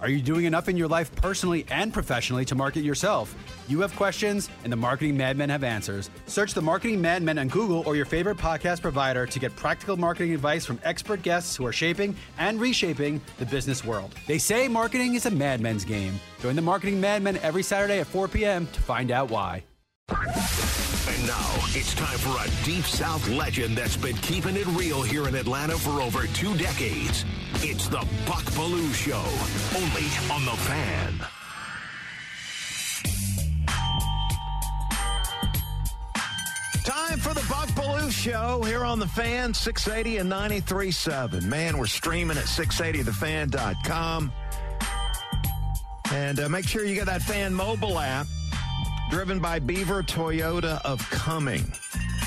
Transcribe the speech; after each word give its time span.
Are 0.00 0.08
you 0.08 0.22
doing 0.22 0.46
enough 0.46 0.68
in 0.68 0.78
your 0.78 0.88
life 0.88 1.14
personally 1.16 1.66
and 1.70 1.92
professionally 1.92 2.46
to 2.46 2.54
market 2.54 2.82
yourself? 2.82 3.34
You 3.68 3.80
have 3.80 3.94
questions, 3.96 4.48
and 4.64 4.72
the 4.72 4.76
Marketing 4.76 5.14
Madmen 5.14 5.50
have 5.50 5.62
answers. 5.62 6.08
Search 6.26 6.54
the 6.54 6.62
Marketing 6.62 7.00
Madmen 7.00 7.38
on 7.38 7.48
Google 7.48 7.82
or 7.86 7.96
your 7.96 8.06
favorite 8.06 8.38
podcast 8.38 8.80
provider 8.80 9.26
to 9.26 9.38
get 9.38 9.54
practical 9.56 9.98
marketing 9.98 10.32
advice 10.32 10.64
from 10.64 10.80
expert 10.84 11.20
guests 11.22 11.54
who 11.54 11.66
are 11.66 11.72
shaping 11.72 12.16
and 12.38 12.58
reshaping 12.58 13.20
the 13.38 13.44
business 13.46 13.84
world. 13.84 14.14
They 14.26 14.38
say 14.38 14.68
marketing 14.68 15.14
is 15.14 15.26
a 15.26 15.30
madmen's 15.30 15.84
game. 15.84 16.18
Join 16.40 16.56
the 16.56 16.62
Marketing 16.62 16.98
Madmen 16.98 17.36
every 17.38 17.62
Saturday 17.62 18.00
at 18.00 18.06
4 18.06 18.28
p.m. 18.28 18.66
to 18.68 18.80
find 18.80 19.10
out 19.10 19.30
why. 19.30 19.64
And 20.08 21.26
now 21.26 21.54
it's 21.74 21.94
time 21.94 22.18
for 22.18 22.42
a 22.42 22.64
Deep 22.64 22.84
South 22.84 23.28
legend 23.28 23.76
that's 23.76 23.96
been 23.96 24.16
keeping 24.16 24.56
it 24.56 24.66
real 24.68 25.02
here 25.02 25.28
in 25.28 25.34
Atlanta 25.34 25.76
for 25.76 26.00
over 26.00 26.26
two 26.28 26.56
decades. 26.56 27.24
It's 27.62 27.88
the 27.88 27.98
Buck 28.26 28.44
Belue 28.54 28.94
Show, 28.94 29.22
only 29.76 30.06
on 30.32 30.46
The 30.46 30.56
Fan. 30.62 31.20
Time 36.84 37.18
for 37.18 37.34
the 37.34 37.46
Buck 37.50 37.68
Belue 37.70 38.10
Show 38.10 38.62
here 38.62 38.82
on 38.82 38.98
the 38.98 39.06
Fan 39.06 39.52
680 39.52 40.16
and 40.16 40.32
93.7. 40.32 41.42
Man, 41.42 41.76
we're 41.76 41.84
streaming 41.84 42.38
at 42.38 42.44
680thefan.com. 42.44 44.32
And 46.12 46.40
uh, 46.40 46.48
make 46.48 46.66
sure 46.66 46.86
you 46.86 46.94
get 46.94 47.06
that 47.06 47.20
Fan 47.20 47.52
mobile 47.52 47.98
app 47.98 48.26
driven 49.10 49.38
by 49.38 49.58
Beaver 49.58 50.02
Toyota 50.02 50.80
of 50.82 51.08
Cumming. 51.10 51.70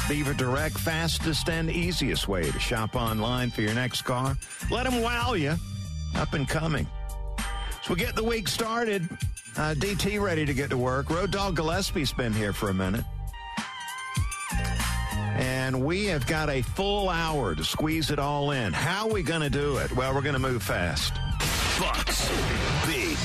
Beaver 0.10 0.34
Direct, 0.34 0.78
fastest 0.78 1.50
and 1.50 1.70
easiest 1.70 2.28
way 2.28 2.44
to 2.52 2.59
shop 2.59 2.96
online 2.96 3.50
for 3.50 3.62
your 3.62 3.73
next 3.73 4.02
car. 4.02 4.36
Let 4.70 4.84
them 4.84 5.02
wow 5.02 5.34
you. 5.34 5.56
Up 6.16 6.34
and 6.34 6.48
coming. 6.48 6.88
So 7.84 7.94
we 7.94 7.95
get 7.95 8.16
the 8.16 8.23
week 8.23 8.48
started. 8.48 9.08
Uh, 9.56 9.73
DT 9.78 10.22
ready 10.22 10.45
to 10.45 10.54
get 10.54 10.70
to 10.72 10.78
work. 10.78 11.10
Road 11.10 11.32
Dog 11.32 11.56
Gillespie's 11.56 12.12
been 12.12 12.34
here 12.34 12.52
for 12.54 12.70
a 12.70 12.73
minute. 12.73 13.06
And 15.36 15.84
we 15.84 16.06
have 16.06 16.28
got 16.28 16.50
a 16.50 16.62
full 16.62 17.10
hour 17.10 17.56
to 17.56 17.64
squeeze 17.64 18.12
it 18.12 18.20
all 18.20 18.52
in. 18.52 18.73
How 18.73 19.08
are 19.08 19.14
we 19.14 19.23
going 19.23 19.42
to 19.42 19.50
do 19.50 19.78
it? 19.78 19.92
Well, 19.95 20.14
we're 20.14 20.22
going 20.22 20.34
to 20.34 20.40
move 20.40 20.64
fast. 20.64 21.14
Bucks 21.80 22.30
Big 22.86 23.17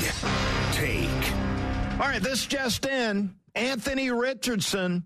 Take. 0.72 1.32
All 2.00 2.06
right, 2.06 2.22
this 2.22 2.46
just 2.46 2.86
in. 2.86 3.34
Anthony 3.54 4.10
Richardson 4.10 5.04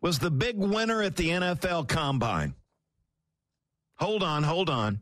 was 0.00 0.18
the 0.18 0.30
big 0.30 0.56
winner 0.56 1.02
at 1.02 1.16
the 1.16 1.28
NFL 1.28 1.88
Combine. 1.88 2.54
Hold 3.96 4.22
on, 4.22 4.42
hold 4.42 4.70
on. 4.70 5.00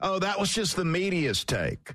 Oh, 0.00 0.18
that 0.18 0.38
was 0.38 0.52
just 0.52 0.76
the 0.76 0.84
media's 0.84 1.44
take. 1.44 1.94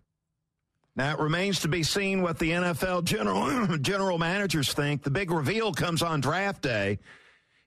Now 0.96 1.14
it 1.14 1.20
remains 1.20 1.60
to 1.60 1.68
be 1.68 1.84
seen 1.84 2.22
what 2.22 2.40
the 2.40 2.52
NFL 2.52 3.04
general 3.04 3.78
general 3.82 4.18
managers 4.18 4.74
think. 4.74 5.04
The 5.04 5.12
big 5.12 5.32
reveal 5.32 5.72
comes 5.72 6.02
on 6.02 6.22
draft 6.22 6.62
day. 6.62 7.00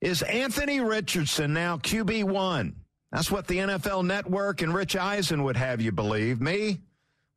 Is 0.01 0.23
Anthony 0.23 0.81
Richardson 0.81 1.53
now 1.53 1.77
QB 1.77 2.25
one? 2.25 2.75
That's 3.13 3.31
what 3.31 3.47
the 3.47 3.59
NFL 3.59 4.05
Network 4.05 4.63
and 4.63 4.75
Rich 4.75 4.97
Eisen 4.97 5.45
would 5.45 5.57
have 5.57 5.81
you 5.81 5.93
believe. 5.93 6.41
Me? 6.41 6.81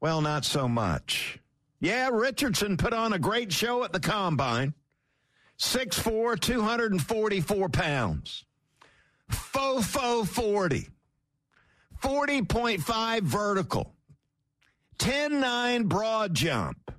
Well, 0.02 0.22
not 0.22 0.46
so 0.46 0.68
much. 0.68 1.40
Yeah, 1.80 2.10
Richardson 2.10 2.78
put 2.78 2.94
on 2.94 3.14
a 3.14 3.20
great 3.20 3.52
show 3.52 3.84
at 3.84 3.92
the 3.92 4.00
combine. 4.00 4.74
6'4, 5.60 6.40
244 6.40 7.70
pounds. 7.70 8.46
Fofo 9.32 10.28
40. 10.28 10.90
40.5 12.02 13.22
vertical. 13.22 13.96
10-9 15.00 15.88
broad 15.88 16.34
jump. 16.34 16.92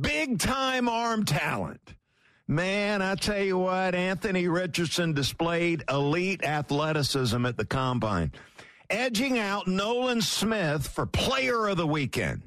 Big 0.00 0.38
time 0.38 0.88
arm 0.88 1.24
talent. 1.24 1.94
Man, 2.46 3.02
I 3.02 3.14
tell 3.14 3.42
you 3.42 3.58
what, 3.58 3.94
Anthony 3.94 4.48
Richardson 4.48 5.12
displayed 5.12 5.84
elite 5.90 6.42
athleticism 6.42 7.44
at 7.44 7.58
the 7.58 7.66
combine, 7.66 8.32
edging 8.88 9.38
out 9.38 9.68
Nolan 9.68 10.22
Smith 10.22 10.88
for 10.88 11.04
player 11.04 11.68
of 11.68 11.76
the 11.76 11.86
weekend. 11.86 12.42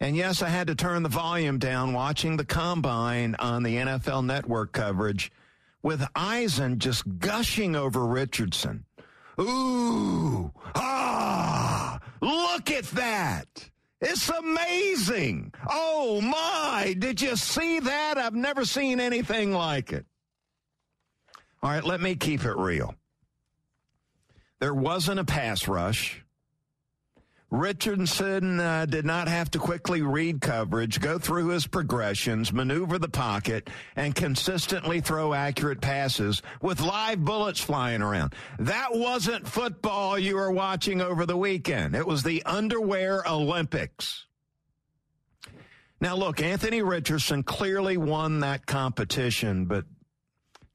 And 0.00 0.16
yes, 0.16 0.42
I 0.42 0.48
had 0.48 0.66
to 0.66 0.74
turn 0.74 1.02
the 1.02 1.08
volume 1.08 1.58
down 1.58 1.92
watching 1.92 2.36
the 2.36 2.44
combine 2.44 3.36
on 3.36 3.62
the 3.62 3.76
NFL 3.76 4.24
network 4.24 4.72
coverage 4.72 5.30
with 5.82 6.06
Eisen 6.14 6.78
just 6.78 7.18
gushing 7.18 7.76
over 7.76 8.04
Richardson. 8.04 8.84
Ooh, 9.40 10.52
ah, 10.74 11.98
look 12.20 12.70
at 12.70 12.84
that. 12.92 13.70
It's 14.00 14.28
amazing. 14.28 15.52
Oh 15.68 16.20
my, 16.20 16.94
did 16.98 17.20
you 17.20 17.36
see 17.36 17.80
that? 17.80 18.18
I've 18.18 18.34
never 18.34 18.64
seen 18.64 19.00
anything 19.00 19.52
like 19.52 19.92
it. 19.92 20.04
All 21.62 21.70
right, 21.70 21.84
let 21.84 22.00
me 22.00 22.14
keep 22.14 22.44
it 22.44 22.56
real. 22.56 22.94
There 24.60 24.74
wasn't 24.74 25.20
a 25.20 25.24
pass 25.24 25.66
rush. 25.66 26.23
Richardson 27.54 28.58
uh, 28.58 28.84
did 28.86 29.04
not 29.06 29.28
have 29.28 29.48
to 29.52 29.60
quickly 29.60 30.02
read 30.02 30.40
coverage, 30.40 31.00
go 31.00 31.20
through 31.20 31.48
his 31.48 31.68
progressions, 31.68 32.52
maneuver 32.52 32.98
the 32.98 33.08
pocket, 33.08 33.70
and 33.94 34.12
consistently 34.12 35.00
throw 35.00 35.32
accurate 35.32 35.80
passes 35.80 36.42
with 36.60 36.80
live 36.80 37.24
bullets 37.24 37.60
flying 37.60 38.02
around. 38.02 38.34
That 38.58 38.88
wasn't 38.92 39.46
football 39.46 40.18
you 40.18 40.34
were 40.34 40.50
watching 40.50 41.00
over 41.00 41.26
the 41.26 41.36
weekend. 41.36 41.94
It 41.94 42.04
was 42.04 42.24
the 42.24 42.42
underwear 42.44 43.22
Olympics. 43.24 44.26
Now, 46.00 46.16
look, 46.16 46.42
Anthony 46.42 46.82
Richardson 46.82 47.44
clearly 47.44 47.96
won 47.96 48.40
that 48.40 48.66
competition, 48.66 49.66
but 49.66 49.84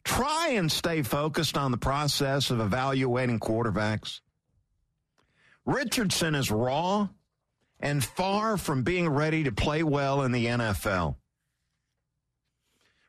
try 0.05 0.51
and 0.53 0.71
stay 0.71 1.01
focused 1.01 1.57
on 1.57 1.71
the 1.71 1.77
process 1.77 2.51
of 2.51 2.61
evaluating 2.61 3.41
quarterbacks. 3.41 4.21
Richardson 5.65 6.35
is 6.35 6.51
raw 6.51 7.09
and 7.79 8.03
far 8.03 8.57
from 8.57 8.83
being 8.83 9.09
ready 9.09 9.43
to 9.43 9.51
play 9.51 9.83
well 9.83 10.23
in 10.23 10.31
the 10.31 10.47
NFL. 10.47 11.15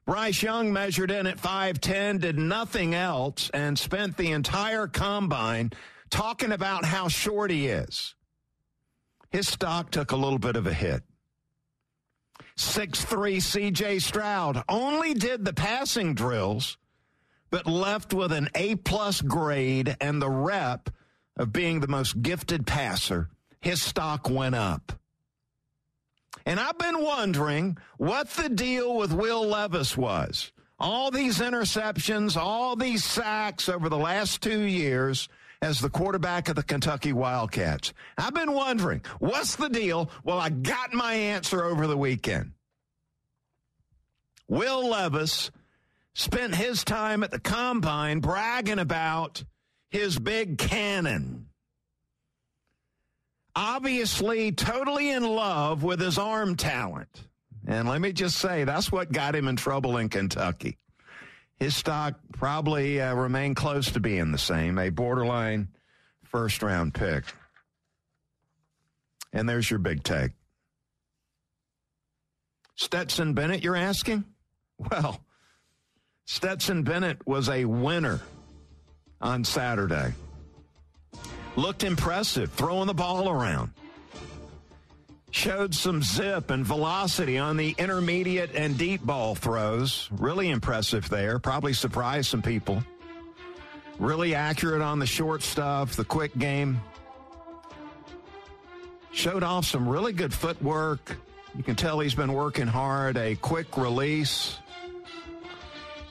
Bryce 0.07 0.43
Young 0.43 0.73
measured 0.73 1.11
in 1.11 1.27
at 1.27 1.39
5'10, 1.39 2.21
did 2.21 2.39
nothing 2.39 2.95
else, 2.95 3.51
and 3.55 3.79
spent 3.79 4.17
the 4.17 4.33
entire 4.33 4.87
combine 4.87 5.71
talking 6.11 6.53
about 6.53 6.85
how 6.85 7.09
short 7.09 7.51
he 7.51 7.69
is. 7.69 8.15
His 9.31 9.47
stock 9.47 9.91
took 9.91 10.11
a 10.11 10.17
little 10.17 10.39
bit 10.39 10.57
of 10.57 10.67
a 10.67 10.73
hit. 10.73 11.03
6'3 12.57 13.37
CJ 13.37 14.03
Stroud 14.03 14.63
only 14.69 15.15
did 15.15 15.45
the 15.45 15.53
passing 15.53 16.15
drills, 16.15 16.77
but 17.51 17.67
left 17.67 18.13
with 18.13 18.33
an 18.33 18.49
A 18.55 18.75
plus 18.75 19.21
grade 19.21 19.97
and 20.01 20.21
the 20.21 20.31
rep 20.31 20.91
of 21.37 21.53
being 21.53 21.81
the 21.81 21.89
most 21.89 22.23
gifted 22.23 22.67
passer, 22.67 23.29
his 23.61 23.83
stock 23.83 24.29
went 24.29 24.55
up. 24.55 24.93
And 26.47 26.59
I've 26.59 26.79
been 26.79 27.03
wondering 27.03 27.77
what 27.99 28.31
the 28.31 28.49
deal 28.49 28.97
with 28.97 29.13
Will 29.13 29.47
Levis 29.47 29.97
was. 29.97 30.53
All 30.79 31.11
these 31.11 31.39
interceptions, 31.39 32.37
all 32.37 32.75
these 32.75 33.05
sacks 33.05 33.69
over 33.69 33.89
the 33.89 33.99
last 33.99 34.41
two 34.41 34.63
years 34.63 35.29
as 35.63 35.79
the 35.79 35.91
quarterback 35.91 36.49
of 36.49 36.57
the 36.57 36.63
Kentucky 36.63 37.13
Wildcats. 37.13 37.93
I've 38.17 38.33
been 38.33 38.53
wondering, 38.53 39.03
what's 39.19 39.57
the 39.57 39.69
deal? 39.69 40.11
Well, 40.25 40.39
I 40.39 40.49
got 40.49 40.95
my 40.95 41.13
answer 41.13 41.63
over 41.65 41.87
the 41.87 41.99
weekend. 41.99 42.53
Will 44.49 44.89
Levis 44.89 45.51
spent 46.15 46.55
his 46.55 46.83
time 46.83 47.23
at 47.23 47.31
the 47.31 47.39
combine 47.39 48.21
bragging 48.21 48.79
about 48.79 49.45
his 49.91 50.19
big 50.19 50.59
cannon. 50.59 51.47
Obviously, 53.55 54.53
totally 54.53 55.11
in 55.11 55.25
love 55.25 55.83
with 55.83 56.01
his 56.01 56.19
arm 56.19 56.57
talent. 56.57 57.09
And 57.67 57.89
let 57.89 58.01
me 58.01 58.13
just 58.13 58.39
say, 58.39 58.65
that's 58.65 58.91
what 58.91 59.13
got 59.13 59.35
him 59.35 59.49
in 59.49 59.57
trouble 59.57 59.97
in 59.99 60.09
Kentucky. 60.09 60.79
His 61.57 61.77
stock 61.77 62.15
probably 62.33 63.01
uh, 63.01 63.15
remained 63.15 63.57
close 63.57 63.91
to 63.91 64.01
being 64.01 64.33
the 64.33 64.39
same, 64.39 64.79
a 64.79 64.89
borderline 64.89 65.69
first 66.25 66.63
round 66.63 66.95
pick. 66.95 67.25
And 69.33 69.49
there's 69.49 69.69
your 69.69 69.79
big 69.79 70.03
take. 70.03 70.31
Stetson 72.77 73.35
Bennett, 73.35 73.63
you're 73.63 73.77
asking? 73.77 74.25
Well, 74.79 75.23
Stetson 76.25 76.83
Bennett 76.85 77.27
was 77.27 77.51
a 77.51 77.67
winner 77.67 78.23
on 79.21 79.45
Saturday. 79.45 80.13
Looked 81.57 81.85
impressive, 81.85 82.53
throwing 82.53 82.87
the 82.87 82.95
ball 82.95 83.29
around. 83.29 83.71
Showed 85.33 85.75
some 85.75 86.03
zip 86.03 86.51
and 86.51 86.65
velocity 86.65 87.39
on 87.39 87.57
the 87.57 87.75
intermediate 87.79 88.55
and 88.55 88.77
deep 88.77 89.03
ball 89.03 89.35
throws. 89.35 90.09
Really 90.11 90.51
impressive 90.51 91.09
there. 91.09 91.39
Probably 91.39 91.73
surprised 91.73 92.29
some 92.31 92.43
people. 92.43 92.83
Really 93.99 94.35
accurate 94.35 94.83
on 94.83 94.99
the 94.99 95.07
short 95.07 95.43
stuff, 95.43 95.95
the 95.95 96.05
quick 96.05 96.37
game. 96.39 96.81
Showed 99.13 99.43
off 99.43 99.67
some 99.67 99.89
really 99.89 100.13
good 100.13 100.33
footwork. 100.33 101.17
You 101.57 101.63
can 101.63 101.77
tell 101.77 102.01
he's 102.01 102.15
been 102.15 102.33
working 102.33 102.67
hard. 102.67 103.17
A 103.17 103.35
quick 103.37 103.77
release. 103.77 104.57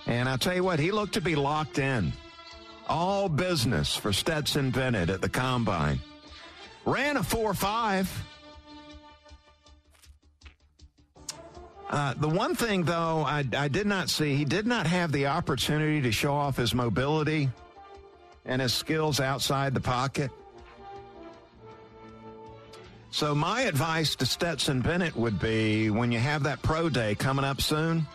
And 0.05 0.29
I'll 0.29 0.37
tell 0.37 0.55
you 0.55 0.63
what, 0.63 0.79
he 0.79 0.91
looked 0.91 1.15
to 1.15 1.21
be 1.21 1.35
locked 1.35 1.79
in. 1.79 2.13
All 2.89 3.29
business 3.29 3.95
for 3.95 4.11
Stetson 4.11 4.71
Bennett 4.71 5.11
at 5.11 5.21
the 5.21 5.29
combine. 5.29 5.99
Ran 6.85 7.17
a 7.17 7.23
4 7.23 7.53
5. 7.53 8.25
Uh, 11.91 12.13
the 12.15 12.29
one 12.29 12.55
thing, 12.55 12.83
though, 12.83 13.23
I, 13.25 13.43
I 13.55 13.67
did 13.67 13.85
not 13.85 14.09
see, 14.09 14.35
he 14.35 14.45
did 14.45 14.67
not 14.67 14.87
have 14.87 15.11
the 15.11 15.27
opportunity 15.27 16.01
to 16.01 16.11
show 16.11 16.33
off 16.33 16.57
his 16.57 16.73
mobility 16.73 17.49
and 18.45 18.61
his 18.61 18.73
skills 18.73 19.19
outside 19.19 19.73
the 19.73 19.81
pocket. 19.81 20.31
So, 23.11 23.33
my 23.33 23.61
advice 23.61 24.15
to 24.15 24.25
Stetson 24.25 24.81
Bennett 24.81 25.15
would 25.15 25.39
be 25.39 25.89
when 25.89 26.11
you 26.11 26.19
have 26.19 26.43
that 26.43 26.61
pro 26.61 26.89
day 26.89 27.15
coming 27.15 27.45
up 27.45 27.59
soon, 27.59 28.05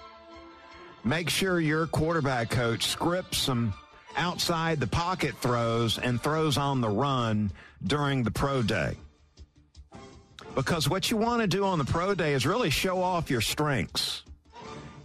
make 1.03 1.29
sure 1.29 1.59
your 1.59 1.89
quarterback 1.89 2.51
coach 2.51 2.87
scripts 2.87 3.39
some 3.39 3.73
outside 4.17 4.81
the 4.81 4.87
pocket 4.87 5.37
throws 5.39 5.99
and 5.99 6.21
throws 6.23 6.57
on 6.57 6.81
the 6.81 6.89
run 6.89 7.51
during 7.83 8.23
the 8.23 8.31
pro 8.31 8.63
day. 8.63 8.97
Because 10.55 10.89
what 10.89 11.11
you 11.11 11.17
want 11.17 11.43
to 11.43 11.49
do 11.49 11.65
on 11.65 11.79
the 11.79 11.85
pro 11.85 12.15
day 12.15 12.33
is 12.33 12.47
really 12.47 12.71
show 12.71 13.03
off 13.03 13.31
your 13.31 13.41
strengths. 13.41 14.23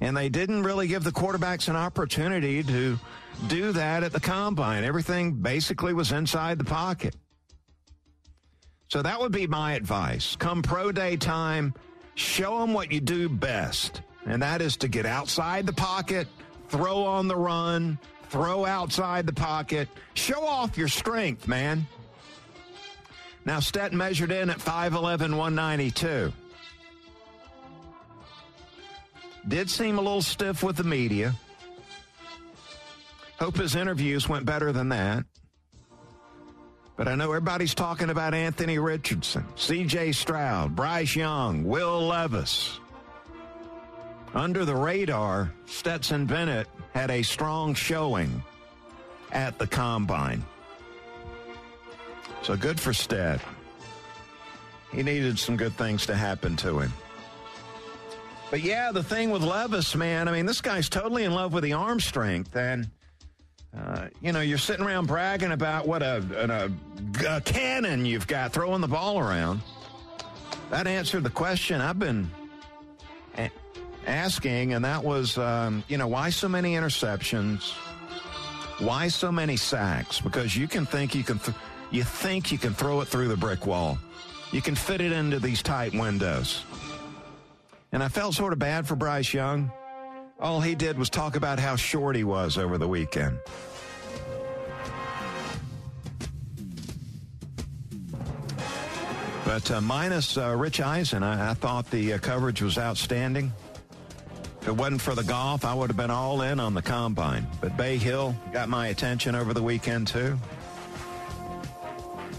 And 0.01 0.15
they 0.15 0.29
didn't 0.29 0.63
really 0.63 0.87
give 0.87 1.03
the 1.03 1.11
quarterbacks 1.11 1.67
an 1.67 1.75
opportunity 1.75 2.63
to 2.63 2.99
do 3.47 3.71
that 3.71 4.03
at 4.03 4.11
the 4.11 4.19
combine. 4.19 4.83
Everything 4.83 5.33
basically 5.33 5.93
was 5.93 6.11
inside 6.11 6.57
the 6.57 6.65
pocket. 6.65 7.15
So 8.89 9.01
that 9.01 9.19
would 9.19 9.31
be 9.31 9.47
my 9.47 9.73
advice. 9.73 10.35
Come 10.35 10.61
pro 10.61 10.91
day 10.91 11.15
time, 11.15 11.73
show 12.15 12.59
them 12.59 12.73
what 12.73 12.91
you 12.91 12.99
do 12.99 13.29
best. 13.29 14.01
And 14.25 14.41
that 14.41 14.61
is 14.61 14.77
to 14.77 14.87
get 14.87 15.05
outside 15.05 15.65
the 15.65 15.73
pocket, 15.73 16.27
throw 16.69 17.03
on 17.03 17.27
the 17.27 17.35
run, 17.35 17.97
throw 18.29 18.65
outside 18.65 19.25
the 19.25 19.33
pocket, 19.33 19.87
show 20.13 20.45
off 20.45 20.77
your 20.77 20.87
strength, 20.87 21.47
man. 21.47 21.87
Now, 23.45 23.59
Stetson 23.59 23.97
measured 23.97 24.31
in 24.31 24.49
at 24.49 24.59
5'11, 24.59 25.35
192. 25.35 26.31
Did 29.47 29.69
seem 29.69 29.97
a 29.97 30.01
little 30.01 30.21
stiff 30.21 30.61
with 30.61 30.75
the 30.75 30.83
media. 30.83 31.33
Hope 33.39 33.57
his 33.57 33.75
interviews 33.75 34.27
went 34.27 34.45
better 34.45 34.71
than 34.71 34.89
that. 34.89 35.23
But 36.97 37.07
I 37.07 37.15
know 37.15 37.29
everybody's 37.29 37.73
talking 37.73 38.09
about 38.09 38.33
Anthony 38.33 38.77
Richardson, 38.77 39.45
CJ 39.55 40.13
Stroud, 40.13 40.75
Bryce 40.75 41.15
Young, 41.15 41.63
Will 41.63 42.05
Levis. 42.05 42.77
Under 44.33 44.63
the 44.63 44.75
radar, 44.75 45.51
Stetson 45.65 46.25
Bennett 46.25 46.67
had 46.93 47.09
a 47.09 47.23
strong 47.23 47.73
showing 47.73 48.43
at 49.31 49.57
the 49.57 49.65
combine. 49.65 50.43
So 52.43 52.55
good 52.55 52.79
for 52.79 52.93
Stet. 52.93 53.41
He 54.91 55.03
needed 55.03 55.37
some 55.37 55.57
good 55.57 55.73
things 55.73 56.05
to 56.07 56.15
happen 56.15 56.55
to 56.57 56.79
him. 56.79 56.93
But 58.49 58.61
yeah, 58.61 58.91
the 58.91 59.03
thing 59.03 59.29
with 59.29 59.43
Levis, 59.43 59.95
man, 59.95 60.27
I 60.27 60.31
mean, 60.31 60.45
this 60.45 60.61
guy's 60.61 60.89
totally 60.89 61.23
in 61.23 61.33
love 61.33 61.53
with 61.53 61.63
the 61.63 61.73
arm 61.73 61.99
strength. 61.99 62.55
And, 62.55 62.89
uh, 63.77 64.07
you 64.21 64.31
know, 64.31 64.41
you're 64.41 64.57
sitting 64.57 64.85
around 64.85 65.05
bragging 65.07 65.51
about 65.51 65.87
what 65.87 66.01
a, 66.01 66.23
a, 67.21 67.35
a 67.35 67.41
cannon 67.41 68.05
you've 68.05 68.25
got 68.25 68.51
throwing 68.51 68.81
the 68.81 68.87
ball 68.87 69.19
around. 69.19 69.61
That 70.71 70.87
answered 70.87 71.23
the 71.23 71.29
question 71.29 71.81
I've 71.81 71.99
been 71.99 72.31
asking, 74.09 74.73
and 74.73 74.83
that 74.83 75.03
was, 75.03 75.37
um, 75.37 75.83
you 75.87 75.97
know, 75.97 76.07
why 76.07 76.31
so 76.31 76.49
many 76.49 76.73
interceptions? 76.73 77.71
Why 78.79 79.07
so 79.07 79.31
many 79.31 79.55
sacks? 79.55 80.19
Because 80.19 80.57
you 80.57 80.67
can 80.67 80.85
think 80.85 81.15
you 81.15 81.23
can. 81.23 81.39
Th- 81.39 81.55
you 81.91 82.03
think 82.03 82.51
you 82.51 82.57
can 82.57 82.73
throw 82.73 83.01
it 83.01 83.07
through 83.07 83.29
the 83.29 83.37
brick 83.37 83.65
wall. 83.65 83.97
You 84.51 84.61
can 84.61 84.75
fit 84.75 85.01
it 85.01 85.11
into 85.11 85.39
these 85.39 85.63
tight 85.63 85.93
windows. 85.93 86.63
And 87.91 88.03
I 88.03 88.09
felt 88.09 88.35
sort 88.35 88.53
of 88.53 88.59
bad 88.59 88.87
for 88.87 88.95
Bryce 88.95 89.33
Young. 89.33 89.71
All 90.39 90.61
he 90.61 90.75
did 90.75 90.97
was 90.97 91.09
talk 91.09 91.35
about 91.35 91.59
how 91.59 91.75
short 91.75 92.15
he 92.15 92.23
was 92.23 92.57
over 92.57 92.77
the 92.77 92.87
weekend. 92.87 93.39
But 99.45 99.71
uh, 99.71 99.81
minus 99.81 100.37
uh, 100.37 100.55
Rich 100.55 100.79
Eisen, 100.79 101.23
I, 101.23 101.49
I 101.49 101.53
thought 101.55 101.89
the 101.89 102.13
uh, 102.13 102.17
coverage 102.19 102.61
was 102.61 102.77
outstanding. 102.77 103.51
It 104.69 104.77
wasn't 104.77 105.01
for 105.01 105.15
the 105.15 105.23
golf, 105.23 105.65
I 105.65 105.73
would 105.73 105.89
have 105.89 105.97
been 105.97 106.11
all 106.11 106.43
in 106.43 106.59
on 106.59 106.75
the 106.75 106.83
combine. 106.83 107.47
But 107.59 107.75
Bay 107.75 107.97
Hill 107.97 108.35
got 108.53 108.69
my 108.69 108.89
attention 108.89 109.33
over 109.33 109.51
the 109.51 109.63
weekend, 109.63 110.05
too. 110.05 110.37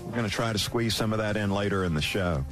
We're 0.05 0.13
going 0.13 0.25
to 0.25 0.31
try 0.31 0.53
to 0.53 0.59
squeeze 0.59 0.95
some 0.95 1.13
of 1.13 1.19
that 1.19 1.37
in 1.37 1.51
later 1.51 1.83
in 1.83 1.93
the 1.93 2.01
show. 2.01 2.45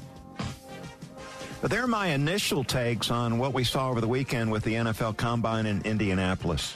But 1.61 1.71
they're 1.71 1.87
my 1.87 2.09
initial 2.09 2.65
takes 2.65 3.09
on 3.13 3.39
what 3.39 3.55
we 3.55 3.63
saw 3.63 3.89
over 3.91 4.01
the 4.01 4.09
weekend 4.09 4.51
with 4.51 4.65
the 4.65 4.75
NFL 4.75 5.17
Combine 5.17 5.67
in 5.67 5.83
Indianapolis. 5.83 6.75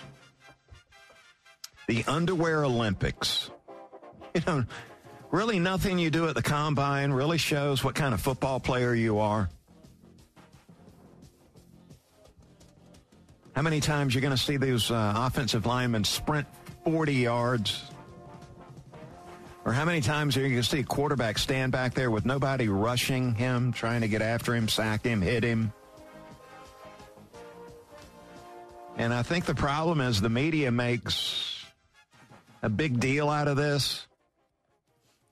The 1.88 2.04
Underwear 2.06 2.64
Olympics. 2.64 3.50
You 4.32 4.42
know, 4.46 4.64
really 5.32 5.58
nothing 5.58 5.98
you 5.98 6.10
do 6.10 6.28
at 6.28 6.36
the 6.36 6.42
Combine 6.42 7.10
really 7.10 7.38
shows 7.38 7.82
what 7.82 7.96
kind 7.96 8.14
of 8.14 8.20
football 8.20 8.60
player 8.60 8.94
you 8.94 9.18
are. 9.18 9.50
How 13.54 13.62
many 13.62 13.80
times 13.80 14.14
you're 14.14 14.22
going 14.22 14.36
to 14.36 14.42
see 14.42 14.56
those 14.56 14.90
uh, 14.90 15.12
offensive 15.16 15.66
linemen 15.66 16.04
sprint 16.04 16.46
40 16.84 17.14
yards? 17.14 17.82
Or 19.64 19.72
how 19.72 19.84
many 19.84 20.00
times 20.00 20.36
are 20.36 20.40
you 20.40 20.48
going 20.48 20.62
to 20.62 20.68
see 20.68 20.80
a 20.80 20.84
quarterback 20.84 21.38
stand 21.38 21.70
back 21.70 21.94
there 21.94 22.10
with 22.10 22.24
nobody 22.24 22.68
rushing 22.68 23.34
him, 23.34 23.72
trying 23.72 24.00
to 24.00 24.08
get 24.08 24.22
after 24.22 24.54
him, 24.54 24.68
sack 24.68 25.04
him, 25.04 25.20
hit 25.20 25.44
him? 25.44 25.72
And 28.96 29.14
I 29.14 29.22
think 29.22 29.44
the 29.44 29.54
problem 29.54 30.00
is 30.00 30.20
the 30.20 30.28
media 30.28 30.70
makes 30.70 31.64
a 32.62 32.68
big 32.68 33.00
deal 33.00 33.28
out 33.28 33.48
of 33.48 33.56
this. 33.56 34.06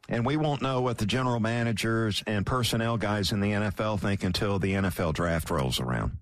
And 0.09 0.27
we 0.27 0.37
won't 0.37 0.61
know 0.61 0.81
what 0.81 0.99
the 0.99 1.07
general 1.07 1.41
managers 1.41 2.23
and 2.27 2.45
personnel 2.45 2.97
guys 2.97 3.33
in 3.33 3.41
the 3.41 3.53
NFL 3.53 4.01
think 4.01 4.25
until 4.25 4.59
the 4.59 4.73
NFL 4.73 5.15
draft 5.15 5.51
rolls 5.51 5.79
around. 5.79 6.20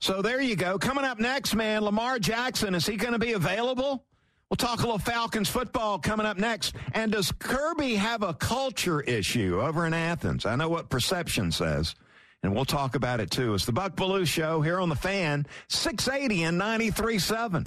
So 0.00 0.22
there 0.22 0.40
you 0.40 0.56
go. 0.56 0.78
Coming 0.78 1.04
up 1.04 1.18
next, 1.18 1.54
man, 1.54 1.82
Lamar 1.82 2.18
Jackson, 2.18 2.74
is 2.74 2.86
he 2.86 2.96
going 2.96 3.12
to 3.12 3.18
be 3.18 3.32
available? 3.32 4.04
We'll 4.50 4.56
talk 4.56 4.80
a 4.80 4.82
little 4.82 4.98
Falcons 4.98 5.48
football 5.48 5.98
coming 5.98 6.26
up 6.26 6.36
next. 6.36 6.74
And 6.92 7.12
does 7.12 7.32
Kirby 7.32 7.96
have 7.96 8.22
a 8.22 8.34
culture 8.34 9.00
issue 9.00 9.60
over 9.60 9.86
in 9.86 9.94
Athens? 9.94 10.46
I 10.46 10.54
know 10.56 10.68
what 10.68 10.90
perception 10.90 11.50
says, 11.50 11.94
and 12.42 12.54
we'll 12.54 12.64
talk 12.64 12.94
about 12.94 13.20
it 13.20 13.30
too. 13.30 13.54
It's 13.54 13.64
the 13.64 13.72
Buck 13.72 13.96
Belue 13.96 14.26
Show 14.26 14.60
here 14.60 14.80
on 14.80 14.90
the 14.90 14.96
fan, 14.96 15.46
680 15.68 16.44
and 16.44 16.60
93.7. 16.60 17.64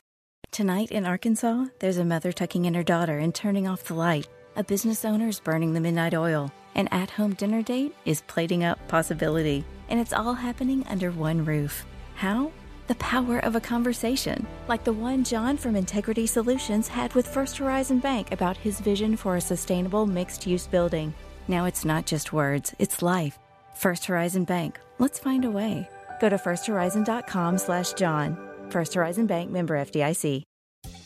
Tonight 0.52 0.92
in 0.92 1.06
Arkansas, 1.06 1.66
there's 1.80 1.98
a 1.98 2.06
mother 2.06 2.32
tucking 2.32 2.66
in 2.66 2.74
her 2.74 2.84
daughter 2.84 3.18
and 3.18 3.36
turning 3.36 3.68
off 3.68 3.84
the 3.84 3.94
light. 3.94 4.28
A 4.56 4.64
business 4.64 5.04
owner 5.04 5.28
is 5.28 5.40
burning 5.40 5.74
the 5.74 5.82
midnight 5.82 6.14
oil. 6.14 6.52
An 6.74 6.88
at 6.88 7.10
home 7.10 7.34
dinner 7.34 7.62
date 7.62 7.94
is 8.06 8.22
plating 8.28 8.64
up 8.64 8.80
possibility. 8.88 9.66
And 9.90 10.00
it's 10.00 10.14
all 10.14 10.34
happening 10.34 10.86
under 10.90 11.12
one 11.12 11.44
roof. 11.44 11.86
How? 12.18 12.52
The 12.88 12.96
power 12.96 13.38
of 13.38 13.56
a 13.56 13.62
conversation, 13.62 14.48
like 14.68 14.84
the 14.84 14.92
one 14.92 15.24
John 15.24 15.56
from 15.56 15.76
Integrity 15.76 16.26
Solutions 16.26 16.88
had 16.88 17.14
with 17.14 17.28
First 17.28 17.60
Horizon 17.60 18.00
Bank 18.00 18.32
about 18.32 18.58
his 18.58 18.80
vision 18.80 19.16
for 19.16 19.36
a 19.36 19.42
sustainable 19.42 20.08
mixed 20.08 20.48
use 20.48 20.66
building. 20.66 21.14
Now 21.48 21.66
it's 21.66 21.86
not 21.86 22.08
just 22.08 22.34
words, 22.34 22.74
it's 22.80 23.04
life. 23.04 23.38
First 23.76 24.06
Horizon 24.06 24.46
Bank. 24.46 24.80
Let's 24.98 25.20
find 25.20 25.46
a 25.46 25.52
way. 25.52 25.88
Go 26.20 26.30
to 26.30 26.38
firsthorizon.com 26.38 27.60
slash 27.60 27.94
John. 27.94 28.36
First 28.72 28.96
Horizon 28.96 29.28
Bank 29.28 29.52
member 29.52 29.76
FDIC. 29.76 30.42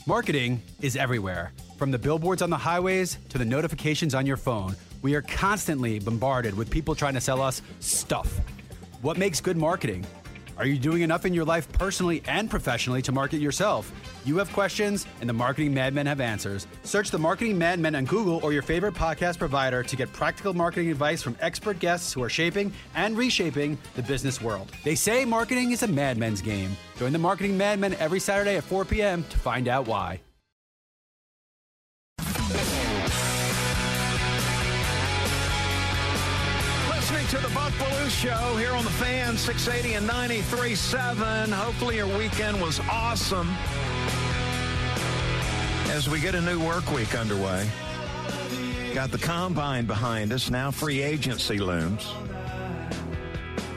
Marketing 0.08 0.62
is 0.80 0.96
everywhere. 0.96 1.52
From 1.78 1.92
the 1.92 2.00
billboards 2.00 2.42
on 2.42 2.50
the 2.50 2.58
highways 2.58 3.18
to 3.28 3.38
the 3.38 3.44
notifications 3.44 4.16
on 4.16 4.26
your 4.26 4.38
phone, 4.38 4.78
we 5.02 5.16
are 5.16 5.24
constantly 5.24 6.00
bombarded 6.00 6.56
with 6.56 6.70
people 6.70 6.96
trying 6.96 7.16
to 7.16 7.22
sell 7.22 7.42
us 7.42 7.62
stuff. 7.82 8.40
What 9.02 9.18
makes 9.18 9.42
good 9.42 9.58
marketing? 9.58 10.06
Are 10.58 10.66
you 10.66 10.78
doing 10.78 11.02
enough 11.02 11.26
in 11.26 11.34
your 11.34 11.46
life 11.46 11.72
personally 11.72 12.22
and 12.28 12.50
professionally 12.50 13.02
to 13.04 13.12
market 13.12 13.40
yourself? 13.40 13.92
You 14.26 14.38
have 14.38 14.52
questions, 14.54 15.08
and 15.20 15.30
the 15.30 15.34
Marketing 15.34 15.74
Madmen 15.74 16.06
have 16.06 16.22
answers. 16.22 16.68
Search 16.84 17.12
the 17.12 17.18
Marketing 17.18 17.58
Madmen 17.58 17.96
on 17.96 18.06
Google 18.06 18.40
or 18.44 18.54
your 18.54 18.62
favorite 18.62 18.94
podcast 18.94 19.38
provider 19.38 19.84
to 19.84 19.96
get 19.96 20.12
practical 20.14 20.54
marketing 20.54 20.92
advice 20.92 21.22
from 21.22 21.36
expert 21.42 21.80
guests 21.80 22.14
who 22.14 22.22
are 22.24 22.30
shaping 22.30 22.72
and 22.96 23.18
reshaping 23.18 23.78
the 23.96 24.04
business 24.04 24.42
world. 24.42 24.72
They 24.84 24.96
say 24.96 25.26
marketing 25.26 25.72
is 25.72 25.84
a 25.84 25.88
madman's 25.88 26.42
game. 26.42 26.76
Join 26.98 27.12
the 27.12 27.20
Marketing 27.20 27.58
Madmen 27.58 27.96
every 27.96 28.20
Saturday 28.20 28.58
at 28.58 28.64
4 28.64 28.86
p.m. 28.86 29.24
to 29.24 29.38
find 29.38 29.68
out 29.68 29.88
why. 29.88 30.22
Belue 37.78 38.10
Show 38.10 38.58
here 38.58 38.74
on 38.74 38.84
the 38.84 38.90
fan 38.92 39.38
680 39.38 39.96
and 39.96 40.10
93.7. 40.10 41.52
Hopefully 41.52 41.98
your 41.98 42.18
weekend 42.18 42.62
was 42.62 42.80
awesome. 42.90 43.50
As 45.92 46.10
we 46.10 46.20
get 46.20 46.36
a 46.36 46.42
new 46.42 46.60
work 46.66 46.92
week 46.92 47.16
underway, 47.16 47.70
got 48.94 49.12
the 49.12 49.18
combine 49.18 49.86
behind 49.86 50.34
us. 50.34 50.50
Now 50.50 50.72
free 50.72 51.02
agency 51.02 51.60
looms. 51.60 52.14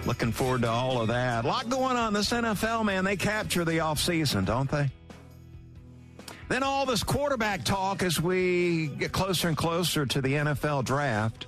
Looking 0.07 0.33
forward 0.33 0.63
to 0.63 0.71
all 0.71 1.01
of 1.01 1.09
that. 1.09 1.45
A 1.45 1.49
lot 1.49 1.69
going 1.69 1.97
on. 1.97 2.13
This 2.13 2.31
NFL, 2.31 2.85
man, 2.85 3.05
they 3.05 3.17
capture 3.17 3.65
the 3.65 3.79
offseason, 3.79 4.45
don't 4.45 4.71
they? 4.71 4.91
Then 6.49 6.63
all 6.63 6.85
this 6.85 7.03
quarterback 7.03 7.65
talk 7.65 8.03
as 8.03 8.21
we 8.21 8.89
get 8.99 9.13
closer 9.13 9.49
and 9.49 9.57
closer 9.57 10.05
to 10.05 10.21
the 10.21 10.35
NFL 10.35 10.85
draft. 10.85 11.47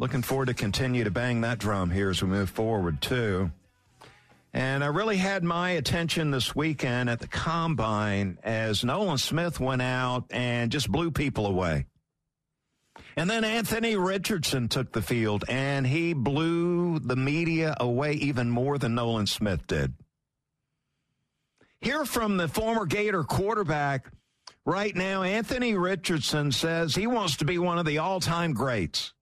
Looking 0.00 0.22
forward 0.22 0.46
to 0.46 0.54
continue 0.54 1.04
to 1.04 1.10
bang 1.10 1.42
that 1.42 1.58
drum 1.58 1.90
here 1.90 2.08
as 2.08 2.22
we 2.22 2.28
move 2.28 2.48
forward, 2.48 3.02
too. 3.02 3.50
And 4.54 4.82
I 4.82 4.86
really 4.86 5.18
had 5.18 5.44
my 5.44 5.72
attention 5.72 6.30
this 6.30 6.56
weekend 6.56 7.10
at 7.10 7.20
the 7.20 7.28
combine 7.28 8.38
as 8.42 8.82
Nolan 8.82 9.18
Smith 9.18 9.60
went 9.60 9.82
out 9.82 10.24
and 10.30 10.72
just 10.72 10.90
blew 10.90 11.10
people 11.10 11.46
away. 11.46 11.84
And 13.14 13.28
then 13.28 13.44
Anthony 13.44 13.94
Richardson 13.94 14.68
took 14.68 14.90
the 14.90 15.02
field 15.02 15.44
and 15.50 15.86
he 15.86 16.14
blew 16.14 16.98
the 16.98 17.16
media 17.16 17.76
away 17.78 18.14
even 18.14 18.48
more 18.48 18.78
than 18.78 18.94
Nolan 18.94 19.26
Smith 19.26 19.66
did. 19.66 19.92
Hear 21.82 22.06
from 22.06 22.38
the 22.38 22.48
former 22.48 22.86
Gator 22.86 23.22
quarterback 23.22 24.10
right 24.64 24.96
now. 24.96 25.24
Anthony 25.24 25.74
Richardson 25.74 26.52
says 26.52 26.94
he 26.94 27.06
wants 27.06 27.36
to 27.36 27.44
be 27.44 27.58
one 27.58 27.78
of 27.78 27.84
the 27.84 27.98
all 27.98 28.18
time 28.18 28.54
greats. 28.54 29.12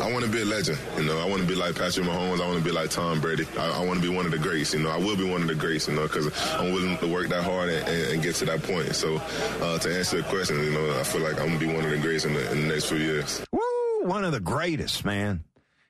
I 0.00 0.12
want 0.12 0.24
to 0.24 0.30
be 0.30 0.42
a 0.42 0.44
legend. 0.44 0.78
You 0.96 1.04
know, 1.04 1.18
I 1.18 1.28
want 1.28 1.42
to 1.42 1.48
be 1.48 1.54
like 1.54 1.74
Patrick 1.74 2.06
Mahomes. 2.06 2.40
I 2.40 2.46
want 2.46 2.58
to 2.58 2.64
be 2.64 2.70
like 2.70 2.90
Tom 2.90 3.20
Brady. 3.20 3.46
I, 3.58 3.80
I, 3.80 3.84
want 3.84 4.00
to 4.00 4.08
be 4.08 4.14
one 4.14 4.26
of 4.26 4.32
the 4.32 4.38
greats. 4.38 4.72
You 4.72 4.80
know, 4.80 4.90
I 4.90 4.96
will 4.96 5.16
be 5.16 5.28
one 5.28 5.42
of 5.42 5.48
the 5.48 5.54
greats. 5.54 5.88
You 5.88 5.94
know, 5.94 6.02
because 6.02 6.26
I'm 6.54 6.72
willing 6.72 6.96
to 6.98 7.06
work 7.06 7.28
that 7.28 7.42
hard 7.42 7.68
and, 7.68 7.86
and, 7.88 8.12
and 8.12 8.22
get 8.22 8.36
to 8.36 8.44
that 8.46 8.62
point. 8.62 8.94
So, 8.94 9.16
uh, 9.16 9.78
to 9.78 9.96
answer 9.96 10.18
the 10.18 10.22
question, 10.24 10.62
you 10.62 10.70
know, 10.70 10.98
I 10.98 11.02
feel 11.02 11.20
like 11.20 11.40
I'm 11.40 11.48
gonna 11.48 11.58
be 11.58 11.66
one 11.66 11.84
of 11.84 11.90
the 11.90 11.98
greats 11.98 12.24
in 12.24 12.34
the, 12.34 12.50
in 12.52 12.62
the 12.62 12.74
next 12.74 12.86
few 12.86 12.98
years. 12.98 13.44
Woo! 13.52 13.60
One 14.02 14.24
of 14.24 14.32
the 14.32 14.40
greatest, 14.40 15.04
man. 15.04 15.44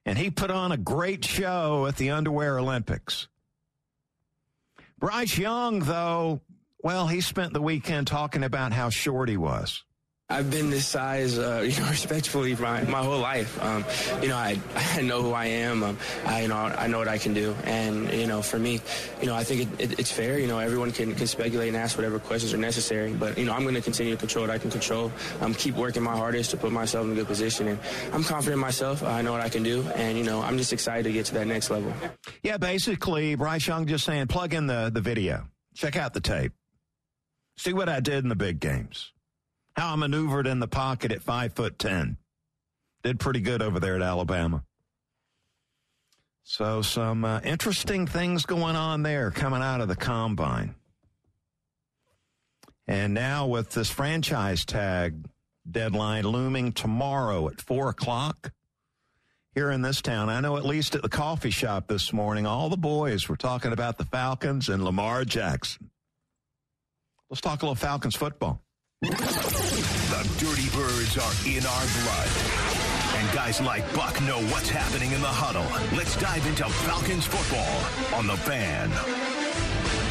And 0.06 0.16
he 0.16 0.30
put 0.30 0.50
on 0.50 0.72
a 0.72 0.78
great 0.78 1.24
show 1.24 1.86
at 1.86 1.96
the 1.96 2.10
Underwear 2.10 2.58
Olympics. 2.58 3.28
Bryce 4.98 5.36
Young, 5.36 5.80
though, 5.80 6.40
well, 6.82 7.06
he 7.06 7.20
spent 7.20 7.52
the 7.52 7.62
weekend 7.62 8.06
talking 8.06 8.42
about 8.42 8.72
how 8.72 8.88
short 8.88 9.28
he 9.28 9.36
was. 9.36 9.84
I've 10.30 10.50
been 10.50 10.68
this 10.68 10.86
size, 10.86 11.38
uh, 11.38 11.60
you 11.66 11.80
know, 11.80 11.88
respectfully 11.88 12.54
my, 12.56 12.82
my 12.84 13.02
whole 13.02 13.18
life. 13.18 13.60
Um, 13.62 13.82
you 14.20 14.28
know, 14.28 14.36
I, 14.36 14.60
I 14.76 15.00
know 15.00 15.22
who 15.22 15.32
I 15.32 15.46
am. 15.46 15.82
Um, 15.82 15.98
I, 16.26 16.42
you 16.42 16.48
know, 16.48 16.56
I 16.56 16.86
know 16.86 16.98
what 16.98 17.08
I 17.08 17.16
can 17.16 17.32
do. 17.32 17.56
And, 17.64 18.12
you 18.12 18.26
know, 18.26 18.42
for 18.42 18.58
me, 18.58 18.80
you 19.22 19.26
know, 19.26 19.34
I 19.34 19.42
think 19.42 19.62
it, 19.62 19.92
it, 19.92 20.00
it's 20.00 20.12
fair. 20.12 20.38
You 20.38 20.46
know, 20.46 20.58
everyone 20.58 20.92
can, 20.92 21.14
can 21.14 21.26
speculate 21.26 21.68
and 21.68 21.76
ask 21.78 21.96
whatever 21.96 22.18
questions 22.18 22.52
are 22.52 22.58
necessary. 22.58 23.14
But, 23.14 23.38
you 23.38 23.46
know, 23.46 23.54
I'm 23.54 23.62
going 23.62 23.74
to 23.74 23.80
continue 23.80 24.12
to 24.12 24.18
control 24.18 24.46
what 24.46 24.54
I 24.54 24.58
can 24.58 24.70
control. 24.70 25.10
Um, 25.40 25.54
keep 25.54 25.76
working 25.76 26.02
my 26.02 26.14
hardest 26.14 26.50
to 26.50 26.58
put 26.58 26.72
myself 26.72 27.06
in 27.06 27.12
a 27.12 27.14
good 27.14 27.26
position. 27.26 27.68
And 27.68 27.78
I'm 28.12 28.22
confident 28.22 28.54
in 28.54 28.60
myself. 28.60 29.02
I 29.02 29.22
know 29.22 29.32
what 29.32 29.40
I 29.40 29.48
can 29.48 29.62
do. 29.62 29.82
And, 29.94 30.18
you 30.18 30.24
know, 30.24 30.42
I'm 30.42 30.58
just 30.58 30.74
excited 30.74 31.04
to 31.04 31.12
get 31.12 31.24
to 31.26 31.34
that 31.34 31.46
next 31.46 31.70
level. 31.70 31.90
Yeah, 32.42 32.58
basically, 32.58 33.34
Bryce 33.34 33.66
Young 33.66 33.86
just 33.86 34.04
saying, 34.04 34.26
plug 34.26 34.52
in 34.52 34.66
the, 34.66 34.90
the 34.92 35.00
video. 35.00 35.48
Check 35.74 35.96
out 35.96 36.12
the 36.12 36.20
tape. 36.20 36.52
See 37.56 37.72
what 37.72 37.88
I 37.88 38.00
did 38.00 38.24
in 38.24 38.28
the 38.28 38.36
big 38.36 38.60
games 38.60 39.12
how 39.78 39.92
I 39.92 39.96
maneuvered 39.96 40.46
in 40.46 40.58
the 40.58 40.68
pocket 40.68 41.12
at 41.12 41.22
five 41.22 41.52
foot 41.54 41.78
ten. 41.78 42.16
Did 43.04 43.20
pretty 43.20 43.40
good 43.40 43.62
over 43.62 43.78
there 43.78 43.94
at 43.94 44.02
Alabama. 44.02 44.64
So 46.42 46.82
some 46.82 47.24
uh, 47.24 47.40
interesting 47.44 48.06
things 48.06 48.44
going 48.44 48.74
on 48.74 49.02
there 49.02 49.30
coming 49.30 49.62
out 49.62 49.80
of 49.80 49.88
the 49.88 49.96
combine. 49.96 50.74
And 52.86 53.12
now 53.14 53.46
with 53.46 53.70
this 53.70 53.90
franchise 53.90 54.64
tag 54.64 55.26
deadline 55.70 56.24
looming 56.24 56.72
tomorrow 56.72 57.48
at 57.48 57.60
four 57.60 57.90
o'clock 57.90 58.50
here 59.54 59.70
in 59.70 59.82
this 59.82 60.00
town, 60.00 60.30
I 60.30 60.40
know 60.40 60.56
at 60.56 60.64
least 60.64 60.94
at 60.94 61.02
the 61.02 61.08
coffee 61.10 61.50
shop 61.50 61.86
this 61.86 62.12
morning, 62.12 62.46
all 62.46 62.70
the 62.70 62.76
boys 62.78 63.28
were 63.28 63.36
talking 63.36 63.72
about 63.72 63.98
the 63.98 64.06
Falcons 64.06 64.70
and 64.70 64.82
Lamar 64.82 65.24
Jackson. 65.24 65.90
Let's 67.28 67.42
talk 67.42 67.62
a 67.62 67.66
little 67.66 67.74
Falcons 67.74 68.16
football. 68.16 68.62
Dirty 70.38 70.70
Birds 70.70 71.18
are 71.18 71.48
in 71.48 71.66
our 71.66 71.86
blood. 72.02 72.28
And 73.16 73.34
guys 73.34 73.60
like 73.60 73.82
Buck 73.92 74.20
know 74.22 74.38
what's 74.52 74.68
happening 74.68 75.10
in 75.10 75.20
the 75.20 75.26
huddle. 75.26 75.66
Let's 75.96 76.16
dive 76.16 76.46
into 76.46 76.64
Falcons 76.64 77.26
football 77.26 78.16
on 78.16 78.28
the 78.28 78.36
fan. 78.36 78.88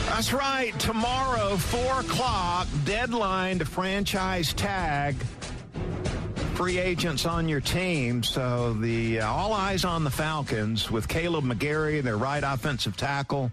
That's 0.10 0.34
right. 0.34 0.78
Tomorrow, 0.80 1.56
4 1.56 2.02
o'clock, 2.02 2.68
deadline 2.84 3.60
to 3.60 3.66
franchise 3.66 4.54
tag 4.54 5.16
free 6.56 6.80
agents 6.80 7.26
on 7.26 7.48
your 7.48 7.62
team. 7.62 8.24
So 8.24 8.74
the 8.74 9.22
uh, 9.22 9.32
all 9.32 9.54
eyes 9.54 9.86
on 9.86 10.04
the 10.04 10.10
Falcons 10.10 10.90
with 10.90 11.08
Kaleb 11.08 11.44
McGary, 11.44 12.02
their 12.02 12.18
right 12.18 12.44
offensive 12.44 12.98
tackle. 12.98 13.52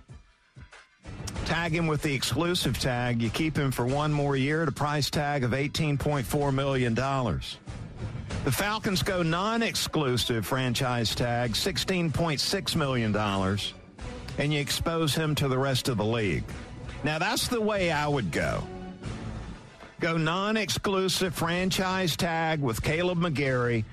Tag 1.44 1.72
him 1.72 1.86
with 1.86 2.02
the 2.02 2.14
exclusive 2.14 2.78
tag. 2.78 3.20
You 3.20 3.28
keep 3.28 3.56
him 3.56 3.70
for 3.70 3.86
one 3.86 4.12
more 4.12 4.36
year 4.36 4.62
at 4.62 4.68
a 4.68 4.72
price 4.72 5.10
tag 5.10 5.44
of 5.44 5.50
$18.4 5.50 6.54
million. 6.54 6.94
The 6.94 8.52
Falcons 8.52 9.02
go 9.02 9.22
non 9.22 9.62
exclusive 9.62 10.46
franchise 10.46 11.14
tag, 11.14 11.52
$16.6 11.52 12.76
million, 12.76 13.16
and 14.38 14.52
you 14.52 14.60
expose 14.60 15.14
him 15.14 15.34
to 15.36 15.48
the 15.48 15.58
rest 15.58 15.88
of 15.88 15.98
the 15.98 16.04
league. 16.04 16.44
Now, 17.04 17.18
that's 17.18 17.48
the 17.48 17.60
way 17.60 17.90
I 17.90 18.08
would 18.08 18.30
go. 18.30 18.62
Go 20.00 20.16
non 20.16 20.56
exclusive 20.56 21.34
franchise 21.34 22.16
tag 22.16 22.60
with 22.60 22.82
Kaleb 22.82 23.18
McGary 23.18 23.84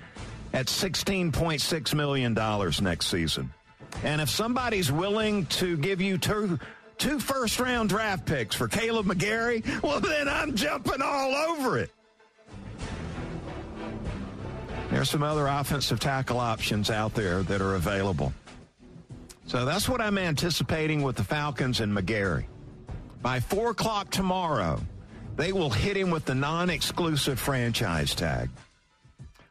at 0.53 0.67
$16.6 0.67 1.93
million 1.93 2.33
next 2.81 3.07
season. 3.07 3.53
And 4.03 4.21
if 4.21 4.29
somebody's 4.29 4.91
willing 4.91 5.45
to 5.47 5.77
give 5.77 6.01
you 6.01 6.17
two 6.17 6.59
two 7.01 7.19
first 7.19 7.59
round 7.59 7.89
draft 7.89 8.27
picks 8.27 8.55
for 8.55 8.67
Kaleb 8.67 9.05
McGary, 9.05 9.81
well, 9.81 9.99
then 9.99 10.29
I'm 10.29 10.55
jumping 10.55 11.01
all 11.01 11.33
over 11.33 11.79
it. 11.79 11.91
There's 14.91 15.09
some 15.09 15.23
other 15.23 15.47
offensive 15.47 15.99
tackle 15.99 16.39
options 16.39 16.91
out 16.91 17.15
there 17.15 17.41
that 17.43 17.59
are 17.59 17.75
available. 17.75 18.33
So 19.47 19.65
that's 19.65 19.89
what 19.89 19.99
I'm 19.99 20.17
anticipating 20.17 21.01
with 21.01 21.15
the 21.15 21.23
Falcons 21.23 21.79
and 21.79 21.91
McGary. 21.91 22.45
By 23.21 23.39
4 23.39 23.71
o'clock 23.71 24.11
tomorrow, 24.11 24.79
they 25.35 25.53
will 25.53 25.69
hit 25.71 25.97
him 25.97 26.11
with 26.11 26.25
the 26.25 26.35
non 26.35 26.69
exclusive 26.69 27.39
franchise 27.39 28.13
tag. 28.13 28.49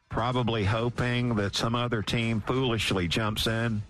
Probably 0.07 0.63
hoping 0.63 1.35
that 1.35 1.55
some 1.55 1.75
other 1.75 2.01
team 2.01 2.41
foolishly 2.41 3.07
jumps 3.07 3.47
in 3.47 3.81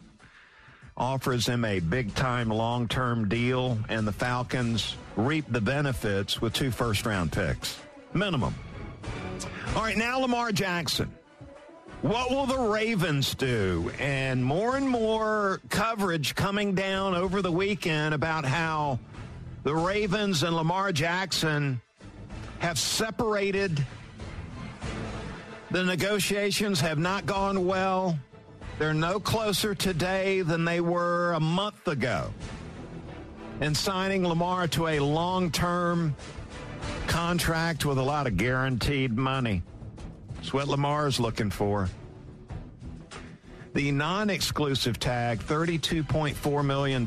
offers 1.01 1.47
him 1.47 1.65
a 1.65 1.79
big 1.79 2.13
time 2.13 2.47
long 2.47 2.87
term 2.87 3.27
deal, 3.27 3.77
and 3.89 4.07
the 4.07 4.11
Falcons 4.11 4.95
reap 5.15 5.45
the 5.49 5.59
benefits 5.59 6.39
with 6.39 6.53
two 6.53 6.69
first 6.69 7.05
round 7.05 7.31
picks. 7.31 7.79
Minimum. 8.13 8.53
All 9.75 9.81
right, 9.81 9.97
now 9.97 10.19
Lamar 10.19 10.51
Jackson. 10.51 11.11
What 12.03 12.29
will 12.29 12.45
the 12.45 12.57
Ravens 12.57 13.33
do? 13.35 13.91
And 13.99 14.45
more 14.45 14.75
and 14.75 14.87
more 14.87 15.59
coverage 15.69 16.35
coming 16.35 16.75
down 16.75 17.15
over 17.15 17.41
the 17.41 17.51
weekend 17.51 18.13
about 18.13 18.45
how 18.45 18.99
the 19.63 19.75
Ravens 19.75 20.43
and 20.43 20.55
Lamar 20.55 20.91
Jackson 20.91 21.81
have 22.59 22.77
separated. 22.77 23.85
The 25.71 25.83
negotiations 25.83 26.81
have 26.81 26.99
not 26.99 27.25
gone 27.25 27.65
well. 27.65 28.19
They're 28.81 28.95
no 28.95 29.19
closer 29.19 29.75
today 29.75 30.41
than 30.41 30.65
they 30.65 30.81
were 30.81 31.33
a 31.33 31.39
month 31.39 31.87
ago. 31.87 32.33
And 33.59 33.77
signing 33.77 34.27
Lamar 34.27 34.67
to 34.69 34.87
a 34.87 34.99
long 34.99 35.51
term 35.51 36.15
contract 37.05 37.85
with 37.85 37.99
a 37.99 38.01
lot 38.01 38.25
of 38.25 38.37
guaranteed 38.37 39.15
money. 39.15 39.61
That's 40.33 40.51
what 40.51 40.67
Lamar 40.67 41.05
is 41.05 41.19
looking 41.19 41.51
for. 41.51 41.89
The 43.75 43.91
non 43.91 44.31
exclusive 44.31 44.97
tag, 44.97 45.41
$32.4 45.41 46.65
million. 46.65 47.03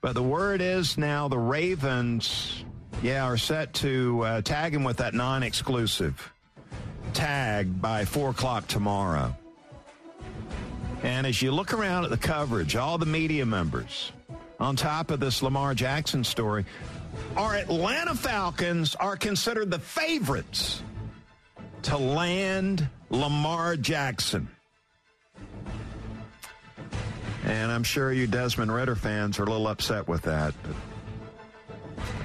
But 0.00 0.14
the 0.14 0.24
word 0.24 0.60
is 0.60 0.98
now 0.98 1.28
the 1.28 1.38
Ravens, 1.38 2.64
yeah, 3.00 3.22
are 3.22 3.36
set 3.36 3.74
to 3.74 4.22
uh, 4.22 4.40
tag 4.40 4.74
him 4.74 4.82
with 4.82 4.96
that 4.96 5.14
non 5.14 5.44
exclusive 5.44 6.33
tag 7.14 7.80
by 7.80 8.04
4 8.04 8.30
o'clock 8.30 8.66
tomorrow. 8.66 9.34
And 11.02 11.26
as 11.26 11.40
you 11.40 11.52
look 11.52 11.72
around 11.72 12.04
at 12.04 12.10
the 12.10 12.16
coverage, 12.16 12.76
all 12.76 12.98
the 12.98 13.06
media 13.06 13.46
members, 13.46 14.12
on 14.58 14.76
top 14.76 15.10
of 15.10 15.20
this 15.20 15.42
Lamar 15.42 15.74
Jackson 15.74 16.24
story, 16.24 16.64
our 17.36 17.54
Atlanta 17.54 18.14
Falcons 18.14 18.94
are 18.94 19.16
considered 19.16 19.70
the 19.70 19.78
favorites 19.78 20.82
to 21.82 21.96
land 21.96 22.88
Lamar 23.10 23.76
Jackson. 23.76 24.48
And 27.44 27.70
I'm 27.70 27.82
sure 27.84 28.10
you 28.12 28.26
Desmond 28.26 28.72
Ridder 28.72 28.96
fans 28.96 29.38
are 29.38 29.44
a 29.44 29.50
little 29.50 29.68
upset 29.68 30.08
with 30.08 30.22
that. 30.22 30.54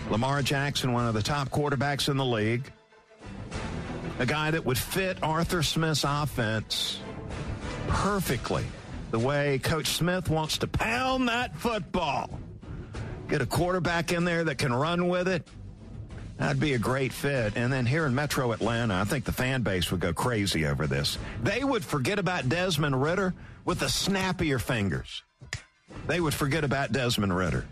Lamar 0.09 0.41
Jackson, 0.41 0.93
one 0.93 1.05
of 1.05 1.13
the 1.13 1.21
top 1.21 1.49
quarterbacks 1.49 2.07
in 2.07 2.17
the 2.17 2.25
league, 2.25 2.71
a 4.19 4.25
guy 4.25 4.51
that 4.51 4.65
would 4.65 4.77
fit 4.77 5.17
Arthur 5.23 5.63
Smith's 5.63 6.03
offense 6.03 6.99
perfectly 7.87 8.65
the 9.11 9.19
way 9.19 9.57
Coach 9.59 9.87
Smith 9.87 10.29
wants 10.29 10.59
to 10.59 10.67
pound 10.67 11.29
that 11.29 11.57
football. 11.57 12.29
Get 13.27 13.41
a 13.41 13.45
quarterback 13.45 14.11
in 14.11 14.25
there 14.25 14.43
that 14.43 14.57
can 14.57 14.73
run 14.73 15.07
with 15.07 15.27
it. 15.27 15.47
That'd 16.37 16.59
be 16.59 16.73
a 16.73 16.79
great 16.79 17.11
fit. 17.11 17.53
And 17.55 17.71
then 17.71 17.85
here 17.85 18.05
in 18.05 18.15
Metro 18.15 18.51
Atlanta, 18.51 18.95
I 18.95 19.03
think 19.03 19.25
the 19.25 19.31
fan 19.31 19.61
base 19.61 19.91
would 19.91 19.99
go 19.99 20.13
crazy 20.13 20.65
over 20.65 20.87
this. 20.87 21.17
They 21.43 21.63
would 21.63 21.83
forget 21.83 22.19
about 22.19 22.47
Desmond 22.47 23.01
Ridder 23.01 23.33
with 23.65 23.79
the 23.79 23.89
snappier 23.89 24.59
fingers. 24.59 25.23
They 26.07 26.19
would 26.19 26.33
forget 26.33 26.63
about 26.63 26.91
Desmond 26.91 27.35
Ridder. 27.35 27.65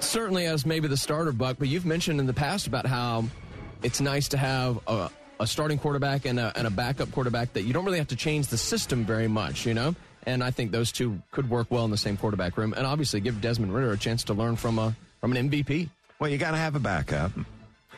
Certainly 0.00 0.46
as 0.46 0.66
maybe 0.66 0.88
the 0.88 0.96
starter, 0.96 1.32
Buck, 1.32 1.56
but 1.58 1.68
you've 1.68 1.86
mentioned 1.86 2.18
in 2.18 2.26
the 2.26 2.34
past 2.34 2.66
about 2.66 2.86
how 2.86 3.24
it's 3.86 4.00
nice 4.00 4.26
to 4.26 4.36
have 4.36 4.80
a, 4.88 5.08
a 5.38 5.46
starting 5.46 5.78
quarterback 5.78 6.26
and 6.26 6.40
a, 6.40 6.52
and 6.56 6.66
a 6.66 6.70
backup 6.70 7.12
quarterback 7.12 7.52
that 7.52 7.62
you 7.62 7.72
don't 7.72 7.84
really 7.84 7.98
have 7.98 8.08
to 8.08 8.16
change 8.16 8.48
the 8.48 8.58
system 8.58 9.04
very 9.04 9.28
much, 9.28 9.64
you 9.64 9.74
know? 9.74 9.94
And 10.24 10.42
I 10.42 10.50
think 10.50 10.72
those 10.72 10.90
two 10.90 11.22
could 11.30 11.48
work 11.48 11.68
well 11.70 11.84
in 11.84 11.92
the 11.92 11.96
same 11.96 12.16
quarterback 12.16 12.56
room 12.58 12.74
and 12.76 12.84
obviously 12.84 13.20
give 13.20 13.40
Desmond 13.40 13.72
Ridder 13.72 13.92
a 13.92 13.96
chance 13.96 14.24
to 14.24 14.34
learn 14.34 14.56
from 14.56 14.80
a 14.80 14.96
from 15.20 15.36
an 15.36 15.48
MVP. 15.48 15.88
Well, 16.18 16.28
you 16.28 16.36
got 16.36 16.50
to 16.50 16.56
have 16.56 16.74
a 16.74 16.80
backup. 16.80 17.30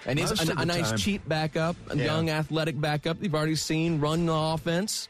And 0.05 0.19
he's 0.19 0.31
a, 0.31 0.53
a 0.59 0.67
nice, 0.67 0.91
time. 0.91 0.99
cheap 0.99 1.27
backup, 1.27 1.75
a 1.89 1.97
yeah. 1.97 2.05
young, 2.05 2.29
athletic 2.29 2.79
backup. 2.79 3.23
You've 3.23 3.35
already 3.35 3.57
seen 3.57 3.99
run 3.99 4.27
the 4.27 4.35
offense 4.35 5.09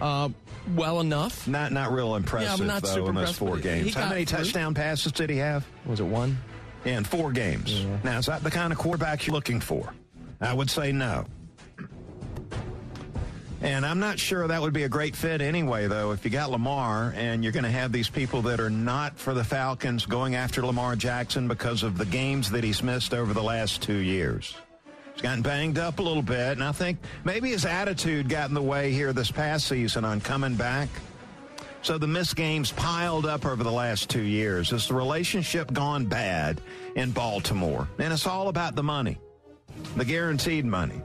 uh, 0.00 0.28
well 0.76 1.00
enough. 1.00 1.48
Not 1.48 1.72
not 1.72 1.90
real 1.90 2.14
impressive, 2.14 2.60
yeah, 2.60 2.66
not 2.66 2.82
though, 2.84 3.08
in 3.08 3.16
those 3.16 3.36
four 3.36 3.58
games. 3.58 3.94
How 3.94 4.08
many 4.08 4.24
touchdown 4.24 4.74
passes 4.74 5.10
did 5.10 5.28
he 5.28 5.38
have? 5.38 5.66
Was 5.86 5.98
it 5.98 6.04
one? 6.04 6.38
in 6.84 7.04
four 7.04 7.32
games. 7.32 7.72
Yeah. 7.72 7.98
Now, 8.04 8.18
is 8.18 8.26
that 8.26 8.42
the 8.42 8.50
kind 8.50 8.72
of 8.72 8.78
quarterback 8.78 9.26
you're 9.26 9.34
looking 9.34 9.60
for? 9.60 9.92
I 10.40 10.54
would 10.54 10.70
say 10.70 10.92
no. 10.92 11.26
And 13.62 13.84
I'm 13.84 14.00
not 14.00 14.18
sure 14.18 14.48
that 14.48 14.62
would 14.62 14.72
be 14.72 14.84
a 14.84 14.88
great 14.88 15.14
fit 15.14 15.42
anyway, 15.42 15.86
though, 15.86 16.12
if 16.12 16.24
you 16.24 16.30
got 16.30 16.50
Lamar 16.50 17.12
and 17.14 17.42
you're 17.42 17.52
going 17.52 17.64
to 17.64 17.70
have 17.70 17.92
these 17.92 18.08
people 18.08 18.40
that 18.42 18.58
are 18.58 18.70
not 18.70 19.18
for 19.18 19.34
the 19.34 19.44
Falcons 19.44 20.06
going 20.06 20.34
after 20.34 20.64
Lamar 20.64 20.96
Jackson 20.96 21.46
because 21.46 21.82
of 21.82 21.98
the 21.98 22.06
games 22.06 22.50
that 22.52 22.64
he's 22.64 22.82
missed 22.82 23.12
over 23.12 23.34
the 23.34 23.42
last 23.42 23.82
two 23.82 23.98
years. 23.98 24.56
He's 25.12 25.20
gotten 25.20 25.42
banged 25.42 25.76
up 25.76 25.98
a 25.98 26.02
little 26.02 26.22
bit, 26.22 26.52
and 26.52 26.64
I 26.64 26.72
think 26.72 26.98
maybe 27.24 27.50
his 27.50 27.66
attitude 27.66 28.30
got 28.30 28.48
in 28.48 28.54
the 28.54 28.62
way 28.62 28.92
here 28.92 29.12
this 29.12 29.30
past 29.30 29.68
season 29.68 30.06
on 30.06 30.22
coming 30.22 30.54
back. 30.54 30.88
So 31.82 31.98
the 31.98 32.06
missed 32.06 32.36
games 32.36 32.72
piled 32.72 33.26
up 33.26 33.44
over 33.44 33.62
the 33.62 33.72
last 33.72 34.08
two 34.08 34.22
years. 34.22 34.72
Is 34.72 34.88
the 34.88 34.94
relationship 34.94 35.70
gone 35.74 36.06
bad 36.06 36.62
in 36.96 37.10
Baltimore? 37.10 37.88
And 37.98 38.12
it's 38.12 38.26
all 38.26 38.48
about 38.48 38.74
the 38.74 38.82
money, 38.82 39.18
the 39.96 40.04
guaranteed 40.04 40.64
money. 40.64 41.00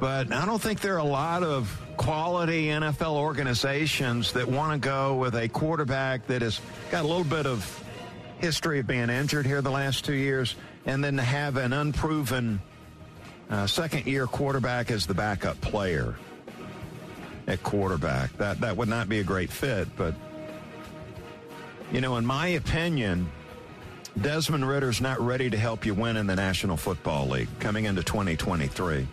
But 0.00 0.32
I 0.32 0.44
don't 0.44 0.60
think 0.60 0.80
there 0.80 0.94
are 0.94 0.98
a 0.98 1.04
lot 1.04 1.42
of 1.42 1.80
quality 1.96 2.66
NFL 2.66 3.14
organizations 3.14 4.32
that 4.32 4.46
want 4.46 4.82
to 4.82 4.86
go 4.86 5.16
with 5.16 5.34
a 5.34 5.48
quarterback 5.48 6.26
that 6.26 6.42
has 6.42 6.60
got 6.90 7.04
a 7.04 7.08
little 7.08 7.24
bit 7.24 7.46
of 7.46 7.82
history 8.38 8.80
of 8.80 8.86
being 8.86 9.08
injured 9.08 9.46
here 9.46 9.62
the 9.62 9.70
last 9.70 10.04
two 10.04 10.14
years, 10.14 10.56
and 10.86 11.02
then 11.02 11.16
to 11.16 11.22
have 11.22 11.56
an 11.56 11.72
unproven 11.72 12.60
uh, 13.48 13.66
second 13.66 14.06
year 14.06 14.26
quarterback 14.26 14.90
as 14.90 15.06
the 15.06 15.14
backup 15.14 15.60
player 15.60 16.16
at 17.46 17.62
quarterback. 17.62 18.36
That 18.36 18.60
that 18.60 18.76
would 18.76 18.88
not 18.88 19.08
be 19.08 19.20
a 19.20 19.24
great 19.24 19.50
fit, 19.50 19.88
but 19.96 20.14
you 21.92 22.00
know, 22.00 22.16
in 22.16 22.26
my 22.26 22.48
opinion, 22.48 23.30
Desmond 24.20 24.66
Ridder's 24.66 25.00
not 25.00 25.20
ready 25.20 25.50
to 25.50 25.56
help 25.56 25.84
you 25.84 25.92
win 25.92 26.16
in 26.16 26.26
the 26.26 26.36
National 26.36 26.76
Football 26.76 27.28
League 27.28 27.48
coming 27.58 27.84
into 27.86 28.02
2023. 28.02 29.06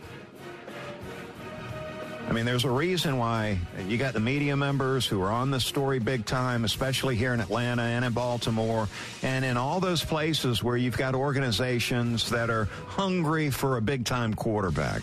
I 2.27 2.33
mean, 2.33 2.45
there's 2.45 2.63
a 2.63 2.69
reason 2.69 3.17
why 3.17 3.57
you 3.87 3.97
got 3.97 4.13
the 4.13 4.19
media 4.19 4.55
members 4.55 5.05
who 5.05 5.21
are 5.21 5.31
on 5.31 5.51
this 5.51 5.65
story 5.65 5.99
big 5.99 6.25
time, 6.25 6.63
especially 6.63 7.15
here 7.15 7.33
in 7.33 7.41
Atlanta 7.41 7.81
and 7.81 8.05
in 8.05 8.13
Baltimore 8.13 8.87
and 9.21 9.43
in 9.43 9.57
all 9.57 9.79
those 9.79 10.03
places 10.03 10.63
where 10.63 10.77
you've 10.77 10.97
got 10.97 11.15
organizations 11.15 12.29
that 12.29 12.49
are 12.49 12.65
hungry 12.87 13.49
for 13.49 13.77
a 13.77 13.81
big 13.81 14.05
time 14.05 14.33
quarterback. 14.33 15.01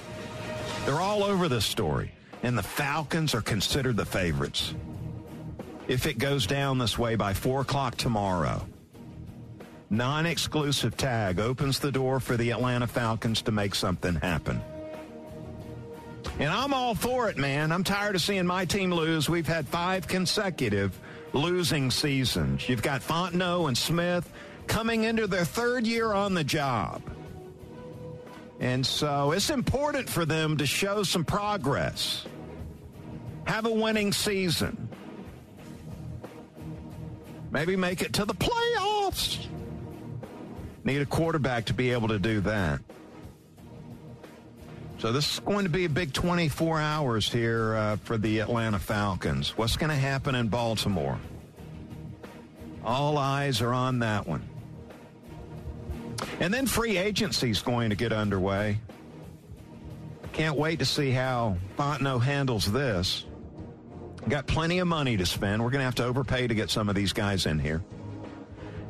They're 0.87 1.01
all 1.01 1.25
over 1.25 1.49
this 1.49 1.67
story, 1.67 2.13
and 2.43 2.57
the 2.57 2.63
Falcons 2.63 3.35
are 3.35 3.43
considered 3.43 3.97
the 3.97 4.07
favorites. 4.07 4.75
If 5.87 6.07
it 6.07 6.19
goes 6.19 6.47
down 6.47 6.79
this 6.79 6.97
way 6.97 7.17
by 7.17 7.35
4 7.35 7.63
o'clock 7.63 7.97
tomorrow, 7.97 8.65
non 9.91 10.27
exclusive 10.27 10.97
tag 10.97 11.39
opens 11.39 11.79
the 11.79 11.93
door 11.93 12.21
for 12.21 12.37
the 12.37 12.51
Atlanta 12.51 12.87
Falcons 12.87 13.43
to 13.43 13.53
make 13.53 13.75
something 13.75 14.15
happen. 14.15 14.61
And 16.39 16.51
I'm 16.51 16.73
all 16.73 16.95
for 16.95 17.29
it, 17.29 17.37
man. 17.37 17.73
I'm 17.73 17.85
tired 17.85 18.15
of 18.15 18.21
seeing 18.21 18.47
my 18.47 18.65
team 18.65 18.93
lose. 18.93 19.29
We've 19.29 19.47
had 19.47 19.67
five 19.67 20.07
consecutive 20.07 20.99
losing 21.33 21.91
seasons. 21.91 22.69
You've 22.69 22.83
got 22.83 23.01
Fontenot 23.01 23.69
and 23.69 23.77
Smith 23.79 24.31
coming 24.67 25.05
into 25.05 25.27
their 25.27 25.45
third 25.45 25.87
year 25.87 26.13
on 26.13 26.35
the 26.35 26.45
job. 26.45 27.03
And 28.61 28.85
so 28.85 29.33
it's 29.33 29.51
important 29.51 30.09
for 30.09 30.25
them 30.25 30.57
to 30.59 30.67
show 30.67 31.03
some 31.03 31.25
progress. 31.25 32.27
Have 33.45 33.67
a 33.67 33.71
winning 33.71 34.13
season. 34.13 34.89
Maybe 37.51 37.77
make 37.77 38.03
it 38.03 38.13
to 38.15 38.25
the 38.25 38.35
playoffs. 38.35 39.47
Need 40.85 41.03
a 41.03 41.07
quarterback 41.07 41.67
to 41.67 41.75
be 41.75 41.93
able 41.93 42.09
to 42.09 42.19
do 42.19 42.41
that. 42.41 42.81
So 44.99 45.13
this 45.13 45.35
is 45.35 45.41
going 45.41 45.65
to 45.65 45.71
be 45.71 45.85
a 45.85 45.89
big 45.89 46.13
24 46.13 46.81
hours 46.81 47.33
here 47.33 47.77
uh, 47.77 47.97
for 47.97 48.19
the 48.19 48.41
Atlanta 48.41 48.81
Falcons. 48.81 49.57
What's 49.57 49.77
going 49.77 49.91
to 49.91 49.97
happen 49.97 50.35
in 50.35 50.49
Baltimore? 50.49 51.19
All 52.85 53.17
eyes 53.17 53.61
are 53.63 53.73
on 53.73 54.01
that 54.01 54.27
one. 54.27 54.43
And 56.41 56.53
then 56.53 56.67
free 56.67 56.97
agency 56.97 57.51
is 57.51 57.63
going 57.63 57.91
to 57.91 57.97
get 57.97 58.13
underway. 58.13 58.81
Can't 60.33 60.57
wait 60.57 60.81
to 60.81 60.85
see 60.85 61.11
how 61.11 61.57
Fontenot 61.77 62.23
handles 62.23 62.71
this. 62.71 63.25
Got 64.29 64.47
plenty 64.47 64.79
of 64.81 64.89
money 64.89 65.17
to 65.17 65.27
spend. 65.27 65.63
We're 65.63 65.71
going 65.71 65.81
to 65.81 65.85
have 65.85 65.95
to 65.97 66.05
overpay 66.05 66.49
to 66.49 66.55
get 66.55 66.71
some 66.71 66.89
of 66.89 66.95
these 66.95 67.13
guys 67.13 67.47
in 67.47 67.59
here. 67.59 67.83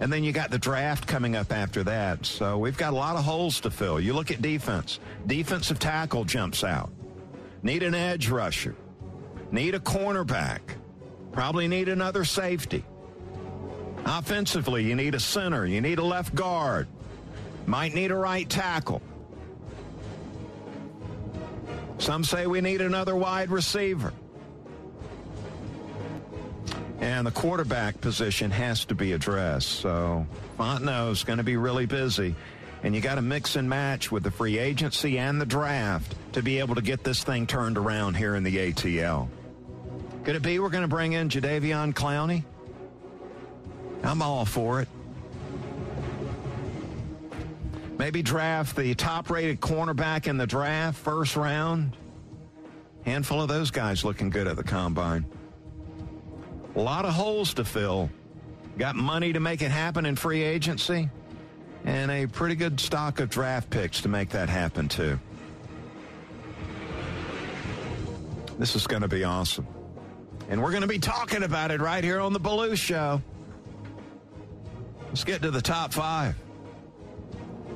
And 0.01 0.13
then 0.13 0.23
you 0.23 0.33
got 0.33 0.51
the 0.51 0.59
draft 0.59 1.09
coming 1.09 1.35
up 1.35 1.53
after 1.53 1.83
that. 1.85 2.25
So 2.25 2.59
we've 2.59 2.77
got 2.77 2.93
a 2.93 2.97
lot 2.97 3.17
of 3.17 3.25
holes 3.25 3.61
to 3.61 3.71
fill. 3.71 3.99
You 3.99 4.13
look 4.13 4.31
at 4.31 4.41
defense. 4.41 5.01
Defensive 5.27 5.79
tackle 5.79 6.25
jumps 6.25 6.63
out. 6.63 6.91
Need 7.63 7.83
an 7.83 7.95
edge 7.95 8.29
rusher. 8.29 8.77
Need 9.51 9.75
a 9.75 9.81
cornerback. 9.81 10.61
Probably 11.33 11.67
need 11.67 11.89
another 11.89 12.25
safety. 12.25 12.85
Offensively, 14.05 14.85
you 14.85 14.95
need 14.95 15.15
a 15.15 15.21
center. 15.21 15.67
You 15.67 15.81
need 15.81 15.99
a 15.99 16.05
left 16.05 16.35
guard. 16.35 16.87
Might 17.67 17.95
need 17.95 18.11
a 18.11 18.17
right 18.17 18.49
tackle. 18.49 19.03
Some 21.99 22.23
say 22.23 22.47
we 22.47 22.61
need 22.61 22.81
another 22.81 23.17
wide 23.17 23.51
receiver. 23.51 24.13
And 27.01 27.27
the 27.27 27.31
quarterback 27.31 28.01
position 28.01 28.51
has 28.51 28.85
to 28.87 28.95
be 28.95 29.13
addressed. 29.13 29.69
So 29.69 30.27
Fontenot's 30.59 31.25
going 31.25 31.37
to 31.37 31.45
be 31.45 31.57
really 31.57 31.87
busy. 31.87 32.35
And 32.83 32.95
you 32.95 33.01
got 33.01 33.17
to 33.17 33.23
mix 33.23 33.57
and 33.57 33.69
match 33.69 34.13
with 34.13 34.23
the 34.23 34.31
free 34.31 34.59
agency 34.59 35.19
and 35.19 35.41
the 35.41 35.47
draft 35.47 36.15
to 36.33 36.43
be 36.43 36.59
able 36.59 36.75
to 36.77 36.83
get 36.83 37.05
this 37.05 37.25
thing 37.25 37.47
turned 37.47 37.77
around 37.77 38.15
here 38.15 38.35
in 38.35 38.45
the 38.45 38.57
ATL. 38.73 39.29
Could 40.25 40.37
it 40.37 40.43
be 40.43 40.59
we're 40.59 40.69
going 40.69 40.83
to 40.83 40.89
bring 40.89 41.13
in 41.13 41.29
Jadeveon 41.29 41.95
Clowney? 41.95 42.45
I'm 44.05 44.23
all 44.23 44.45
for 44.45 44.81
it. 44.81 44.89
Maybe 47.99 48.23
draft 48.23 48.77
the 48.77 48.95
top 48.95 49.29
rated 49.29 49.61
cornerback 49.61 50.29
in 50.29 50.37
the 50.37 50.47
draft, 50.47 50.99
first 50.99 51.35
round. 51.35 51.97
Handful 53.05 53.43
of 53.43 53.49
those 53.49 53.73
guys 53.73 54.05
looking 54.05 54.31
good 54.31 54.47
at 54.47 54.57
the 54.57 54.63
combine. 54.63 55.25
A 56.79 56.81
lot 56.81 57.05
of 57.05 57.13
holes 57.13 57.55
to 57.55 57.65
fill. 57.65 58.09
Got 58.79 58.95
money 58.95 59.33
to 59.33 59.41
make 59.41 59.63
it 59.63 59.71
happen 59.73 60.07
in 60.07 60.15
free 60.15 60.45
agency, 60.45 61.11
and 61.85 62.09
a 62.09 62.29
pretty 62.29 62.55
good 62.55 62.79
stock 62.79 63.19
of 63.19 63.29
draft 63.29 63.69
picks 63.69 64.03
to 64.03 64.09
make 64.09 64.29
that 64.29 64.49
happen, 64.49 64.87
too. 64.87 65.19
This 68.61 68.77
is 68.77 68.87
going 68.87 69.03
to 69.03 69.09
be 69.09 69.25
awesome. 69.25 69.67
And 70.49 70.63
we're 70.63 70.71
going 70.71 70.83
to 70.83 70.89
be 70.89 71.01
talking 71.01 71.43
about 71.43 71.73
it 71.73 71.81
right 71.81 72.05
here 72.05 72.21
on 72.21 72.33
the 72.33 72.39
Belue 72.39 72.77
Show. 72.77 73.21
Let's 75.09 75.25
get 75.25 75.43
to 75.43 75.51
the 75.51 75.61
top 75.61 75.93
five. 75.93 76.37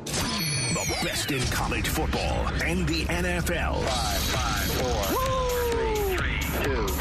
The 0.05 0.99
best 1.03 1.33
in 1.33 1.43
college 1.49 1.89
football 1.89 2.47
and 2.63 2.87
the 2.87 3.05
NFL. 3.07 3.83
Five, 3.83 4.21
five, 4.21 4.63
four, 4.75 5.05
three, 5.73 6.17
three, 6.17 6.65
two, 6.65 6.87
two, 6.87 6.92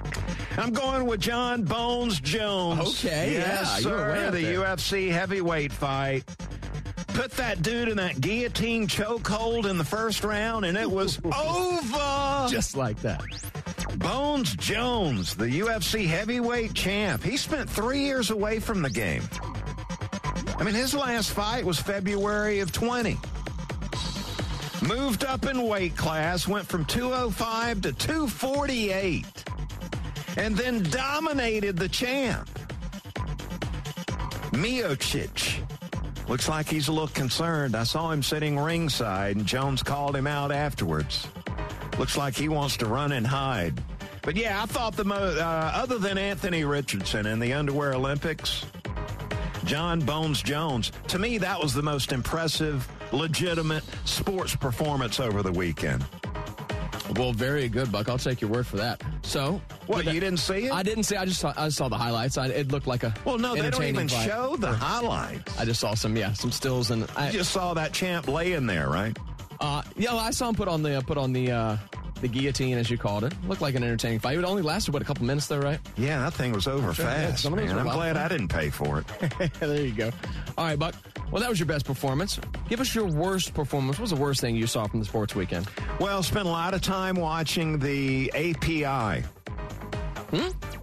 I'm 0.57 0.73
going 0.73 1.07
with 1.07 1.21
Jon 1.21 1.64
Bones 1.64 2.21
Jones. 2.21 3.05
Okay, 3.05 3.33
yes, 3.35 3.81
yeah, 3.83 3.88
you 3.88 3.88
were 3.95 4.09
way 4.11 4.14
sir. 4.14 4.31
The 4.31 4.43
there. 4.43 4.59
UFC 4.61 5.11
heavyweight 5.11 5.73
fight. 5.73 6.25
Put 7.09 7.31
that 7.33 7.62
dude 7.62 7.88
in 7.88 7.97
that 7.99 8.21
guillotine 8.21 8.87
chokehold 8.88 9.69
in 9.69 9.79
the 9.79 9.85
first 9.85 10.25
round, 10.25 10.64
and 10.64 10.77
it 10.77 10.90
was 10.90 11.21
over. 11.25 12.49
Just 12.49 12.77
like 12.77 13.01
that. 13.03 13.23
Bones 13.99 14.55
Jones, 14.57 15.35
the 15.37 15.47
UFC 15.47 16.07
heavyweight 16.07 16.75
champ. 16.75 17.23
He 17.23 17.37
spent 17.37 17.71
three 17.71 18.01
years 18.01 18.31
away 18.31 18.59
from 18.59 18.83
the 18.83 18.90
game. 18.90 19.23
I 20.59 20.64
mean, 20.64 20.75
his 20.75 20.95
last 20.95 21.31
fight 21.31 21.64
was 21.64 21.79
February 21.79 22.61
of 22.61 22.73
20. 22.73 23.17
Moved 24.87 25.25
up 25.25 25.47
in 25.47 25.62
weight 25.62 25.97
class, 25.97 26.47
went 26.47 26.67
from 26.67 26.85
205 26.85 27.83
to 27.83 27.93
248, 27.93 29.45
and 30.37 30.57
then 30.57 30.83
dominated 30.85 31.77
the 31.77 31.88
champ. 31.88 32.49
Miocic. 34.53 35.61
Looks 36.29 36.49
like 36.49 36.68
he's 36.68 36.88
a 36.88 36.92
little 36.92 37.09
concerned. 37.09 37.77
I 37.77 37.85
saw 37.85 38.11
him 38.11 38.23
sitting 38.23 38.59
ringside, 38.59 39.37
and 39.37 39.44
Jones 39.44 39.83
called 39.83 40.16
him 40.16 40.27
out 40.27 40.53
afterwards. 40.53 41.27
Looks 41.99 42.16
like 42.16 42.35
he 42.35 42.49
wants 42.49 42.77
to 42.79 42.87
run 42.87 43.12
and 43.12 43.27
hide. 43.27 43.83
But 44.23 44.37
yeah, 44.37 44.62
I 44.62 44.66
thought 44.66 44.97
the 44.97 45.05
mo- 45.05 45.16
uh, 45.16 45.73
other 45.75 45.99
than 45.99 46.16
Anthony 46.16 46.64
Richardson 46.64 47.27
in 47.27 47.40
the 47.40 47.53
underwear 47.53 47.92
Olympics, 47.92 48.64
Jon 49.64 50.01
Bones 50.01 50.42
Jones, 50.42 50.92
to 51.09 51.18
me, 51.18 51.37
that 51.38 51.61
was 51.61 51.75
the 51.75 51.83
most 51.83 52.11
impressive, 52.11 52.88
legitimate 53.12 53.85
sports 54.07 54.57
performance 54.57 55.20
over 55.20 55.42
the 55.42 55.53
weekend. 55.53 56.05
Well, 57.16 57.33
very 57.33 57.68
good, 57.68 57.92
Buck. 57.92 58.09
I'll 58.09 58.18
take 58.18 58.40
your 58.40 58.51
word 58.51 58.66
for 58.66 58.77
that. 58.79 59.03
So, 59.23 59.61
What, 59.87 60.05
you 60.07 60.20
didn't 60.20 60.38
see 60.38 60.66
it? 60.66 60.73
I 60.73 60.83
didn't 60.83 61.05
see. 61.05 61.16
I 61.16 61.25
just 61.25 61.40
saw. 61.40 61.53
I 61.57 61.68
saw 61.68 61.88
the 61.88 61.99
highlights. 61.99 62.38
I, 62.38 62.47
it 62.49 62.70
looked 62.73 62.87
like 62.87 63.03
a. 63.03 63.14
well, 63.25 63.38
no, 63.38 63.55
they 63.55 63.68
don't 63.70 63.83
even 63.85 64.09
show 64.09 64.57
the 64.57 64.73
highlights. 64.73 65.59
I 65.59 65.64
just 65.64 65.81
saw 65.81 65.94
some. 65.94 66.16
Yeah, 66.16 66.33
some 66.33 66.51
stills 66.53 66.90
and. 66.90 67.07
I, 67.16 67.27
You 67.31 67.38
just 67.38 67.53
saw 67.53 67.75
that 67.75 67.92
champ 67.92 68.29
laying 68.29 68.66
there, 68.66 68.88
right? 68.88 69.16
Uh, 69.61 69.83
yeah, 69.97 70.11
well, 70.12 70.18
I 70.20 70.31
saw 70.31 70.49
him 70.49 70.55
put 70.55 70.68
on 70.68 70.83
the 70.83 70.94
uh, 70.97 71.01
put 71.03 71.16
on 71.18 71.33
the 71.33 71.51
uh, 71.53 71.77
the 72.20 72.29
guillotine 72.29 72.77
as 72.79 72.90
you 72.90 72.99
called 72.99 73.25
it. 73.25 73.33
Looked 73.47 73.62
like 73.62 73.75
an 73.75 73.83
entertaining 73.85 74.18
fight. 74.18 74.37
It 74.38 74.44
only 74.44 74.62
lasted 74.62 74.92
what 74.92 75.03
a 75.03 75.05
couple 75.05 75.25
minutes 75.25 75.47
though, 75.47 75.59
right? 75.61 75.79
Yeah, 75.97 76.18
that 76.20 76.35
thing 76.35 76.53
was 76.53 76.66
over 76.66 76.92
Sure, 76.92 77.05
fast. 77.05 77.42
some 77.42 77.53
of 77.53 77.59
those 77.59 77.68
man. 77.68 77.77
were 77.77 77.83
a 77.83 77.88
I'm 77.90 77.97
glad. 77.97 78.16
I 78.16 78.29
didn't 78.29 78.49
pay 78.49 78.70
for 78.70 78.99
it. 79.01 79.53
there 79.61 79.81
you 79.81 79.92
go. 79.92 80.11
All 80.59 80.64
right, 80.64 80.79
Buck. 80.79 80.94
Well, 81.31 81.40
that 81.40 81.49
was 81.51 81.59
your 81.59 81.66
best 81.66 81.85
performance. 81.87 82.38
Give 82.68 82.81
us 82.81 82.94
your 82.94 83.07
worst 83.07 83.55
performance. 83.55 83.99
What 83.99 84.03
was 84.03 84.11
the 84.11 84.16
worst 84.16 84.40
thing 84.40 84.55
you 84.57 84.66
saw 84.66 84.87
from 84.87 85.01
the 85.01 85.07
sports 85.07 85.35
weekend? 85.35 85.68
Well, 85.99 86.23
spent 86.23 86.47
a 86.47 86.51
lot 86.51 86.75
of 86.75 86.81
time 86.83 87.16
watching 87.16 87.79
the 87.79 88.31
API. 88.35 89.25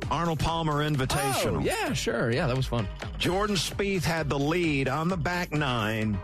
Arnold 0.10 0.40
Palmer 0.40 0.84
Invitational. 0.88 1.52
Hmm? 1.52 1.58
Oh, 1.58 1.62
yeah, 1.62 1.94
sure. 1.94 2.32
Yeah, 2.32 2.48
that 2.48 2.56
was 2.56 2.68
fun. 2.68 2.88
Jordan 3.18 3.56
Spieth 3.56 4.04
had 4.04 4.30
the 4.30 4.40
lead 4.40 4.88
on 4.88 5.08
the 5.08 5.18
back 5.18 5.52
nine, 5.52 6.20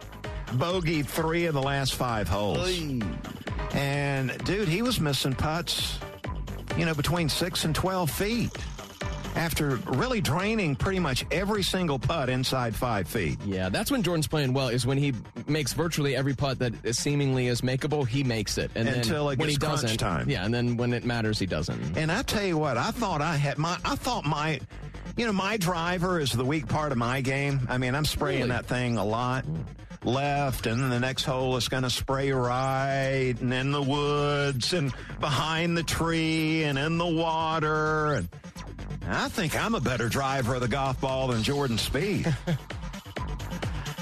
bogeyed 0.53 1.05
three 1.05 1.45
of 1.45 1.53
the 1.53 1.61
last 1.61 1.95
five 1.95 2.27
holes. 2.27 2.79
And, 3.73 4.37
dude, 4.45 4.67
he 4.67 4.81
was 4.81 4.99
missing 4.99 5.33
putts, 5.33 5.99
you 6.77 6.85
know, 6.85 6.93
between 6.93 7.29
six 7.29 7.63
and 7.65 7.73
12 7.75 8.09
feet 8.09 8.51
after 9.37 9.75
really 9.87 10.19
draining 10.19 10.75
pretty 10.75 10.99
much 10.99 11.25
every 11.31 11.63
single 11.63 11.99
putt 11.99 12.27
inside 12.29 12.75
five 12.75 13.07
feet. 13.07 13.37
Yeah, 13.45 13.69
that's 13.69 13.91
when 13.91 14.03
Jordan's 14.03 14.27
playing 14.27 14.53
well. 14.53 14.69
Is 14.69 14.85
when 14.85 14.97
he 14.97 15.13
makes 15.47 15.73
virtually 15.73 16.15
every 16.15 16.33
putt 16.33 16.59
that 16.59 16.73
is 16.83 16.97
seemingly 16.97 17.47
is 17.47 17.61
makeable, 17.61 18.05
he 18.07 18.23
makes 18.23 18.57
it, 18.57 18.71
and 18.75 18.89
Until 18.89 19.25
then 19.25 19.33
it 19.33 19.39
when 19.39 19.49
he 19.49 19.55
doesn't, 19.55 19.97
time. 19.97 20.29
yeah, 20.29 20.43
and 20.43 20.53
then 20.53 20.75
when 20.77 20.91
it 20.93 21.05
matters, 21.05 21.39
he 21.39 21.45
doesn't. 21.45 21.97
And 21.97 22.11
I 22.11 22.23
tell 22.23 22.43
you 22.45 22.57
what, 22.57 22.77
I 22.77 22.91
thought 22.91 23.21
I 23.21 23.35
had 23.35 23.57
my, 23.57 23.77
I 23.85 23.95
thought 23.95 24.25
my, 24.25 24.59
you 25.15 25.25
know, 25.25 25.33
my 25.33 25.57
driver 25.57 26.19
is 26.19 26.31
the 26.31 26.43
weak 26.45 26.67
part 26.67 26.91
of 26.91 26.97
my 26.97 27.21
game. 27.21 27.67
I 27.69 27.77
mean, 27.77 27.95
I'm 27.95 28.05
spraying 28.05 28.39
Really? 28.39 28.49
that 28.49 28.65
thing 28.65 28.97
a 28.97 29.05
lot 29.05 29.45
left, 30.03 30.67
and 30.67 30.81
then 30.81 30.89
the 30.89 30.99
next 30.99 31.23
hole 31.23 31.57
is 31.57 31.67
going 31.69 31.83
to 31.83 31.89
spray 31.89 32.31
right, 32.31 33.35
and 33.39 33.53
in 33.53 33.71
the 33.71 33.81
woods, 33.81 34.73
and 34.73 34.93
behind 35.19 35.75
the 35.77 35.83
tree, 35.83 36.63
and 36.63 36.77
in 36.77 36.97
the 36.97 37.05
water. 37.05 38.13
And 38.13 38.29
I 39.09 39.29
think 39.29 39.55
I'm 39.61 39.75
a 39.75 39.79
better 39.79 40.09
driver 40.09 40.55
of 40.55 40.61
the 40.61 40.67
golf 40.67 40.99
ball 40.99 41.27
than 41.27 41.43
Jordan 41.43 41.77
Spieth. 41.77 42.33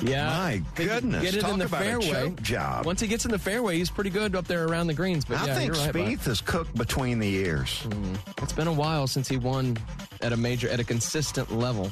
Yeah, 0.02 0.28
My 0.28 0.62
goodness, 0.76 1.24
get 1.24 1.36
it 1.36 1.42
talk 1.42 1.54
in 1.54 1.60
the 1.60 1.66
about 1.66 1.82
a 1.82 1.86
fairway. 1.86 2.08
choke 2.12 2.42
job. 2.42 2.86
Once 2.86 3.00
he 3.00 3.08
gets 3.08 3.24
in 3.24 3.32
the 3.32 3.40
fairway, 3.40 3.78
he's 3.78 3.90
pretty 3.90 4.10
good 4.10 4.36
up 4.36 4.46
there 4.46 4.66
around 4.68 4.88
the 4.88 4.94
greens. 4.94 5.24
But 5.24 5.40
I 5.40 5.48
yeah, 5.48 5.56
think 5.56 5.74
right. 5.74 5.94
Spieth 5.94 6.28
is 6.28 6.42
cooked 6.42 6.76
between 6.76 7.18
the 7.18 7.34
ears. 7.34 7.82
Mm-hmm. 7.86 8.44
It's 8.44 8.52
been 8.52 8.68
a 8.68 8.74
while 8.74 9.08
since 9.08 9.30
he 9.30 9.38
won 9.38 9.78
at 10.22 10.34
a 10.34 10.38
major, 10.38 10.70
at 10.70 10.82
a 10.82 10.84
consistent 10.84 11.50
level. 11.58 11.92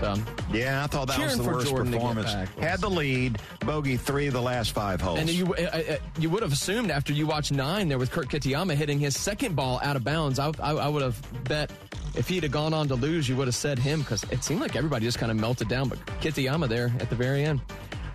So, 0.00 0.14
Yeah, 0.52 0.84
I 0.84 0.86
thought 0.86 1.08
that 1.08 1.18
was 1.18 1.36
the 1.36 1.42
worst 1.42 1.68
Jordan 1.68 1.92
performance. 1.92 2.32
Had 2.60 2.80
the 2.80 2.88
lead, 2.90 3.38
bogey 3.60 3.96
three 3.96 4.26
of 4.28 4.32
the 4.32 4.40
last 4.42 4.72
five 4.72 5.00
holes. 5.00 5.18
and 5.18 5.28
you 5.28 5.54
uh, 5.54 5.60
uh, 5.62 5.96
you 6.18 6.30
would 6.30 6.42
have 6.42 6.52
assumed 6.52 6.90
after 6.90 7.12
you 7.12 7.26
watched 7.26 7.52
nine 7.52 7.88
there 7.88 7.98
with 7.98 8.10
Kurt 8.10 8.28
Kitayama 8.28 8.74
hitting 8.74 8.98
his 8.98 9.18
second 9.18 9.56
ball 9.56 9.80
out 9.82 9.96
of 9.96 10.04
bounds. 10.04 10.38
I, 10.38 10.52
I, 10.60 10.72
I 10.74 10.88
would 10.88 11.02
have 11.02 11.44
bet 11.44 11.70
if 12.14 12.28
he'd 12.28 12.42
have 12.44 12.52
gone 12.52 12.74
on 12.74 12.88
to 12.88 12.94
lose, 12.94 13.28
you 13.28 13.36
would 13.36 13.48
have 13.48 13.54
said 13.54 13.78
him 13.78 14.00
because 14.00 14.24
it 14.24 14.42
seemed 14.44 14.60
like 14.60 14.76
everybody 14.76 15.04
just 15.04 15.18
kind 15.18 15.30
of 15.30 15.38
melted 15.38 15.68
down. 15.68 15.88
But 15.88 16.04
Kitayama 16.20 16.68
there 16.68 16.92
at 17.00 17.10
the 17.10 17.16
very 17.16 17.44
end. 17.44 17.60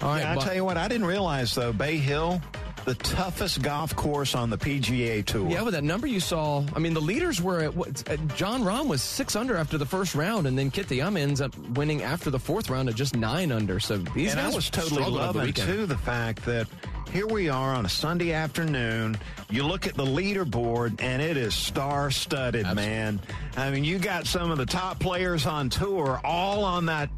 All 0.02 0.10
right, 0.10 0.22
Yeah, 0.22 0.34
I 0.34 0.36
tell 0.36 0.54
you 0.54 0.66
what, 0.66 0.76
I 0.78 0.88
didn't 0.88 1.08
realize 1.08 1.54
though, 1.56 1.72
Bay 1.72 1.98
Hill, 1.98 2.42
the 2.86 2.96
toughest 2.96 3.62
golf 3.62 3.96
course 3.96 4.36
on 4.36 4.50
the 4.50 4.58
PGA 4.58 5.26
Tour. 5.26 5.50
Yeah, 5.50 5.62
with 5.62 5.74
that 5.74 5.84
number 5.84 6.08
you 6.08 6.20
saw, 6.20 6.64
I 6.76 6.80
mean, 6.80 6.94
the 6.94 7.02
leaders 7.02 7.42
were 7.42 7.62
at 7.62 7.76
what? 7.76 8.10
uh, 8.10 8.18
Jon 8.36 8.64
Rahm 8.64 8.88
was 8.88 9.02
six 9.02 9.36
under 9.36 9.56
after 9.56 9.78
the 9.78 9.86
first 9.86 10.16
round, 10.16 10.48
and 10.48 10.58
then 10.58 10.72
Kitayama 10.72 11.20
ends 11.20 11.42
up 11.42 11.58
winning 11.70 12.04
after 12.04 12.30
the 12.30 12.40
fourth 12.40 12.70
round 12.70 12.90
at 12.90 12.96
just 12.96 13.16
nine 13.16 13.52
under. 13.52 13.80
So 13.80 13.98
these 13.98 14.32
and 14.32 14.40
I 14.40 14.46
guys 14.46 14.56
was 14.56 14.70
totally 14.70 15.02
over 15.04 15.12
the 15.12 15.18
loving 15.18 15.54
too 15.54 15.86
the 15.86 15.98
fact 15.98 16.46
that 16.46 16.68
here 17.12 17.28
we 17.28 17.48
are 17.48 17.74
on 17.74 17.86
a 17.86 17.90
Sunday 17.90 18.34
afternoon. 18.34 19.18
You 19.50 19.66
look 19.66 19.86
at 19.86 19.94
the 19.94 20.06
leaderboard 20.06 21.00
and 21.00 21.22
it 21.22 21.38
is 21.38 21.54
star-studded, 21.54 22.66
man. 22.76 23.22
I 23.56 23.70
mean, 23.70 23.84
you 23.84 24.00
got 24.00 24.26
some 24.26 24.50
of 24.50 24.58
the 24.58 24.66
top 24.66 25.00
players 25.00 25.46
on 25.46 25.70
tour 25.70 26.20
all 26.24 26.64
on 26.64 26.88
that 26.88 27.10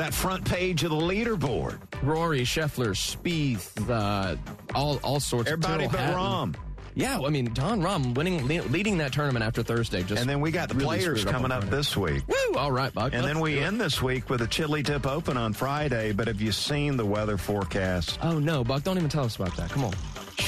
that 0.00 0.14
front 0.14 0.44
page 0.44 0.82
of 0.82 0.90
the 0.90 0.96
leaderboard. 0.96 1.78
Rory, 2.02 2.40
Scheffler, 2.40 2.94
Spieth, 2.94 3.88
uh, 3.90 4.36
all 4.74 4.98
all 5.04 5.20
sorts. 5.20 5.50
Everybody 5.50 5.88
Tyrrell 5.88 5.90
but 5.90 6.00
Hatton. 6.00 6.54
Rahm. 6.54 6.56
Yeah, 6.94 7.20
I 7.20 7.28
mean, 7.30 7.54
Jon 7.54 7.80
Rahm 7.80 8.14
winning, 8.16 8.46
leading 8.48 8.98
that 8.98 9.12
tournament 9.12 9.44
after 9.44 9.62
Thursday. 9.62 10.02
Just 10.02 10.20
And 10.20 10.28
then 10.28 10.40
we 10.40 10.50
got 10.50 10.68
the 10.68 10.74
really 10.74 10.98
players 10.98 11.24
coming 11.24 11.52
up 11.52 11.64
this 11.70 11.96
week. 11.96 12.24
Woo! 12.26 12.58
All 12.58 12.72
right, 12.72 12.92
Buck. 12.92 13.14
And 13.14 13.24
then 13.24 13.38
we 13.40 13.58
it. 13.58 13.62
end 13.62 13.80
this 13.80 14.02
week 14.02 14.28
with 14.28 14.42
a 14.42 14.46
Chili 14.46 14.82
Dip 14.82 15.06
Open 15.06 15.36
on 15.36 15.52
Friday. 15.52 16.12
But 16.12 16.26
have 16.26 16.40
you 16.40 16.50
seen 16.50 16.96
the 16.96 17.06
weather 17.06 17.36
forecast? 17.36 18.18
Oh 18.22 18.38
no, 18.38 18.64
Buck! 18.64 18.82
Don't 18.82 18.96
even 18.96 19.10
tell 19.10 19.24
us 19.24 19.36
about 19.36 19.56
that. 19.56 19.70
Come 19.70 19.84
on. 19.84 19.94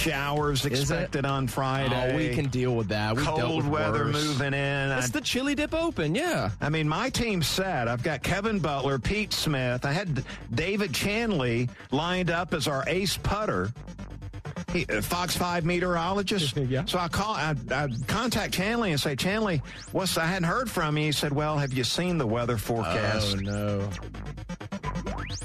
Showers 0.03 0.65
expected 0.67 1.25
on 1.25 1.47
Friday. 1.47 2.13
Oh, 2.13 2.17
we 2.17 2.35
can 2.35 2.49
deal 2.49 2.75
with 2.77 2.89
that. 2.89 3.17
We've 3.17 3.25
Cold 3.25 3.57
with 3.65 3.67
weather 3.67 4.05
worse. 4.07 4.15
moving 4.15 4.55
in. 4.55 4.91
It's 4.93 5.07
I- 5.09 5.11
the 5.11 5.21
Chili 5.21 5.55
Dip 5.55 5.75
Open, 5.75 6.15
yeah. 6.15 6.51
I 6.61 6.69
mean, 6.69 6.89
my 6.89 7.09
team's 7.11 7.47
set. 7.47 7.89
I've 7.89 8.03
got 8.03 8.23
Kevin 8.23 8.59
Butler, 8.59 8.99
Pete 8.99 9.33
Smith. 9.33 9.85
I 9.85 9.93
had 9.93 10.25
David 10.55 10.93
Chandley 10.93 11.69
lined 11.91 12.31
up 12.31 12.53
as 12.55 12.67
our 12.69 12.85
ace 12.87 13.17
putter. 13.17 13.73
He, 14.73 14.87
uh, 14.87 15.03
Fox 15.03 15.37
5 15.37 15.65
meteorologist. 15.65 16.57
Yeah. 16.69 16.85
So 16.87 16.99
I 16.99 17.09
call, 17.09 17.35
I, 17.35 17.55
I 17.71 17.89
contact 18.07 18.55
Chandley 18.55 18.91
and 18.91 19.01
say, 19.01 19.15
Chandley, 19.17 19.63
what's, 19.93 20.17
I 20.17 20.25
hadn't 20.27 20.45
heard 20.49 20.71
from 20.71 20.97
you. 20.97 21.07
He 21.07 21.13
said, 21.13 21.33
well, 21.33 21.59
have 21.59 21.73
you 21.75 21.85
seen 21.85 22.17
the 22.19 22.27
weather 22.27 22.57
forecast? 22.57 23.37
Oh, 23.39 23.41
no. 23.41 23.91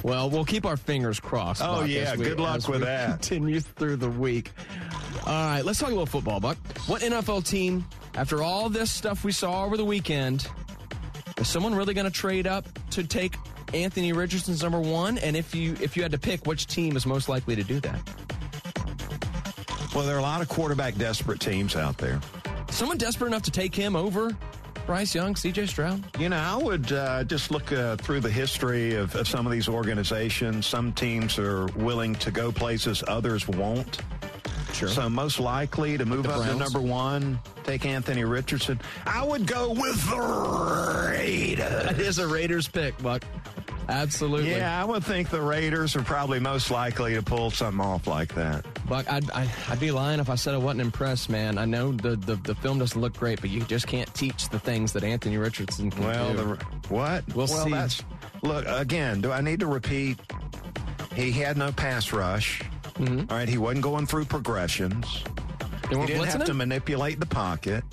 Well, 0.03 0.29
we'll 0.29 0.45
keep 0.45 0.65
our 0.65 0.77
fingers 0.77 1.19
crossed. 1.19 1.61
Oh, 1.63 1.81
Buck, 1.81 1.89
yeah. 1.89 2.15
we- 2.15 2.23
Good 2.25 2.39
luck 2.39 2.67
with 2.67 2.81
that. 2.81 3.21
Continue 3.21 3.59
through 3.61 3.97
the 3.97 4.09
week. 4.09 4.51
All 5.25 5.33
right, 5.33 5.61
let's 5.63 5.79
talk 5.79 5.91
about 5.91 6.09
football, 6.09 6.39
Buck. 6.39 6.57
What 6.87 7.01
NFL 7.01 7.45
team, 7.45 7.85
after 8.15 8.41
all 8.43 8.69
this 8.69 8.91
stuff 8.91 9.23
we 9.23 9.31
saw 9.31 9.65
over 9.65 9.75
the 9.77 9.85
weekend, 9.85 10.47
is 11.37 11.47
someone 11.47 11.75
really 11.75 11.93
going 11.93 12.05
to 12.05 12.11
trade 12.11 12.47
up 12.47 12.65
to 12.91 13.03
take 13.03 13.35
Anthony 13.73 14.13
Richardson's 14.13 14.63
number 14.63 14.79
one? 14.79 15.17
And 15.17 15.35
if 15.35 15.53
you 15.53 15.75
if 15.81 15.97
you 15.97 16.03
had 16.03 16.11
to 16.13 16.17
pick, 16.17 16.45
which 16.45 16.67
team 16.67 16.95
is 16.95 17.05
most 17.05 17.27
likely 17.29 17.55
to 17.55 17.63
do 17.63 17.79
that? 17.81 17.99
Well, 19.95 20.05
there 20.05 20.15
are 20.15 20.19
a 20.19 20.23
lot 20.23 20.41
of 20.41 20.47
quarterback 20.49 20.95
desperate 20.95 21.39
teams 21.39 21.75
out 21.75 21.97
there. 21.97 22.19
Someone 22.69 22.97
desperate 22.97 23.27
enough 23.27 23.43
to 23.43 23.51
take 23.51 23.73
him 23.73 23.95
over 23.95 24.35
Bryce 24.87 25.13
Young, 25.13 25.35
C.J. 25.35 25.65
Stroud? 25.65 26.01
You 26.17 26.29
know, 26.29 26.37
I 26.37 26.55
would 26.55 26.93
uh, 26.93 27.25
just 27.25 27.51
look 27.51 27.73
uh, 27.73 27.97
through 27.97 28.21
the 28.21 28.29
history 28.29 28.95
of, 28.95 29.13
of 29.15 29.27
some 29.27 29.45
of 29.45 29.51
these 29.51 29.67
organizations. 29.67 30.65
Some 30.65 30.93
teams 30.93 31.37
are 31.37 31.65
willing 31.75 32.15
to 32.15 32.31
go 32.31 32.53
places 32.53 33.03
others 33.05 33.49
won't. 33.49 33.99
Sure. 34.71 34.87
So 34.87 35.09
most 35.09 35.41
likely 35.41 35.97
to 35.97 36.05
move 36.05 36.25
up 36.25 36.45
to 36.45 36.55
number 36.55 36.79
one, 36.79 37.37
take 37.65 37.85
Anthony 37.85 38.23
Richardson. 38.23 38.79
I 39.05 39.25
would 39.25 39.45
go 39.45 39.71
with 39.71 40.09
the 40.09 41.11
Raiders. 41.11 41.83
That 41.83 41.99
is 41.99 42.19
a 42.19 42.27
Raiders 42.27 42.69
pick, 42.69 42.97
Buck. 43.03 43.23
Absolutely. 43.89 44.51
Yeah, 44.51 44.81
I 44.81 44.85
would 44.85 45.03
think 45.03 45.29
the 45.29 45.41
Raiders 45.41 45.95
are 45.95 46.03
probably 46.03 46.39
most 46.39 46.69
likely 46.71 47.13
to 47.13 47.21
pull 47.21 47.51
something 47.51 47.79
off 47.79 48.05
like 48.05 48.33
that. 48.35 48.65
Buck, 48.87 49.09
I'd, 49.09 49.29
I, 49.31 49.49
I'd 49.69 49.79
be 49.79 49.91
lying 49.91 50.19
if 50.19 50.29
I 50.29 50.35
said 50.35 50.53
I 50.53 50.57
wasn't 50.57 50.81
impressed, 50.81 51.29
man. 51.29 51.57
I 51.57 51.65
know 51.65 51.93
the, 51.93 52.15
the, 52.17 52.35
the 52.35 52.55
film 52.55 52.79
doesn't 52.79 52.99
look 52.99 53.17
great, 53.17 53.39
but 53.39 53.49
you 53.49 53.61
just 53.61 53.87
can't 53.87 54.13
teach 54.13 54.49
the 54.49 54.59
things 54.59 54.91
that 54.93 55.03
Anthony 55.03 55.37
Richardson 55.37 55.89
can 55.89 56.03
Well, 56.03 56.31
do. 56.31 56.37
the, 56.37 56.65
what? 56.89 57.25
We'll 57.35 57.47
well, 57.47 57.65
see. 57.65 57.71
That's, 57.71 58.03
look, 58.43 58.65
again, 58.67 59.21
do 59.21 59.31
I 59.31 59.39
need 59.41 59.61
to 59.61 59.67
repeat? 59.67 60.19
He 61.15 61.31
had 61.31 61.57
no 61.57 61.71
pass 61.71 62.11
rush. 62.11 62.61
Mm-hmm. 62.95 63.31
All 63.31 63.37
right, 63.37 63.47
he 63.49 63.57
wasn't 63.57 63.83
going 63.83 64.05
through 64.05 64.25
progressions. 64.25 65.23
He 65.89 65.95
didn't 66.05 66.25
have 66.25 66.43
to 66.43 66.53
manipulate 66.53 67.19
the 67.19 67.25
pocket. 67.25 67.83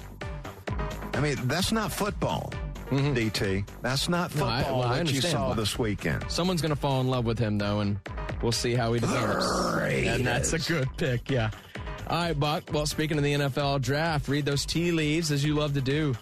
I 1.15 1.21
mean, 1.21 1.37
that's 1.45 1.71
not 1.71 1.93
football, 1.93 2.53
DT. 2.91 3.67
That's 3.83 4.09
not 4.09 4.31
Mm-hmm. 4.31 4.39
No, 4.41 4.47
I- 4.47 4.63
football 4.63 4.79
well, 4.81 4.89
I 4.89 4.99
that 4.99 5.13
you 5.13 5.21
saw 5.21 5.55
this 5.55 5.79
weekend. 5.79 6.25
Someone's 6.29 6.63
going 6.63 6.71
to 6.75 6.81
fall 6.81 7.01
in 7.01 7.09
love 7.09 7.25
with 7.25 7.39
him, 7.39 7.59
though, 7.59 7.81
and 7.81 7.99
we'll 8.43 8.53
see 8.53 8.75
how 8.75 8.93
he 8.93 9.01
develops. 9.01 9.47
And 9.83 10.27
that's 10.27 10.53
a 10.53 10.59
good 10.59 10.89
pick, 10.97 11.31
yeah. 11.31 11.51
All 12.09 12.19
right, 12.23 12.39
Buck. 12.39 12.65
Well, 12.73 12.87
speaking 12.87 13.17
of 13.17 13.25
the 13.25 13.33
NFL 13.35 13.81
draft, 13.83 14.29
read 14.29 14.45
those 14.45 14.67
tea 14.67 14.93
leaves 14.93 15.31
as 15.33 15.43
you 15.45 15.55
love 15.55 15.75
to 15.75 15.81
do. 15.81 16.15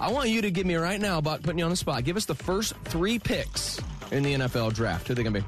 I 0.00 0.10
want 0.10 0.28
you 0.30 0.42
to 0.42 0.50
give 0.50 0.66
me 0.66 0.74
right 0.76 1.00
now, 1.00 1.20
Buck, 1.20 1.42
putting 1.42 1.58
you 1.58 1.64
on 1.64 1.70
the 1.70 1.76
spot. 1.76 2.04
Give 2.04 2.16
us 2.16 2.24
the 2.24 2.34
first 2.34 2.74
three 2.84 3.18
picks 3.18 3.78
in 4.10 4.22
the 4.22 4.34
NFL 4.34 4.72
draft. 4.74 5.06
Who 5.06 5.12
are 5.12 5.14
they 5.14 5.22
going 5.22 5.34
to 5.34 5.40
be? 5.42 5.46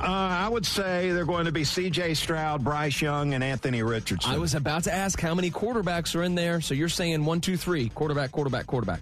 Uh, 0.00 0.06
I 0.06 0.48
would 0.48 0.66
say 0.66 1.10
they're 1.12 1.24
going 1.24 1.46
to 1.46 1.52
be 1.52 1.64
C.J. 1.64 2.14
Stroud, 2.14 2.62
Bryce 2.62 3.00
Young, 3.00 3.34
and 3.34 3.42
Anthony 3.42 3.82
Richardson. 3.82 4.30
I 4.30 4.38
was 4.38 4.54
about 4.54 4.84
to 4.84 4.92
ask 4.94 5.20
how 5.20 5.34
many 5.34 5.50
quarterbacks 5.50 6.14
are 6.14 6.22
in 6.22 6.34
there. 6.34 6.60
So 6.60 6.74
you're 6.74 6.88
saying 6.88 7.24
one, 7.24 7.40
two, 7.40 7.56
three, 7.56 7.88
quarterback, 7.90 8.32
quarterback, 8.32 8.66
quarterback. 8.66 9.00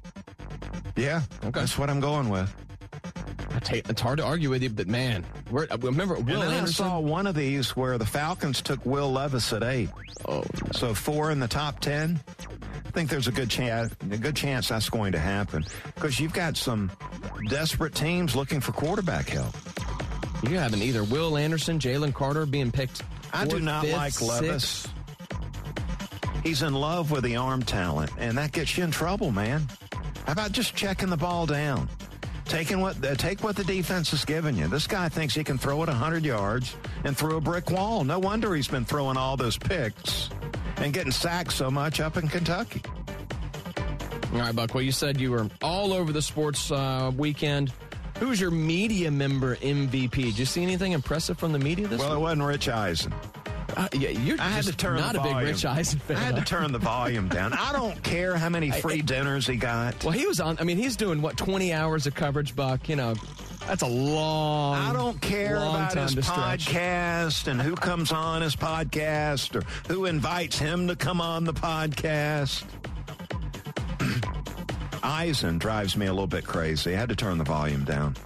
yeah, 0.96 1.22
Okay. 1.44 1.50
that's 1.60 1.76
what 1.78 1.90
I'm 1.90 2.00
going 2.00 2.28
with. 2.28 2.52
Take, 3.62 3.88
it's 3.88 4.00
hard 4.00 4.18
to 4.18 4.24
argue 4.24 4.50
with 4.50 4.62
you, 4.62 4.68
but 4.70 4.88
man, 4.88 5.24
uh, 5.56 5.66
remember 5.80 6.16
Will 6.16 6.42
and? 6.42 6.66
I 6.66 6.70
saw 6.70 6.98
one 6.98 7.26
of 7.26 7.34
these 7.34 7.70
where 7.76 7.96
the 7.98 8.04
Falcons 8.04 8.60
took 8.60 8.84
Will 8.84 9.10
Levis 9.10 9.52
at 9.54 9.62
eight. 9.62 9.88
Oh, 10.28 10.44
So 10.72 10.92
four 10.92 11.30
in 11.30 11.40
the 11.40 11.48
top 11.48 11.80
ten. 11.80 12.20
I 12.84 12.90
think 12.90 13.08
there's 13.10 13.26
a 13.28 13.32
good 13.32 13.48
chance 13.50 13.92
a 14.10 14.16
good 14.18 14.36
chance 14.36 14.68
that's 14.68 14.88
going 14.90 15.12
to 15.12 15.18
happen 15.18 15.64
because 15.94 16.20
you've 16.20 16.32
got 16.34 16.56
some 16.56 16.92
desperate 17.48 17.94
teams 17.94 18.36
looking 18.36 18.60
for 18.60 18.72
quarterback 18.72 19.28
help. 19.30 19.54
You 20.42 20.58
having 20.58 20.82
either 20.82 21.04
Will 21.04 21.36
Anderson, 21.36 21.78
Jalen 21.78 22.14
Carter 22.14 22.46
being 22.46 22.70
picked. 22.70 23.02
I 23.32 23.46
do 23.46 23.60
not 23.60 23.84
fifth, 23.84 23.96
like 23.96 24.20
Levis. 24.20 24.64
sixth. 24.64 24.90
He's 26.42 26.62
in 26.62 26.74
love 26.74 27.10
with 27.10 27.24
the 27.24 27.36
arm 27.36 27.62
talent, 27.62 28.10
and 28.18 28.36
that 28.36 28.52
gets 28.52 28.76
you 28.76 28.84
in 28.84 28.90
trouble, 28.90 29.32
man. 29.32 29.66
How 30.26 30.32
about 30.32 30.52
just 30.52 30.74
checking 30.74 31.08
the 31.08 31.16
ball 31.16 31.46
down? 31.46 31.88
Taking 32.44 32.80
what 32.80 33.02
uh, 33.04 33.14
take 33.14 33.42
what 33.42 33.56
the 33.56 33.64
defense 33.64 34.12
is 34.12 34.24
giving 34.24 34.56
you. 34.56 34.68
This 34.68 34.86
guy 34.86 35.08
thinks 35.08 35.34
he 35.34 35.42
can 35.42 35.56
throw 35.56 35.82
it 35.82 35.88
100 35.88 36.24
yards 36.24 36.76
and 37.04 37.16
through 37.16 37.36
a 37.36 37.40
brick 37.40 37.70
wall. 37.70 38.04
No 38.04 38.18
wonder 38.18 38.54
he's 38.54 38.68
been 38.68 38.84
throwing 38.84 39.16
all 39.16 39.36
those 39.38 39.56
picks 39.56 40.28
and 40.76 40.92
getting 40.92 41.12
sacked 41.12 41.52
so 41.52 41.70
much 41.70 42.00
up 42.00 42.18
in 42.18 42.28
Kentucky. 42.28 42.82
All 44.34 44.40
right, 44.40 44.54
Buck. 44.54 44.74
Well, 44.74 44.82
you 44.82 44.92
said 44.92 45.20
you 45.20 45.30
were 45.30 45.48
all 45.62 45.92
over 45.92 46.12
the 46.12 46.20
sports 46.20 46.70
uh, 46.70 47.10
weekend. 47.16 47.72
Who's 48.24 48.40
your 48.40 48.50
media 48.50 49.10
member 49.10 49.56
MVP? 49.56 50.10
Did 50.12 50.38
you 50.38 50.46
see 50.46 50.62
anything 50.62 50.92
impressive 50.92 51.36
from 51.36 51.52
the 51.52 51.58
media 51.58 51.86
this 51.86 52.00
Well, 52.00 52.14
it 52.14 52.18
wasn't 52.18 52.44
Rich 52.44 52.70
Eisen. 52.70 53.12
Uh, 53.76 53.86
yeah, 53.92 54.08
you're 54.08 54.40
I 54.40 54.48
had 54.48 54.64
to 54.64 54.74
turn 54.74 54.96
not 54.96 55.12
the 55.12 55.20
a 55.20 55.22
big 55.22 55.32
volume. 55.32 55.50
Rich 55.50 55.66
Eisen 55.66 55.98
fan. 55.98 56.16
I 56.16 56.20
had 56.20 56.36
to 56.36 56.42
turn 56.42 56.72
the 56.72 56.78
volume 56.78 57.28
down. 57.28 57.52
I 57.52 57.70
don't 57.72 58.02
care 58.02 58.34
how 58.36 58.48
many 58.48 58.70
free 58.80 59.02
dinners 59.02 59.46
he 59.46 59.56
got. 59.56 60.02
Well, 60.02 60.12
he 60.12 60.24
was 60.24 60.40
on. 60.40 60.56
I 60.58 60.64
mean, 60.64 60.78
he's 60.78 60.96
doing 60.96 61.20
what 61.20 61.36
20 61.36 61.74
hours 61.74 62.06
of 62.06 62.14
coverage, 62.14 62.56
Buck. 62.56 62.88
You 62.88 62.96
know, 62.96 63.14
that's 63.66 63.82
a 63.82 63.86
long. 63.86 64.76
I 64.76 64.94
don't 64.94 65.20
care 65.20 65.56
about 65.56 65.92
his 65.92 66.14
podcast 66.14 67.46
and 67.46 67.60
who 67.60 67.74
comes 67.74 68.10
on 68.10 68.40
his 68.40 68.56
podcast 68.56 69.54
or 69.54 69.92
who 69.92 70.06
invites 70.06 70.58
him 70.58 70.88
to 70.88 70.96
come 70.96 71.20
on 71.20 71.44
the 71.44 71.52
podcast. 71.52 72.64
Eisen 75.04 75.58
drives 75.58 75.96
me 75.96 76.06
a 76.06 76.12
little 76.12 76.26
bit 76.26 76.44
crazy. 76.46 76.94
I 76.94 76.98
had 76.98 77.10
to 77.10 77.16
turn 77.16 77.38
the 77.38 77.44
volume 77.44 77.84
down. 77.84 78.16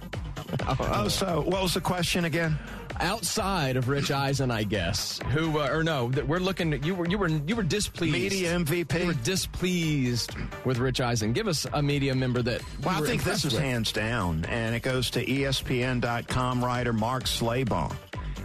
Oh, 0.79 1.07
so 1.07 1.41
what 1.41 1.61
was 1.61 1.75
the 1.75 1.81
question 1.81 2.25
again? 2.25 2.57
Outside 2.99 3.77
of 3.77 3.87
Rich 3.87 4.09
Eisen, 4.09 4.49
I 4.49 4.63
guess. 4.63 5.19
Who 5.29 5.59
uh, 5.59 5.69
or 5.69 5.83
no? 5.83 6.09
that 6.09 6.27
We're 6.27 6.39
looking. 6.39 6.73
At, 6.73 6.83
you 6.83 6.95
were 6.95 7.07
you 7.07 7.19
were 7.19 7.27
you 7.27 7.55
were 7.55 7.63
displeased. 7.63 8.13
Media 8.13 8.57
MVP? 8.57 8.99
You 8.99 9.07
were 9.07 9.13
displeased 9.13 10.33
with 10.65 10.79
Rich 10.79 11.01
Eisen. 11.01 11.33
Give 11.33 11.47
us 11.47 11.67
a 11.71 11.83
media 11.83 12.15
member 12.15 12.41
that. 12.41 12.61
Well, 12.83 13.03
I 13.03 13.05
think 13.05 13.23
this 13.23 13.45
is 13.45 13.53
with. 13.53 13.61
hands 13.61 13.91
down, 13.91 14.43
and 14.45 14.75
it 14.75 14.81
goes 14.81 15.11
to 15.11 15.23
ESPN.com 15.23 16.65
writer 16.65 16.93
Mark 16.93 17.25
Schlabach. 17.25 17.95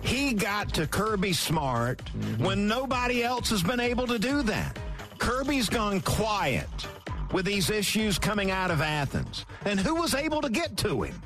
He 0.03 0.35
got 0.35 0.75
to 0.75 0.87
Kirby 0.87 1.33
Smart 1.33 2.03
when 2.37 2.69
nobody 2.69 3.25
else 3.25 3.49
has 3.49 3.63
been 3.63 3.81
able 3.81 4.07
to 4.07 4.19
do 4.19 4.43
that. 4.43 4.79
Kirby's 5.19 5.71
gone 5.71 6.01
quiet 6.03 6.69
with 7.35 7.45
these 7.45 7.69
issues 7.69 8.17
coming 8.17 8.53
out 8.53 8.71
of 8.71 8.81
Athens. 8.81 9.45
And 9.67 9.79
who 9.79 9.97
was 9.97 10.15
able 10.15 10.41
to 10.41 10.49
get 10.49 10.77
to 10.79 11.03
him? 11.03 11.21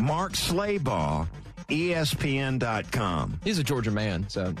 Mark 0.00 0.32
Schlabach, 0.32 1.28
E 1.70 1.90
ESPN.com. 1.90 3.38
He's 3.44 3.58
a 3.58 3.62
Georgia 3.62 3.90
man, 3.90 4.26
so 4.28 4.54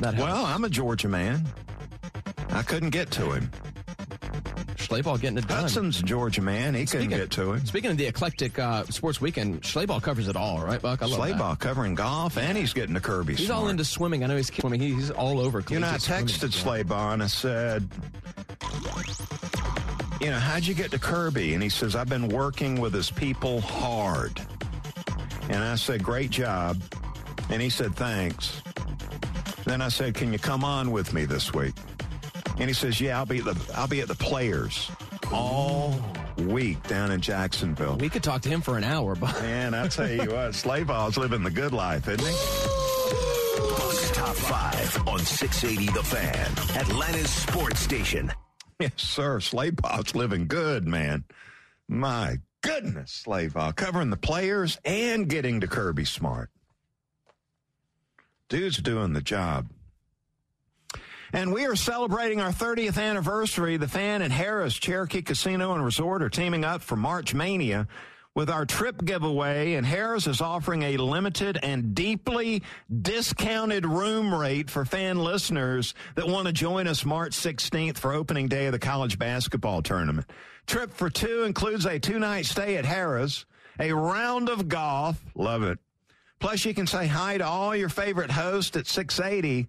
that 0.00 0.14
helps. 0.14 0.30
Well, 0.30 0.44
I'm 0.44 0.64
a 0.64 0.68
Georgia 0.68 1.08
man. 1.08 1.46
I 2.50 2.62
couldn't 2.62 2.90
get 2.90 3.10
to 3.12 3.32
him. 3.32 3.50
Schlabach 4.76 5.20
getting 5.22 5.38
it 5.38 5.48
done. 5.48 5.60
Hudson's 5.62 6.02
Georgia 6.02 6.42
man. 6.42 6.74
He 6.74 6.84
couldn't 6.84 7.08
get 7.08 7.30
to 7.30 7.52
him. 7.54 7.64
Speaking 7.64 7.90
of 7.90 7.96
the 7.96 8.04
eclectic 8.04 8.58
uh, 8.58 8.84
sports 8.84 9.22
weekend, 9.22 9.62
Schlabach 9.62 10.02
covers 10.02 10.28
it 10.28 10.36
all, 10.36 10.60
right, 10.62 10.82
Buck? 10.82 11.02
I 11.02 11.06
love 11.06 11.18
that. 11.18 11.36
Schlabach 11.38 11.58
covering 11.60 11.94
golf, 11.94 12.36
and 12.36 12.58
he's 12.58 12.74
getting 12.74 12.94
to 12.94 13.00
Kirby 13.00 13.36
He's 13.36 13.46
Smart. 13.46 13.62
all 13.62 13.68
into 13.70 13.84
swimming. 13.86 14.22
I 14.22 14.26
know 14.26 14.36
he's 14.36 14.54
swimming. 14.54 14.80
He's 14.80 15.10
all 15.10 15.40
over. 15.40 15.64
You 15.70 15.80
know, 15.80 15.88
I 15.88 15.94
texted 15.94 16.52
swimming. 16.52 16.90
And 16.90 17.22
I 17.22 17.26
said, 17.28 17.88
you 20.22 20.30
know, 20.30 20.38
how'd 20.38 20.64
you 20.64 20.74
get 20.74 20.92
to 20.92 21.00
Kirby? 21.00 21.54
And 21.54 21.62
he 21.62 21.68
says, 21.68 21.96
I've 21.96 22.08
been 22.08 22.28
working 22.28 22.80
with 22.80 22.94
his 22.94 23.10
people 23.10 23.60
hard. 23.60 24.40
And 25.48 25.64
I 25.64 25.74
said, 25.74 26.04
great 26.04 26.30
job. 26.30 26.80
And 27.50 27.60
he 27.60 27.68
said, 27.68 27.96
thanks. 27.96 28.62
Then 29.64 29.82
I 29.82 29.88
said, 29.88 30.14
can 30.14 30.32
you 30.32 30.38
come 30.38 30.62
on 30.62 30.92
with 30.92 31.12
me 31.12 31.24
this 31.24 31.52
week? 31.52 31.74
And 32.58 32.68
he 32.68 32.72
says, 32.72 33.00
yeah, 33.00 33.18
I'll 33.18 33.26
be 33.26 33.38
at 33.38 33.46
the, 33.46 33.72
I'll 33.74 33.88
be 33.88 34.00
at 34.00 34.06
the 34.06 34.14
players 34.14 34.92
all 35.32 35.94
week 36.38 36.80
down 36.86 37.10
in 37.10 37.20
Jacksonville. 37.20 37.96
We 37.96 38.08
could 38.08 38.22
talk 38.22 38.42
to 38.42 38.48
him 38.48 38.60
for 38.60 38.76
an 38.76 38.84
hour, 38.84 39.16
but 39.16 39.32
Man, 39.42 39.74
I 39.74 39.88
tell 39.88 40.08
you 40.08 40.18
what, 40.18 40.52
Schlabach's 40.52 41.16
living 41.16 41.42
the 41.42 41.50
good 41.50 41.72
life, 41.72 42.06
isn't 42.06 42.20
he? 42.20 42.32
Buck's 43.76 44.10
Top 44.12 44.36
5 44.36 45.08
on 45.08 45.18
680 45.18 45.92
The 45.92 46.02
Fan, 46.04 46.78
Atlanta's 46.80 47.30
sports 47.30 47.80
station. 47.80 48.32
Yes, 48.82 48.94
sir. 48.96 49.38
Schlabach's 49.38 50.16
living 50.16 50.48
good, 50.48 50.88
man. 50.88 51.22
My 51.86 52.38
goodness, 52.62 53.22
Schlabach 53.24 53.76
covering 53.76 54.10
the 54.10 54.16
players 54.16 54.76
and 54.84 55.28
getting 55.28 55.60
to 55.60 55.68
Kirby 55.68 56.04
Smart. 56.04 56.50
Dude's 58.48 58.78
doing 58.78 59.12
the 59.12 59.22
job. 59.22 59.68
And 61.32 61.52
we 61.52 61.64
are 61.64 61.76
celebrating 61.76 62.40
our 62.40 62.50
30th 62.50 63.00
anniversary. 63.00 63.76
The 63.76 63.86
fan 63.86 64.20
and 64.20 64.32
Harrah's 64.32 64.74
Cherokee 64.74 65.22
Casino 65.22 65.74
and 65.74 65.84
Resort 65.84 66.20
are 66.20 66.28
teaming 66.28 66.64
up 66.64 66.82
for 66.82 66.96
March 66.96 67.34
Mania 67.34 67.86
with 68.34 68.48
our 68.48 68.64
trip 68.64 69.04
giveaway. 69.04 69.74
And 69.74 69.86
Harrah's 69.86 70.26
is 70.26 70.40
offering 70.40 70.82
a 70.82 70.96
limited 70.96 71.58
and 71.62 71.94
deeply 71.94 72.62
discounted 73.02 73.86
room 73.86 74.34
rate 74.34 74.70
for 74.70 74.84
fan 74.84 75.18
listeners 75.18 75.94
that 76.14 76.28
want 76.28 76.46
to 76.46 76.52
join 76.52 76.86
us 76.86 77.04
March 77.04 77.32
16th 77.32 77.98
for 77.98 78.12
opening 78.12 78.48
day 78.48 78.66
of 78.66 78.72
the 78.72 78.78
college 78.78 79.18
basketball 79.18 79.82
tournament. 79.82 80.28
Trip 80.66 80.92
for 80.92 81.10
two 81.10 81.42
includes 81.42 81.86
a 81.86 81.98
two 81.98 82.18
night 82.18 82.46
stay 82.46 82.76
at 82.76 82.84
Harrah's, 82.84 83.44
a 83.80 83.92
round 83.92 84.48
of 84.48 84.68
golf. 84.68 85.22
Love 85.34 85.62
it. 85.62 85.78
Plus, 86.38 86.64
you 86.64 86.74
can 86.74 86.86
say 86.86 87.06
hi 87.06 87.38
to 87.38 87.46
all 87.46 87.74
your 87.76 87.88
favorite 87.88 88.30
hosts 88.30 88.76
at 88.76 88.86
680 88.86 89.68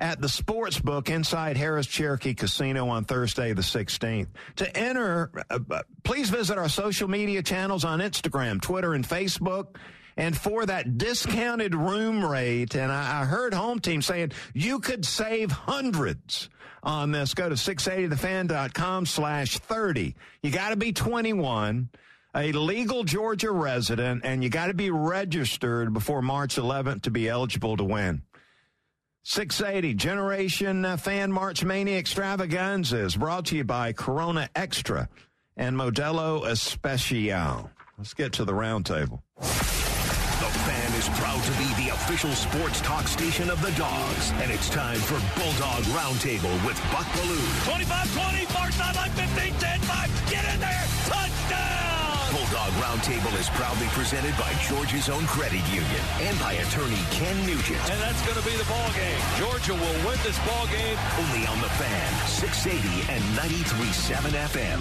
at 0.00 0.20
the 0.20 0.28
sports 0.28 0.78
book 0.80 1.10
inside 1.10 1.56
Harrah's 1.56 1.86
Cherokee 1.86 2.34
Casino 2.34 2.88
on 2.88 3.04
Thursday, 3.04 3.52
the 3.52 3.62
16th. 3.62 4.28
To 4.56 4.76
enter, 4.76 5.30
uh, 5.50 5.58
uh, 5.70 5.82
please 6.02 6.30
visit 6.30 6.56
our 6.56 6.68
social 6.68 7.06
media 7.06 7.42
channels 7.42 7.84
on 7.84 8.00
Instagram, 8.00 8.60
Twitter, 8.60 8.94
and 8.94 9.06
Facebook. 9.06 9.76
And 10.16 10.36
for 10.36 10.66
that 10.66 10.98
discounted 10.98 11.74
room 11.74 12.24
rate, 12.24 12.74
and 12.74 12.90
I, 12.90 13.22
I 13.22 13.24
heard 13.24 13.54
home 13.54 13.78
team 13.78 14.02
saying 14.02 14.32
you 14.54 14.80
could 14.80 15.04
save 15.04 15.52
hundreds 15.52 16.48
on 16.82 17.12
this. 17.12 17.34
Go 17.34 17.48
to 17.48 17.54
680thefan.com 17.54 19.06
slash 19.06 19.58
30. 19.58 20.16
You 20.42 20.50
got 20.50 20.70
to 20.70 20.76
be 20.76 20.92
21 20.92 21.90
a 22.34 22.52
legal 22.52 23.02
Georgia 23.02 23.50
resident, 23.50 24.22
and 24.24 24.44
you 24.44 24.50
got 24.50 24.68
to 24.68 24.74
be 24.74 24.90
registered 24.90 25.92
before 25.92 26.22
March 26.22 26.56
11th 26.56 27.02
to 27.02 27.10
be 27.10 27.28
eligible 27.28 27.76
to 27.76 27.84
win. 27.84 28.22
680 29.30 29.94
Generation 29.94 30.84
uh, 30.84 30.96
Fan 30.96 31.30
March 31.30 31.64
Mania 31.64 31.96
Extravaganza 31.96 32.98
is 32.98 33.14
brought 33.14 33.46
to 33.46 33.56
you 33.56 33.62
by 33.62 33.92
Corona 33.92 34.50
Extra 34.56 35.08
and 35.56 35.76
Modelo 35.76 36.44
Especial. 36.48 37.70
Let's 37.96 38.12
get 38.12 38.32
to 38.32 38.44
the 38.44 38.50
roundtable. 38.50 39.22
The 39.38 39.46
fan 39.46 40.98
is 40.98 41.08
proud 41.10 41.40
to 41.44 41.52
be 41.52 41.84
the 41.84 41.94
official 41.94 42.32
sports 42.32 42.80
talk 42.80 43.06
station 43.06 43.50
of 43.50 43.62
the 43.62 43.70
Dogs, 43.78 44.32
and 44.42 44.50
it's 44.50 44.68
time 44.68 44.98
for 44.98 45.20
Bulldog 45.40 45.84
Roundtable 45.94 46.66
with 46.66 46.82
Buck 46.90 47.06
Belue. 47.14 47.70
25-20, 47.70 48.46
far 48.46 48.72
sideline 48.72 49.10
15, 49.10 49.52
10-5, 49.52 50.30
get 50.32 50.54
in 50.54 50.58
there, 50.58 50.86
touchdown! 51.04 51.29
Bulldog 52.30 52.70
Roundtable 52.78 53.34
is 53.40 53.48
proudly 53.50 53.88
presented 53.88 54.36
by 54.38 54.52
Georgia's 54.62 55.08
own 55.08 55.26
credit 55.26 55.66
union 55.66 56.04
and 56.20 56.38
by 56.38 56.52
attorney 56.52 57.02
Ken 57.10 57.36
Nugent. 57.44 57.80
And 57.90 58.00
that's 58.00 58.22
going 58.22 58.38
to 58.38 58.44
be 58.44 58.56
the 58.56 58.64
ball 58.64 58.90
game. 58.94 59.18
Georgia 59.36 59.74
will 59.74 60.06
win 60.06 60.18
this 60.22 60.38
ball 60.46 60.66
game. 60.68 60.96
Only 61.18 61.46
on 61.46 61.60
the 61.60 61.68
fan, 61.74 62.28
680 62.28 63.12
and 63.12 63.22
93.7 63.34 64.30
FM. 64.54 64.78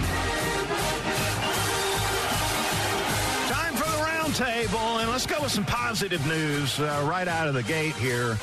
Time 3.50 3.74
for 3.74 3.90
the 3.90 3.98
roundtable, 3.98 5.02
and 5.02 5.10
let's 5.10 5.26
go 5.26 5.42
with 5.42 5.52
some 5.52 5.66
positive 5.66 6.26
news 6.28 6.80
uh, 6.80 7.04
right 7.10 7.28
out 7.28 7.48
of 7.48 7.56
the 7.56 7.64
gate 7.64 7.96
here. 7.96 8.38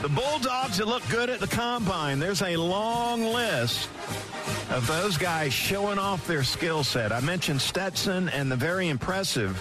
The 0.00 0.08
Bulldogs 0.08 0.78
that 0.78 0.86
look 0.86 1.02
good 1.08 1.28
at 1.28 1.40
the 1.40 1.48
combine. 1.48 2.20
There's 2.20 2.42
a 2.42 2.56
long 2.56 3.24
list 3.24 3.88
of 4.70 4.86
those 4.86 5.16
guys 5.18 5.52
showing 5.52 5.98
off 5.98 6.26
their 6.26 6.42
skill 6.42 6.84
set. 6.84 7.12
I 7.12 7.20
mentioned 7.20 7.60
Stetson 7.60 8.28
and 8.30 8.50
the 8.50 8.56
very 8.56 8.88
impressive 8.88 9.60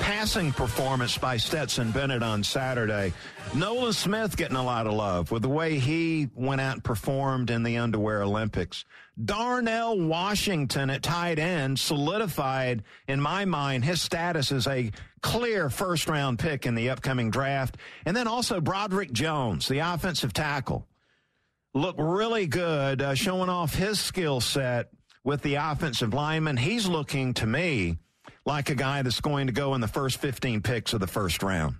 passing 0.00 0.52
performance 0.52 1.18
by 1.18 1.36
Stetson 1.36 1.90
Bennett 1.90 2.22
on 2.22 2.42
Saturday. 2.42 3.12
Nolan 3.54 3.92
Smith 3.92 4.36
getting 4.36 4.56
a 4.56 4.62
lot 4.62 4.86
of 4.86 4.92
love 4.92 5.30
with 5.30 5.42
the 5.42 5.48
way 5.48 5.78
he 5.78 6.28
went 6.34 6.60
out 6.60 6.74
and 6.74 6.84
performed 6.84 7.50
in 7.50 7.62
the 7.62 7.78
underwear 7.78 8.22
Olympics. 8.22 8.84
Darnell 9.22 10.00
Washington 10.00 10.88
at 10.88 11.02
tight 11.02 11.38
end 11.38 11.78
solidified, 11.78 12.84
in 13.08 13.20
my 13.20 13.44
mind, 13.44 13.84
his 13.84 14.00
status 14.00 14.52
as 14.52 14.66
a 14.66 14.92
clear 15.20 15.68
first 15.68 16.08
round 16.08 16.38
pick 16.38 16.64
in 16.64 16.74
the 16.74 16.90
upcoming 16.90 17.30
draft. 17.30 17.76
And 18.06 18.16
then 18.16 18.28
also 18.28 18.60
Broderick 18.60 19.12
Jones, 19.12 19.68
the 19.68 19.80
offensive 19.80 20.32
tackle 20.32 20.86
look 21.74 21.96
really 21.98 22.46
good, 22.46 23.02
uh, 23.02 23.14
showing 23.14 23.48
off 23.48 23.74
his 23.74 24.00
skill 24.00 24.40
set 24.40 24.90
with 25.24 25.42
the 25.42 25.56
offensive 25.56 26.14
lineman. 26.14 26.56
He's 26.56 26.86
looking 26.86 27.34
to 27.34 27.46
me 27.46 27.98
like 28.44 28.70
a 28.70 28.74
guy 28.74 29.02
that's 29.02 29.20
going 29.20 29.46
to 29.46 29.52
go 29.52 29.74
in 29.74 29.80
the 29.80 29.88
first 29.88 30.18
15 30.18 30.62
picks 30.62 30.92
of 30.92 31.00
the 31.00 31.06
first 31.06 31.42
round. 31.42 31.76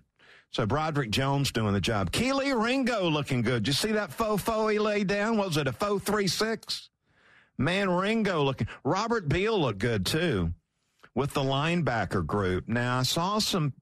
So 0.52 0.66
Broderick 0.66 1.10
Jones 1.10 1.52
doing 1.52 1.74
the 1.74 1.80
job. 1.80 2.10
Kelee 2.10 2.52
Ringo 2.52 3.08
looking 3.08 3.42
good. 3.42 3.66
You 3.66 3.72
see 3.72 3.92
that 3.92 4.12
faux 4.12 4.42
faux 4.42 4.72
he 4.72 4.78
laid 4.78 5.06
down? 5.06 5.36
Was 5.36 5.56
it 5.56 5.68
a 5.68 5.72
faux 5.72 6.02
three 6.04 6.26
six? 6.26 6.90
Man, 7.56 7.88
Ringo 7.88 8.42
looking. 8.42 8.66
Robert 8.84 9.28
Beal 9.28 9.60
looked 9.60 9.78
good 9.78 10.04
too 10.06 10.52
with 11.14 11.34
the 11.34 11.42
linebacker 11.42 12.26
group. 12.26 12.68
Now 12.68 12.98
I 12.98 13.02
saw 13.04 13.38
some 13.38 13.74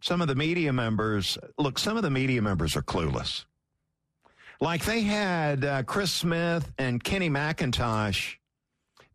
some 0.00 0.22
of 0.22 0.28
the 0.28 0.36
media 0.36 0.72
members. 0.72 1.36
Look, 1.58 1.80
some 1.80 1.96
of 1.96 2.04
the 2.04 2.10
media 2.10 2.42
members 2.42 2.76
are 2.76 2.82
clueless. 2.82 3.44
Like 4.60 4.84
they 4.84 5.02
had 5.02 5.64
uh, 5.64 5.82
Chris 5.82 6.12
Smith 6.12 6.70
and 6.78 7.02
Kenny 7.02 7.30
McIntosh 7.30 8.36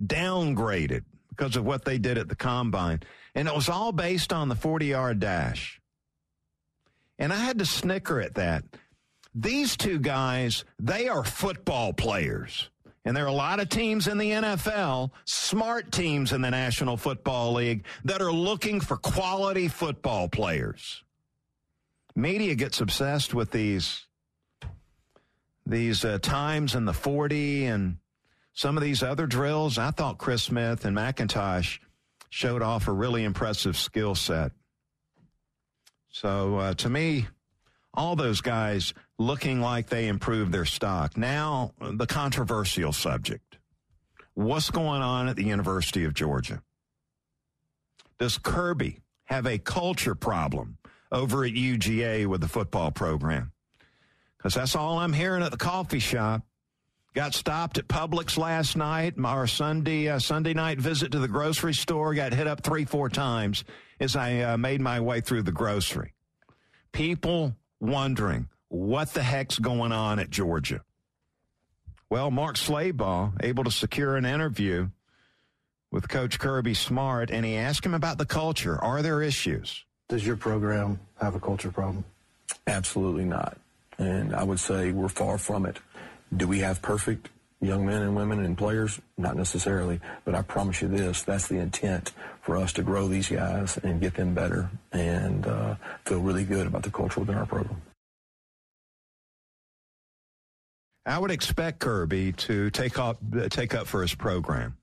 downgraded 0.03 1.03
because 1.29 1.55
of 1.55 1.65
what 1.65 1.85
they 1.85 1.97
did 1.97 2.17
at 2.17 2.27
the 2.27 2.35
combine. 2.35 3.01
And 3.35 3.47
it 3.47 3.55
was 3.55 3.69
all 3.69 3.91
based 3.91 4.33
on 4.33 4.49
the 4.49 4.55
40 4.55 4.87
yard 4.87 5.19
dash. 5.19 5.79
And 7.17 7.33
I 7.33 7.37
had 7.37 7.59
to 7.59 7.65
snicker 7.65 8.21
at 8.21 8.35
that. 8.35 8.63
These 9.35 9.77
two 9.77 9.99
guys, 9.99 10.65
they 10.79 11.07
are 11.07 11.23
football 11.23 11.93
players. 11.93 12.69
And 13.05 13.15
there 13.15 13.23
are 13.23 13.27
a 13.27 13.31
lot 13.31 13.59
of 13.59 13.69
teams 13.69 14.07
in 14.07 14.17
the 14.17 14.31
NFL, 14.31 15.11
smart 15.25 15.91
teams 15.91 16.33
in 16.33 16.41
the 16.41 16.51
National 16.51 16.97
Football 16.97 17.53
League, 17.53 17.85
that 18.03 18.21
are 18.21 18.31
looking 18.31 18.81
for 18.81 18.97
quality 18.97 19.67
football 19.67 20.27
players. 20.27 21.03
Media 22.15 22.55
gets 22.55 22.81
obsessed 22.81 23.33
with 23.33 23.51
these 23.51 24.05
these 25.69 26.03
uh, 26.03 26.17
times 26.19 26.75
in 26.75 26.85
the 26.85 26.93
40 26.93 27.65
and 27.65 27.97
some 28.53 28.75
of 28.75 28.83
these 28.83 29.03
other 29.03 29.27
drills, 29.27 29.77
I 29.77 29.91
thought 29.91 30.17
Chris 30.17 30.43
Smith 30.43 30.83
and 30.83 30.97
McIntosh 30.97 31.79
showed 32.29 32.61
off 32.61 32.87
a 32.87 32.91
really 32.91 33.23
impressive 33.23 33.77
skill 33.77 34.15
set. 34.15 34.51
So 36.09 36.57
uh, 36.57 36.73
to 36.75 36.89
me, 36.89 37.27
all 37.93 38.15
those 38.15 38.41
guys 38.41 38.93
looking 39.17 39.61
like 39.61 39.89
they 39.89 40.07
improved 40.07 40.51
their 40.51 40.65
stock. 40.65 41.17
Now, 41.17 41.73
the 41.79 42.07
controversial 42.07 42.91
subject. 42.91 43.57
What's 44.33 44.71
going 44.71 45.01
on 45.01 45.27
at 45.27 45.35
the 45.35 45.43
University 45.43 46.05
of 46.05 46.13
Georgia? 46.13 46.61
Does 48.17 48.37
Kirby 48.37 49.01
have 49.25 49.45
a 49.45 49.57
culture 49.57 50.15
problem 50.15 50.77
over 51.11 51.45
at 51.45 51.53
UGA 51.53 52.25
with 52.25 52.41
the 52.41 52.47
football 52.47 52.91
program? 52.91 53.51
Because 54.39 54.53
that's 54.53 54.75
all 54.75 54.97
I'm 54.99 55.13
hearing 55.13 55.43
at 55.43 55.51
the 55.51 55.57
coffee 55.57 55.99
shop. 55.99 56.43
Got 57.13 57.33
stopped 57.33 57.77
at 57.77 57.87
Publix 57.87 58.37
last 58.37 58.77
night. 58.77 59.15
Our 59.21 59.47
Sunday 59.47 60.07
uh, 60.07 60.19
Sunday 60.19 60.53
night 60.53 60.79
visit 60.79 61.11
to 61.11 61.19
the 61.19 61.27
grocery 61.27 61.73
store 61.73 62.13
got 62.13 62.33
hit 62.33 62.47
up 62.47 62.61
three 62.61 62.85
four 62.85 63.09
times 63.09 63.63
as 63.99 64.15
I 64.15 64.39
uh, 64.41 64.57
made 64.57 64.79
my 64.79 64.99
way 65.01 65.19
through 65.19 65.41
the 65.41 65.51
grocery. 65.51 66.13
People 66.91 67.55
wondering 67.79 68.47
what 68.69 69.13
the 69.13 69.23
heck's 69.23 69.59
going 69.59 69.91
on 69.91 70.19
at 70.19 70.29
Georgia. 70.29 70.81
Well, 72.09 72.31
Mark 72.31 72.55
Schlabach 72.55 73.33
able 73.43 73.63
to 73.65 73.71
secure 73.71 74.15
an 74.15 74.25
interview 74.25 74.89
with 75.91 76.07
Coach 76.07 76.39
Kirby 76.39 76.75
Smart, 76.75 77.31
and 77.31 77.45
he 77.45 77.55
asked 77.55 77.85
him 77.85 77.95
about 77.95 78.17
the 78.19 78.25
culture. 78.25 78.77
Are 78.77 79.01
there 79.01 79.21
issues? 79.21 79.83
Does 80.07 80.25
your 80.25 80.37
program 80.37 80.99
have 81.19 81.35
a 81.35 81.39
culture 81.39 81.71
problem? 81.71 82.05
Absolutely 82.67 83.25
not 83.25 83.57
and 83.99 84.33
I 84.33 84.43
would 84.43 84.59
say 84.59 84.91
we're 84.91 85.09
far 85.09 85.37
from 85.37 85.65
it. 85.65 85.77
Do 86.35 86.47
we 86.47 86.59
have 86.59 86.81
perfect 86.81 87.29
young 87.61 87.85
men 87.85 88.01
and 88.01 88.15
women 88.15 88.43
and 88.43 88.57
players? 88.57 88.99
Not 89.17 89.35
necessarily, 89.35 89.99
but 90.25 90.33
I 90.33 90.41
promise 90.41 90.81
you 90.81 90.87
this, 90.87 91.21
that's 91.21 91.47
the 91.47 91.57
intent 91.57 92.13
for 92.41 92.57
us 92.57 92.73
to 92.73 92.81
grow 92.81 93.07
these 93.07 93.29
guys 93.29 93.77
and 93.77 94.01
get 94.01 94.15
them 94.15 94.33
better 94.33 94.69
and 94.91 95.45
uh, 95.45 95.75
feel 96.05 96.19
really 96.19 96.45
good 96.45 96.65
about 96.65 96.83
the 96.83 96.91
culture 96.91 97.19
within 97.19 97.35
our 97.35 97.45
program. 97.45 97.81
I 101.05 101.17
would 101.17 101.31
expect 101.31 101.79
Kirby 101.79 102.33
to 102.33 102.69
take 102.69 102.99
up 102.99 103.17
take 103.49 103.73
up 103.73 103.87
for 103.87 104.01
his 104.01 104.13
program. 104.13 104.77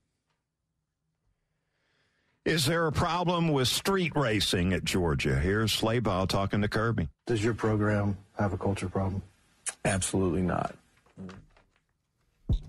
Is 2.47 2.65
there 2.65 2.87
a 2.87 2.93
problem 2.93 3.49
with 3.49 3.67
street 3.67 4.13
racing 4.15 4.71
at 4.71 4.85
Georgia? 4.85 5.37
Here's 5.37 5.69
Schlabach 5.75 6.29
talking 6.29 6.61
to 6.61 6.69
Kirby. 6.69 7.09
Does 7.25 7.43
your 7.43 7.53
program 7.53 8.15
have 8.39 8.53
a 8.53 8.57
culture 8.57 8.87
problem? 8.87 9.21
Absolutely 9.83 10.43
not. 10.43 10.73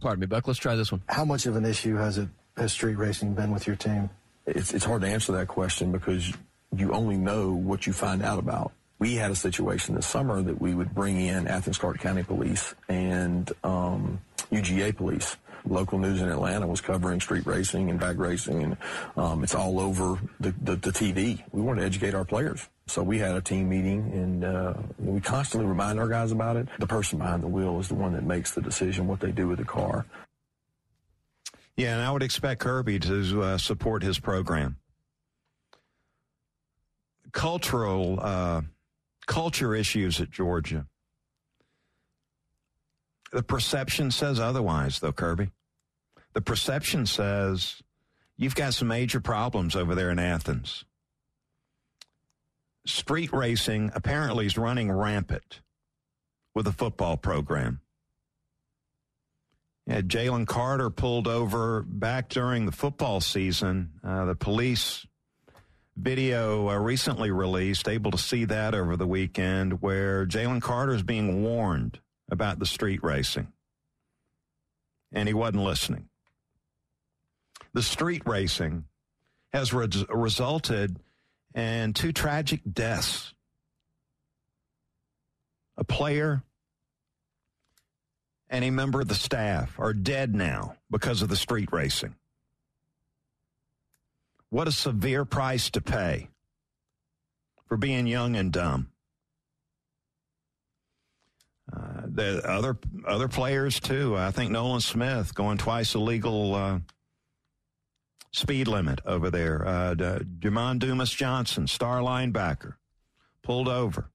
Pardon 0.00 0.18
me, 0.18 0.26
Buck. 0.26 0.48
Let's 0.48 0.58
try 0.58 0.74
this 0.74 0.90
one. 0.90 1.02
How 1.08 1.24
much 1.24 1.46
of 1.46 1.54
an 1.54 1.64
issue 1.64 1.94
has 1.94 2.18
it 2.18 2.28
has 2.56 2.72
street 2.72 2.96
racing 2.96 3.34
been 3.34 3.52
with 3.52 3.68
your 3.68 3.76
team? 3.76 4.10
It's 4.46 4.74
it's 4.74 4.84
hard 4.84 5.02
to 5.02 5.08
answer 5.08 5.30
that 5.30 5.46
question 5.46 5.92
because 5.92 6.32
you 6.76 6.90
only 6.90 7.16
know 7.16 7.52
what 7.52 7.86
you 7.86 7.92
find 7.92 8.20
out 8.24 8.40
about. 8.40 8.72
We 8.98 9.14
had 9.14 9.30
a 9.30 9.36
situation 9.36 9.94
this 9.94 10.06
summer 10.06 10.42
that 10.42 10.60
we 10.60 10.74
would 10.74 10.92
bring 10.92 11.20
in 11.20 11.46
Athens 11.46 11.78
Clarke 11.78 12.00
County 12.00 12.24
Police 12.24 12.74
and 12.88 13.48
um, 13.62 14.20
UGA 14.50 14.96
Police. 14.96 15.36
Local 15.66 15.98
news 15.98 16.20
in 16.20 16.28
Atlanta 16.28 16.66
was 16.66 16.80
covering 16.80 17.20
street 17.20 17.46
racing 17.46 17.90
and 17.90 17.98
bag 17.98 18.18
racing, 18.18 18.62
and 18.62 18.76
um, 19.16 19.42
it's 19.42 19.54
all 19.54 19.80
over 19.80 20.18
the, 20.40 20.54
the, 20.62 20.76
the 20.76 20.90
TV. 20.90 21.42
We 21.52 21.60
wanted 21.60 21.80
to 21.80 21.86
educate 21.86 22.14
our 22.14 22.24
players. 22.24 22.68
So 22.86 23.02
we 23.02 23.18
had 23.18 23.34
a 23.34 23.40
team 23.40 23.68
meeting, 23.68 24.10
and 24.12 24.44
uh, 24.44 24.74
we 24.98 25.20
constantly 25.20 25.68
remind 25.68 26.00
our 26.00 26.08
guys 26.08 26.32
about 26.32 26.56
it. 26.56 26.68
The 26.78 26.86
person 26.86 27.18
behind 27.18 27.42
the 27.42 27.48
wheel 27.48 27.78
is 27.80 27.88
the 27.88 27.94
one 27.94 28.12
that 28.14 28.24
makes 28.24 28.52
the 28.52 28.62
decision 28.62 29.06
what 29.06 29.20
they 29.20 29.30
do 29.30 29.48
with 29.48 29.58
the 29.58 29.64
car. 29.64 30.06
Yeah, 31.76 31.94
and 31.94 32.02
I 32.02 32.10
would 32.10 32.22
expect 32.22 32.60
Kirby 32.60 32.98
to 33.00 33.42
uh, 33.42 33.58
support 33.58 34.02
his 34.02 34.18
program. 34.18 34.78
Cultural 37.32 38.18
uh, 38.20 38.62
culture 39.26 39.74
issues 39.74 40.20
at 40.20 40.30
Georgia. 40.30 40.86
The 43.32 43.42
perception 43.42 44.10
says 44.10 44.40
otherwise, 44.40 45.00
though, 45.00 45.12
Kirby. 45.12 45.50
The 46.32 46.40
perception 46.40 47.06
says 47.06 47.82
you've 48.36 48.54
got 48.54 48.74
some 48.74 48.88
major 48.88 49.20
problems 49.20 49.76
over 49.76 49.94
there 49.94 50.10
in 50.10 50.18
Athens. 50.18 50.84
Street 52.86 53.32
racing 53.32 53.90
apparently 53.94 54.46
is 54.46 54.56
running 54.56 54.90
rampant 54.90 55.60
with 56.54 56.64
the 56.64 56.72
football 56.72 57.16
program. 57.16 57.80
Yeah, 59.86 60.00
Jalen 60.02 60.46
Carter 60.46 60.90
pulled 60.90 61.26
over 61.26 61.82
back 61.82 62.28
during 62.28 62.66
the 62.66 62.72
football 62.72 63.20
season. 63.20 63.92
Uh, 64.04 64.26
the 64.26 64.34
police 64.34 65.06
video 65.96 66.68
uh, 66.68 66.76
recently 66.76 67.30
released, 67.30 67.88
able 67.88 68.10
to 68.10 68.18
see 68.18 68.44
that 68.46 68.74
over 68.74 68.96
the 68.96 69.06
weekend, 69.06 69.82
where 69.82 70.26
Jalen 70.26 70.62
Carter 70.62 70.94
is 70.94 71.02
being 71.02 71.42
warned 71.42 72.00
about 72.30 72.58
the 72.58 72.66
street 72.66 73.02
racing. 73.02 73.52
And 75.12 75.26
he 75.28 75.34
wasn't 75.34 75.62
listening. 75.64 76.08
The 77.72 77.82
street 77.82 78.22
racing 78.26 78.84
has 79.52 79.72
re- 79.72 79.88
resulted 80.10 80.98
in 81.54 81.94
two 81.94 82.12
tragic 82.12 82.60
deaths 82.70 83.32
a 85.76 85.84
player 85.84 86.42
and 88.50 88.64
a 88.64 88.70
member 88.70 89.00
of 89.00 89.08
the 89.08 89.14
staff 89.14 89.78
are 89.78 89.92
dead 89.92 90.34
now 90.34 90.76
because 90.90 91.22
of 91.22 91.28
the 91.28 91.36
street 91.36 91.68
racing. 91.72 92.14
What 94.50 94.66
a 94.66 94.72
severe 94.72 95.24
price 95.24 95.70
to 95.70 95.80
pay 95.80 96.28
for 97.66 97.76
being 97.76 98.06
young 98.06 98.34
and 98.34 98.50
dumb. 98.50 98.88
Uh, 101.70 102.02
the 102.06 102.42
other 102.48 102.78
other 103.06 103.28
players 103.28 103.78
too. 103.80 104.16
I 104.16 104.30
think 104.30 104.50
Nolan 104.50 104.80
Smith 104.80 105.34
going 105.34 105.58
twice 105.58 105.92
the 105.92 106.00
legal 106.00 106.54
uh, 106.54 106.78
speed 108.32 108.68
limit 108.68 109.00
over 109.04 109.30
there. 109.30 109.66
Uh, 109.66 109.94
Jamon 109.94 110.78
Dumas 110.78 111.10
Johnson, 111.10 111.66
star 111.66 112.00
linebacker, 112.00 112.74
pulled 113.42 113.68
over. 113.68 114.10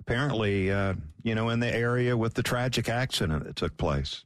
Apparently, 0.00 0.70
uh, 0.70 0.94
you 1.22 1.34
know, 1.34 1.50
in 1.50 1.60
the 1.60 1.72
area 1.72 2.16
with 2.16 2.34
the 2.34 2.42
tragic 2.42 2.88
accident 2.88 3.44
that 3.44 3.56
took 3.56 3.76
place. 3.76 4.24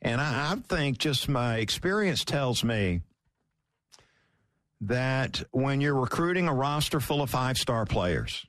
And 0.00 0.20
I, 0.20 0.52
I 0.52 0.56
think 0.56 0.98
just 0.98 1.28
my 1.28 1.56
experience 1.56 2.24
tells 2.24 2.62
me 2.62 3.00
that 4.82 5.42
when 5.50 5.80
you're 5.80 5.98
recruiting 5.98 6.46
a 6.46 6.54
roster 6.54 7.00
full 7.00 7.20
of 7.20 7.30
five 7.30 7.58
star 7.58 7.84
players, 7.84 8.46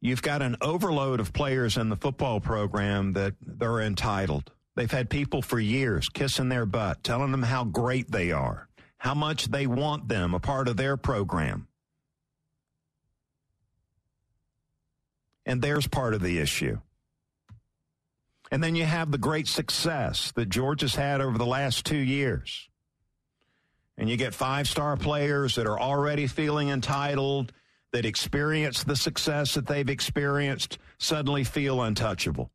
you've 0.00 0.22
got 0.22 0.42
an 0.42 0.56
overload 0.60 1.20
of 1.20 1.32
players 1.32 1.76
in 1.76 1.88
the 1.88 1.96
football 1.96 2.40
program 2.40 3.12
that 3.14 3.34
they're 3.40 3.80
entitled. 3.80 4.50
They've 4.76 4.90
had 4.90 5.10
people 5.10 5.42
for 5.42 5.58
years 5.58 6.08
kissing 6.08 6.48
their 6.48 6.66
butt, 6.66 7.02
telling 7.02 7.32
them 7.32 7.42
how 7.42 7.64
great 7.64 8.10
they 8.10 8.32
are, 8.32 8.68
how 8.98 9.14
much 9.14 9.46
they 9.46 9.66
want 9.66 10.08
them 10.08 10.34
a 10.34 10.40
part 10.40 10.68
of 10.68 10.76
their 10.76 10.96
program. 10.96 11.66
And 15.44 15.60
there's 15.60 15.86
part 15.86 16.14
of 16.14 16.22
the 16.22 16.38
issue. 16.38 16.78
And 18.50 18.62
then 18.62 18.74
you 18.74 18.84
have 18.84 19.10
the 19.10 19.18
great 19.18 19.46
success 19.46 20.32
that 20.32 20.48
Georgia's 20.48 20.94
had 20.94 21.20
over 21.20 21.38
the 21.38 21.46
last 21.46 21.86
two 21.86 21.96
years. 21.96 22.68
And 23.96 24.08
you 24.08 24.16
get 24.16 24.34
five 24.34 24.66
star 24.68 24.96
players 24.96 25.56
that 25.56 25.66
are 25.66 25.78
already 25.78 26.26
feeling 26.26 26.70
entitled, 26.70 27.52
that 27.92 28.04
experience 28.04 28.84
the 28.84 28.96
success 28.96 29.54
that 29.54 29.66
they've 29.66 29.88
experienced, 29.88 30.78
suddenly 30.98 31.44
feel 31.44 31.82
untouchable. 31.82 32.50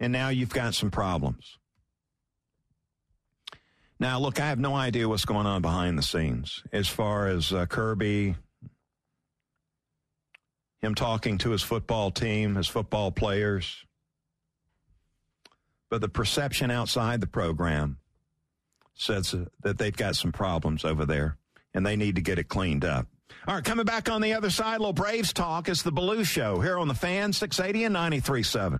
And 0.00 0.12
now 0.12 0.28
you've 0.28 0.52
got 0.52 0.74
some 0.74 0.90
problems. 0.90 1.58
Now, 4.00 4.20
look, 4.20 4.38
I 4.38 4.46
have 4.46 4.60
no 4.60 4.76
idea 4.76 5.08
what's 5.08 5.24
going 5.24 5.46
on 5.46 5.60
behind 5.60 5.98
the 5.98 6.02
scenes 6.02 6.62
as 6.72 6.86
far 6.86 7.26
as 7.26 7.52
uh, 7.52 7.66
Kirby, 7.66 8.36
him 10.80 10.94
talking 10.94 11.36
to 11.38 11.50
his 11.50 11.62
football 11.62 12.12
team, 12.12 12.54
his 12.54 12.68
football 12.68 13.10
players. 13.10 13.84
But 15.90 16.00
the 16.00 16.08
perception 16.08 16.70
outside 16.70 17.20
the 17.20 17.26
program 17.26 17.98
says 18.98 19.34
that 19.62 19.78
they've 19.78 19.96
got 19.96 20.16
some 20.16 20.32
problems 20.32 20.84
over 20.84 21.06
there 21.06 21.36
and 21.72 21.86
they 21.86 21.96
need 21.96 22.16
to 22.16 22.20
get 22.20 22.38
it 22.38 22.48
cleaned 22.48 22.84
up. 22.84 23.06
All 23.46 23.54
right, 23.54 23.64
coming 23.64 23.86
back 23.86 24.10
on 24.10 24.20
the 24.20 24.34
other 24.34 24.50
side, 24.50 24.80
little 24.80 24.92
Braves 24.92 25.32
talk. 25.32 25.68
It's 25.68 25.82
the 25.82 25.92
Belue 25.92 26.26
Show 26.26 26.60
here 26.60 26.78
on 26.78 26.88
the 26.88 26.94
Fan 26.94 27.32
680 27.32 27.84
and 27.84 27.94
93.7. 27.96 28.78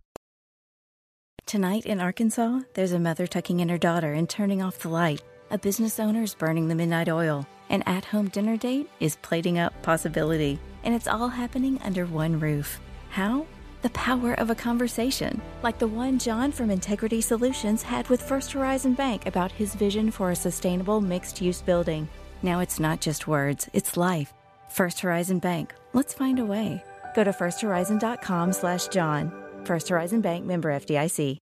Tonight 1.47 1.87
in 1.87 2.01
Arkansas, 2.01 2.61
there's 2.75 2.93
a 2.93 2.99
mother 2.99 3.27
tucking 3.27 3.61
in 3.61 3.71
her 3.71 3.79
daughter 3.79 4.13
and 4.13 4.29
turning 4.29 4.61
off 4.61 4.81
the 4.81 4.91
light. 4.91 5.23
A 5.51 5.57
business 5.57 5.99
owner 5.99 6.23
is 6.23 6.35
burning 6.35 6.69
the 6.69 6.75
midnight 6.75 7.09
oil. 7.09 7.47
An 7.71 7.83
at 7.87 8.05
home 8.05 8.29
dinner 8.29 8.59
date 8.59 8.91
is 9.01 9.17
plating 9.17 9.59
up 9.59 9.73
possibility. 9.83 10.59
And 10.85 10.95
it's 10.95 11.09
all 11.09 11.29
happening 11.29 11.81
under 11.83 12.05
one 12.05 12.39
roof. 12.39 12.81
How? 13.11 13.47
The 13.83 13.91
power 13.91 14.35
of 14.41 14.51
a 14.51 14.57
conversation, 14.57 15.41
like 15.63 15.79
the 15.79 15.87
one 15.87 16.19
John 16.19 16.51
from 16.51 16.69
Integrity 16.69 17.21
Solutions 17.21 17.81
had 17.81 18.09
with 18.09 18.21
First 18.21 18.51
Horizon 18.51 18.95
Bank 18.95 19.27
about 19.27 19.53
his 19.53 19.77
vision 19.77 20.11
for 20.11 20.33
a 20.33 20.37
sustainable 20.37 21.01
mixed 21.01 21.41
use 21.41 21.63
building. 21.63 22.09
Now 22.43 22.59
it's 22.59 22.81
not 22.81 23.01
just 23.01 23.29
words, 23.29 23.69
it's 23.73 23.97
life. 23.97 24.33
First 24.69 24.99
Horizon 24.99 25.39
Bank. 25.39 25.75
Let's 25.93 26.13
find 26.13 26.41
a 26.41 26.45
way. 26.45 26.83
Go 27.15 27.23
to 27.23 27.31
firsthorizon.com 27.31 28.53
slash 28.53 28.89
John. 28.89 29.33
First 29.63 29.89
Horizon 29.91 30.23
Bank 30.23 30.45
member 30.45 30.71
FDIC. 30.71 31.39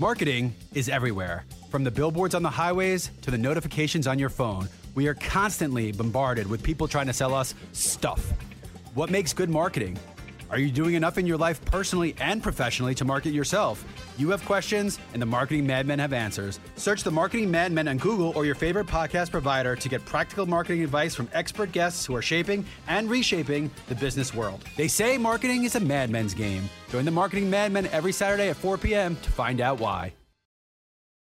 Marketing 0.00 0.52
is 0.74 0.88
everywhere. 0.88 1.44
From 1.68 1.84
the 1.84 1.90
billboards 1.92 2.34
on 2.34 2.42
the 2.42 2.50
highways 2.50 3.12
to 3.22 3.30
the 3.30 3.38
notifications 3.38 4.08
on 4.08 4.18
your 4.18 4.30
phone, 4.30 4.68
we 4.96 5.06
are 5.06 5.14
constantly 5.14 5.92
bombarded 5.92 6.48
with 6.48 6.64
people 6.64 6.88
trying 6.88 7.06
to 7.06 7.12
sell 7.12 7.32
us 7.32 7.54
stuff. 7.72 8.32
What 8.94 9.08
makes 9.08 9.32
good 9.32 9.50
marketing? 9.50 9.98
Are 10.50 10.58
you 10.58 10.70
doing 10.72 10.94
enough 10.94 11.16
in 11.16 11.26
your 11.26 11.38
life 11.38 11.64
personally 11.64 12.16
and 12.18 12.42
professionally 12.42 12.94
to 12.96 13.04
market 13.04 13.30
yourself? 13.30 13.84
You 14.18 14.30
have 14.30 14.44
questions, 14.44 14.98
and 15.12 15.22
the 15.22 15.26
Marketing 15.26 15.64
Madmen 15.64 16.00
have 16.00 16.12
answers. 16.12 16.58
Search 16.74 17.04
the 17.04 17.10
Marketing 17.10 17.50
Madmen 17.50 17.86
on 17.86 17.98
Google 17.98 18.32
or 18.34 18.44
your 18.44 18.56
favorite 18.56 18.88
podcast 18.88 19.30
provider 19.30 19.76
to 19.76 19.88
get 19.88 20.04
practical 20.04 20.46
marketing 20.46 20.82
advice 20.82 21.14
from 21.14 21.28
expert 21.32 21.70
guests 21.70 22.04
who 22.04 22.16
are 22.16 22.22
shaping 22.22 22.64
and 22.88 23.08
reshaping 23.08 23.70
the 23.88 23.94
business 23.94 24.34
world. 24.34 24.64
They 24.76 24.88
say 24.88 25.16
marketing 25.18 25.64
is 25.64 25.76
a 25.76 25.80
madmen's 25.80 26.34
game. 26.34 26.68
Join 26.90 27.04
the 27.04 27.12
Marketing 27.12 27.48
Madmen 27.48 27.86
every 27.86 28.12
Saturday 28.12 28.48
at 28.48 28.56
4 28.56 28.76
p.m. 28.76 29.16
to 29.22 29.30
find 29.30 29.60
out 29.60 29.78
why. 29.78 30.12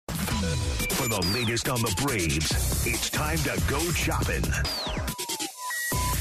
For 0.09 1.09
the 1.09 1.31
latest 1.33 1.67
on 1.67 1.81
the 1.81 1.93
Braves, 2.03 2.85
it's 2.85 3.09
time 3.09 3.37
to 3.39 3.61
go 3.67 3.79
shopping. 3.91 4.43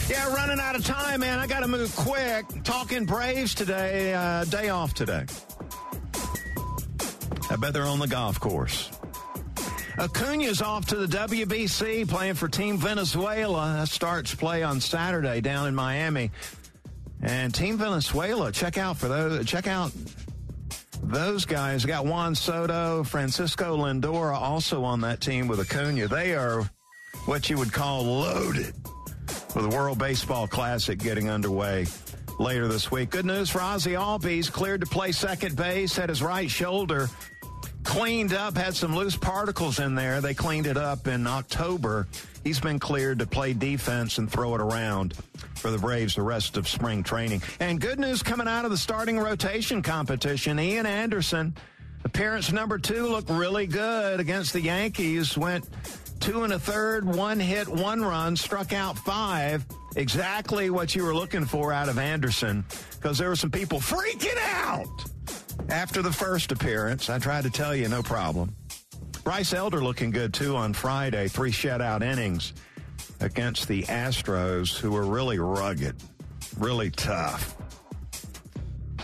Yeah, 0.09 0.35
running 0.35 0.61
out 0.61 0.77
of 0.77 0.85
time, 0.85 1.21
man. 1.21 1.39
I 1.39 1.47
got 1.47 1.61
to 1.61 1.69
move 1.69 1.95
quick. 1.97 2.45
Talking 2.63 3.07
Braves 3.07 3.55
today, 3.55 4.13
uh, 4.13 4.45
day 4.45 4.69
off 4.69 4.93
today. 4.93 5.25
I 7.51 7.57
bet 7.57 7.73
they're 7.73 7.87
on 7.87 8.01
the 8.01 8.07
golf 8.07 8.39
course. 8.39 8.91
Acuna's 9.97 10.61
off 10.61 10.85
to 10.87 10.97
the 10.97 11.07
WBC 11.07 12.07
playing 12.07 12.35
for 12.35 12.49
Team 12.49 12.77
Venezuela. 12.77 13.77
That 13.79 13.89
starts 13.89 14.35
play 14.35 14.63
on 14.63 14.79
Saturday 14.79 15.41
down 15.41 15.69
in 15.69 15.75
Miami. 15.75 16.31
And 17.23 17.55
Team 17.55 17.79
Venezuela, 17.79 18.53
check 18.53 18.77
out 18.77 18.99
for 18.99 19.09
those, 19.09 19.47
check 19.47 19.67
out 19.67 19.91
those 21.03 21.47
guys. 21.47 21.87
Got 21.87 22.05
Juan 22.05 22.35
Soto, 22.35 23.05
Francisco 23.05 23.79
Lindor 23.79 24.35
also 24.35 24.85
on 24.85 25.01
that 25.01 25.23
team 25.23 25.49
with 25.49 25.61
Acuna. 25.61 26.09
They 26.09 26.35
are 26.35 26.69
what 27.25 27.49
you 27.49 27.57
would 27.57 27.73
call 27.73 28.05
loaded 28.05 28.75
with 29.55 29.71
the 29.71 29.77
World 29.77 29.99
Baseball 29.99 30.47
Classic 30.47 30.99
getting 30.99 31.31
underway 31.31 31.87
later 32.39 32.67
this 32.69 32.91
week. 32.91 33.11
Good 33.11 33.27
news 33.27 33.51
for 33.51 33.61
Ozzy 33.61 33.93
Albies, 33.93 34.51
cleared 34.51 34.81
to 34.81 34.87
play 34.87 35.13
second 35.13 35.57
base, 35.57 35.97
had 35.97 36.09
his 36.09 36.23
right 36.23 36.51
shoulder 36.51 37.09
cleaned 37.85 38.33
up, 38.33 38.57
had 38.57 38.75
some 38.75 38.97
loose 38.97 39.17
particles 39.17 39.79
in 39.79 39.95
there. 39.95 40.21
They 40.21 40.35
cleaned 40.35 40.67
it 40.67 40.77
up 40.77 41.07
in 41.07 41.27
October. 41.27 42.09
He's 42.43 42.59
been 42.59 42.79
cleared 42.79 43.21
to 43.21 43.27
play 43.27 43.53
defense 43.53 44.19
and 44.19 44.31
throw 44.31 44.55
it 44.55 44.61
around 44.61 45.15
for 45.55 45.71
the 45.71 45.79
Braves 45.79 46.17
the 46.17 46.23
rest 46.23 46.57
of 46.57 46.67
spring 46.67 47.03
training. 47.03 47.43
And 47.61 47.81
good 47.81 48.01
news 48.01 48.23
coming 48.23 48.49
out 48.49 48.65
of 48.65 48.71
the 48.71 48.77
starting 48.77 49.19
rotation 49.19 49.83
competition. 49.83 50.59
Ian 50.59 50.87
Anderson, 50.87 51.55
appearance 52.05 52.53
number 52.53 52.79
two, 52.79 53.07
looked 53.07 53.31
really 53.31 53.67
good 53.67 54.19
against 54.19 54.53
the 54.53 54.61
Yankees. 54.61 55.39
Went 55.39 55.65
two 56.25 56.43
and 56.43 56.55
a 56.55 56.59
third, 56.59 57.05
one 57.05 57.39
hit, 57.39 57.69
one 57.69 58.01
run, 58.01 58.35
struck 58.35 58.73
out 58.73 58.97
five. 58.97 59.67
Exactly 59.95 60.71
what 60.71 60.95
you 60.95 61.05
were 61.05 61.15
looking 61.15 61.45
for 61.45 61.71
out 61.71 61.91
of 61.91 61.99
Anderson 61.99 62.65
because 62.93 63.19
there 63.19 63.29
were 63.29 63.37
some 63.37 63.51
people 63.51 63.79
freaking 63.79 64.39
out 64.55 65.05
after 65.69 66.01
the 66.01 66.11
first 66.11 66.51
appearance. 66.51 67.11
I 67.11 67.19
tried 67.19 67.45
to 67.45 67.51
tell 67.51 67.77
you, 67.77 67.89
no 67.89 68.03
problem. 68.03 68.57
Bryce 69.23 69.53
Elder 69.53 69.85
looking 69.85 70.11
good 70.11 70.33
too 70.33 70.57
on 70.57 70.73
Friday, 70.73 71.29
three 71.29 71.53
shutout 71.53 72.03
innings 72.03 72.55
against 73.21 73.69
the 73.69 73.83
Astros, 73.83 74.75
who 74.75 74.93
were 74.93 75.05
really 75.05 75.39
rugged, 75.39 75.95
really 76.59 76.89
tough. 76.89 77.55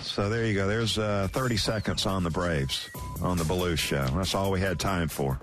So 0.00 0.30
there 0.30 0.46
you 0.46 0.54
go. 0.54 0.66
There's 0.66 0.96
uh, 0.96 1.28
30 1.32 1.58
seconds 1.58 2.06
on 2.06 2.24
the 2.24 2.30
Braves 2.30 2.88
on 3.20 3.36
the 3.36 3.44
Belue 3.44 3.76
Show. 3.76 4.06
That's 4.06 4.34
all 4.34 4.50
we 4.50 4.60
had 4.60 4.80
time 4.80 5.08
for. 5.08 5.38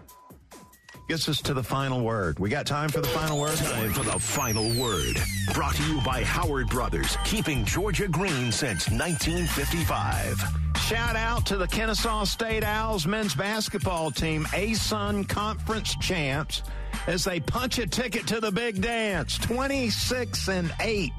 Gets 1.07 1.29
us 1.29 1.41
to 1.43 1.53
the 1.53 1.63
final 1.63 2.03
word. 2.03 2.37
We 2.37 2.49
got 2.49 2.65
time 2.65 2.89
for 2.89 2.99
the 2.99 3.07
final 3.07 3.39
word? 3.39 3.55
Time 3.55 3.93
for 3.93 4.03
the 4.03 4.19
final 4.19 4.65
word. 4.77 5.15
Brought 5.53 5.75
to 5.75 5.83
you 5.83 6.01
by 6.01 6.21
Howard 6.21 6.67
Brothers, 6.67 7.17
keeping 7.23 7.63
Georgia 7.63 8.09
green 8.09 8.51
since 8.51 8.89
1955. 8.89 10.43
Shout 10.81 11.15
out 11.15 11.45
to 11.45 11.55
the 11.55 11.65
Kennesaw 11.65 12.25
State 12.25 12.65
Owls 12.65 13.07
men's 13.07 13.33
basketball 13.33 14.11
team, 14.11 14.43
ASUN 14.47 15.25
Conference 15.29 15.95
champs, 15.95 16.61
as 17.07 17.23
they 17.23 17.39
punch 17.39 17.79
a 17.79 17.87
ticket 17.87 18.27
to 18.27 18.41
the 18.41 18.51
big 18.51 18.81
dance. 18.81 19.37
26 19.37 20.49
and 20.49 20.73
8 20.81 21.11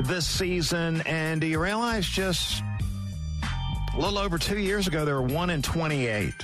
this 0.00 0.26
season. 0.26 1.00
And 1.02 1.40
do 1.40 1.46
you 1.46 1.62
realize 1.62 2.06
just 2.06 2.60
a 3.94 4.00
little 4.00 4.18
over 4.18 4.36
two 4.36 4.58
years 4.58 4.88
ago, 4.88 5.04
they 5.04 5.12
were 5.12 5.22
1 5.22 5.50
and 5.50 5.62
28. 5.62 6.34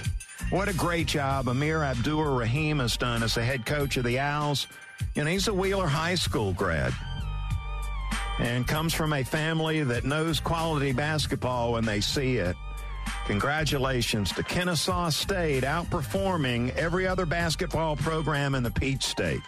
What 0.51 0.69
a 0.69 0.75
great 0.75 1.09
job 1.09 1.49
Amir 1.49 1.83
Abdur 1.83 2.37
Rahim 2.37 2.79
has 2.79 2.97
done 2.97 3.25
as 3.25 3.35
the 3.35 3.43
head 3.43 3.67
coach 3.67 3.97
of 3.97 4.05
the 4.05 4.21
Owls. 4.21 4.69
You 5.15 5.25
know, 5.25 5.31
he's 5.31 5.49
a 5.49 5.55
Wheeler 5.55 5.89
High 5.89 6.15
School 6.15 6.53
grad 6.53 6.95
and 8.39 8.67
comes 8.67 8.95
from 8.95 9.13
a 9.13 9.25
family 9.25 9.83
that 9.83 10.05
knows 10.05 10.39
quality 10.39 10.93
basketball 10.93 11.73
when 11.73 11.85
they 11.85 12.01
see 12.01 12.37
it. 12.37 12.55
Congratulations 13.27 14.31
to 14.33 14.45
Kennesaw 14.45 15.11
State 15.11 15.65
outperforming 15.65 16.75
every 16.77 17.09
other 17.09 17.27
basketball 17.27 17.97
program 17.97 18.55
in 18.55 18.63
the 18.63 18.71
Peach 18.71 19.03
State. 19.03 19.41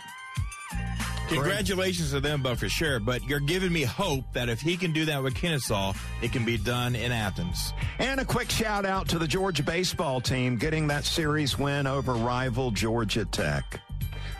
Congratulations 1.28 2.10
to 2.12 2.20
them, 2.20 2.42
but 2.42 2.58
for 2.58 2.68
sure. 2.68 3.00
But 3.00 3.22
you're 3.24 3.40
giving 3.40 3.72
me 3.72 3.82
hope 3.82 4.24
that 4.32 4.48
if 4.48 4.60
he 4.60 4.76
can 4.76 4.92
do 4.92 5.04
that 5.06 5.22
with 5.22 5.34
Kennesaw, 5.34 5.92
it 6.22 6.32
can 6.32 6.44
be 6.44 6.56
done 6.56 6.96
in 6.96 7.12
Athens. 7.12 7.72
And 7.98 8.20
a 8.20 8.24
quick 8.24 8.50
shout 8.50 8.84
out 8.84 9.08
to 9.08 9.18
the 9.18 9.28
Georgia 9.28 9.62
baseball 9.62 10.20
team 10.20 10.56
getting 10.56 10.86
that 10.88 11.04
series 11.04 11.58
win 11.58 11.86
over 11.86 12.14
rival 12.14 12.70
Georgia 12.70 13.24
Tech, 13.24 13.80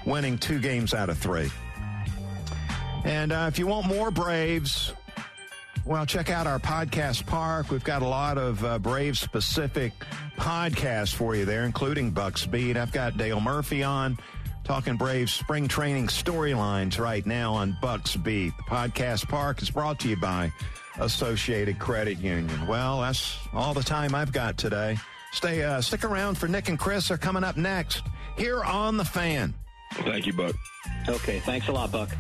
winning 0.07 0.39
two 0.39 0.59
games 0.59 0.95
out 0.95 1.11
of 1.11 1.19
three. 1.19 1.51
And 3.05 3.33
uh, 3.33 3.47
if 3.49 3.59
you 3.59 3.67
want 3.67 3.87
more 3.87 4.11
Braves, 4.11 4.93
well, 5.85 6.05
check 6.05 6.31
out 6.31 6.47
our 6.47 6.59
podcast 6.59 7.25
park. 7.27 7.71
We've 7.71 7.85
got 7.85 8.03
a 8.03 8.07
lot 8.09 8.37
of 8.37 8.63
uh, 8.65 8.79
Brave 8.79 9.17
specific 9.17 9.93
podcasts 10.37 11.15
for 11.15 11.35
you 11.35 11.45
there, 11.45 11.65
including 11.65 12.11
Bucks 12.11 12.45
Beat. 12.45 12.77
I've 12.77 12.93
got 12.93 13.17
Dale 13.17 13.41
Murphy 13.41 13.83
on 13.83 14.19
talking 14.69 14.97
Braves 14.97 15.33
spring 15.33 15.67
training 15.67 16.09
storylines 16.09 16.99
right 16.99 17.25
now 17.25 17.55
on 17.55 17.75
Bucks 17.81 18.17
Beat. 18.17 18.55
The 18.59 18.63
podcast 18.65 19.27
park 19.27 19.63
is 19.63 19.71
brought 19.71 19.99
to 20.01 20.11
you 20.11 20.17
by 20.17 20.53
Associated 20.99 21.79
Credit 21.79 22.19
Union. 22.19 22.67
Well, 22.67 23.01
that's 23.01 23.39
all 23.55 23.73
the 23.73 23.83
time 23.83 24.15
I've 24.15 24.31
got 24.31 24.59
today. 24.59 24.99
Stay, 25.33 25.63
uh, 25.63 25.81
stick 25.81 26.05
around 26.05 26.37
for 26.37 26.49
Nick 26.49 26.69
and 26.69 26.79
Chris. 26.79 27.11
Are 27.11 27.17
coming 27.17 27.45
up 27.45 27.57
next 27.57 28.03
here 28.37 28.63
on 28.63 28.99
the 28.99 29.07
Fan. 29.07 29.55
Thank 29.95 30.27
you, 30.27 30.35
Buck. 30.35 30.55
Okay, 31.09 31.39
thanks 31.39 31.69
a 31.69 31.73
lot, 31.73 31.91
Buck. 31.91 32.11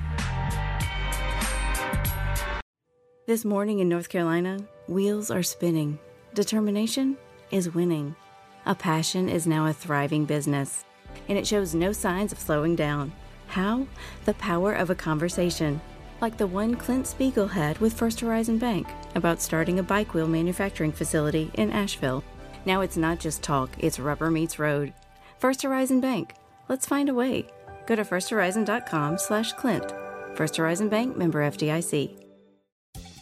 This 3.26 3.44
morning 3.44 3.80
in 3.80 3.90
North 3.90 4.08
Carolina, 4.08 4.58
wheels 4.86 5.30
are 5.30 5.42
spinning. 5.42 5.98
Determination 6.32 7.18
is 7.50 7.74
winning. 7.74 8.16
A 8.64 8.74
passion 8.74 9.28
is 9.28 9.46
now 9.46 9.66
a 9.66 9.74
thriving 9.74 10.24
business, 10.24 10.86
and 11.28 11.38
it 11.38 11.46
shows 11.46 11.74
no 11.74 11.92
signs 11.92 12.32
of 12.32 12.38
slowing 12.38 12.76
down. 12.76 13.12
How? 13.48 13.86
The 14.24 14.34
power 14.34 14.72
of 14.72 14.90
a 14.90 14.94
conversation, 14.94 15.80
like 16.20 16.36
the 16.36 16.46
one 16.46 16.74
Clint 16.74 17.06
Spiegel 17.06 17.48
had 17.48 17.78
with 17.78 17.92
First 17.92 18.20
Horizon 18.20 18.58
Bank 18.58 18.88
about 19.14 19.40
starting 19.40 19.78
a 19.78 19.82
bike 19.82 20.14
wheel 20.14 20.28
manufacturing 20.28 20.92
facility 20.92 21.50
in 21.54 21.70
Asheville. 21.70 22.24
Now 22.64 22.80
it's 22.80 22.96
not 22.96 23.20
just 23.20 23.42
talk, 23.42 23.70
it's 23.78 23.98
rubber 23.98 24.30
meets 24.30 24.58
road. 24.58 24.92
First 25.38 25.62
Horizon 25.62 26.00
Bank. 26.00 26.34
Let's 26.68 26.86
find 26.86 27.08
a 27.08 27.14
way. 27.14 27.46
Go 27.86 27.96
to 27.96 28.04
firsthorizon.com 28.04 29.18
slash 29.18 29.52
Clint. 29.54 29.92
First 30.34 30.56
Horizon 30.56 30.88
Bank 30.88 31.16
member 31.16 31.40
FDIC. 31.40 32.24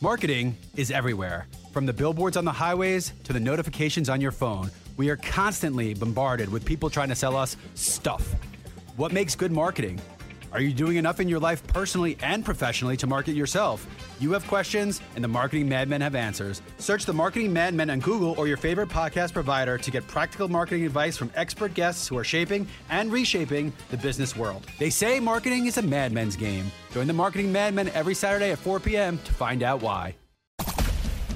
Marketing 0.02 0.56
is 0.76 0.90
everywhere. 0.90 1.46
From 1.72 1.86
the 1.86 1.92
billboards 1.92 2.36
on 2.36 2.44
the 2.44 2.52
highways 2.52 3.12
to 3.24 3.32
the 3.32 3.40
notifications 3.40 4.08
on 4.08 4.20
your 4.20 4.32
phone, 4.32 4.70
we 4.96 5.10
are 5.10 5.16
constantly 5.16 5.94
bombarded 5.94 6.50
with 6.50 6.64
people 6.64 6.90
trying 6.90 7.08
to 7.08 7.14
sell 7.14 7.36
us 7.36 7.56
stuff. 7.74 8.34
What 8.96 9.12
makes 9.12 9.34
good 9.34 9.52
marketing? 9.52 10.00
Are 10.52 10.60
you 10.60 10.72
doing 10.72 10.96
enough 10.96 11.20
in 11.20 11.28
your 11.28 11.38
life 11.40 11.66
personally 11.66 12.16
and 12.22 12.42
professionally 12.42 12.96
to 12.98 13.06
market 13.06 13.34
yourself? 13.34 13.86
You 14.20 14.32
have 14.32 14.46
questions, 14.46 15.02
and 15.14 15.22
the 15.22 15.28
Marketing 15.28 15.68
Madmen 15.68 16.00
have 16.00 16.14
answers. 16.14 16.62
Search 16.78 17.04
the 17.04 17.12
Marketing 17.12 17.52
Madmen 17.52 17.90
on 17.90 18.00
Google 18.00 18.34
or 18.38 18.48
your 18.48 18.56
favorite 18.56 18.88
podcast 18.88 19.34
provider 19.34 19.76
to 19.76 19.90
get 19.90 20.06
practical 20.06 20.48
marketing 20.48 20.86
advice 20.86 21.16
from 21.16 21.30
expert 21.34 21.74
guests 21.74 22.08
who 22.08 22.16
are 22.16 22.24
shaping 22.24 22.66
and 22.88 23.12
reshaping 23.12 23.70
the 23.90 23.98
business 23.98 24.34
world. 24.34 24.66
They 24.78 24.88
say 24.88 25.20
marketing 25.20 25.66
is 25.66 25.76
a 25.76 25.82
madmen's 25.82 26.36
game. 26.36 26.70
Join 26.92 27.06
the 27.06 27.12
Marketing 27.12 27.52
Madmen 27.52 27.90
every 27.90 28.14
Saturday 28.14 28.52
at 28.52 28.58
4 28.58 28.80
p.m. 28.80 29.18
to 29.18 29.32
find 29.34 29.62
out 29.62 29.82
why. 29.82 30.14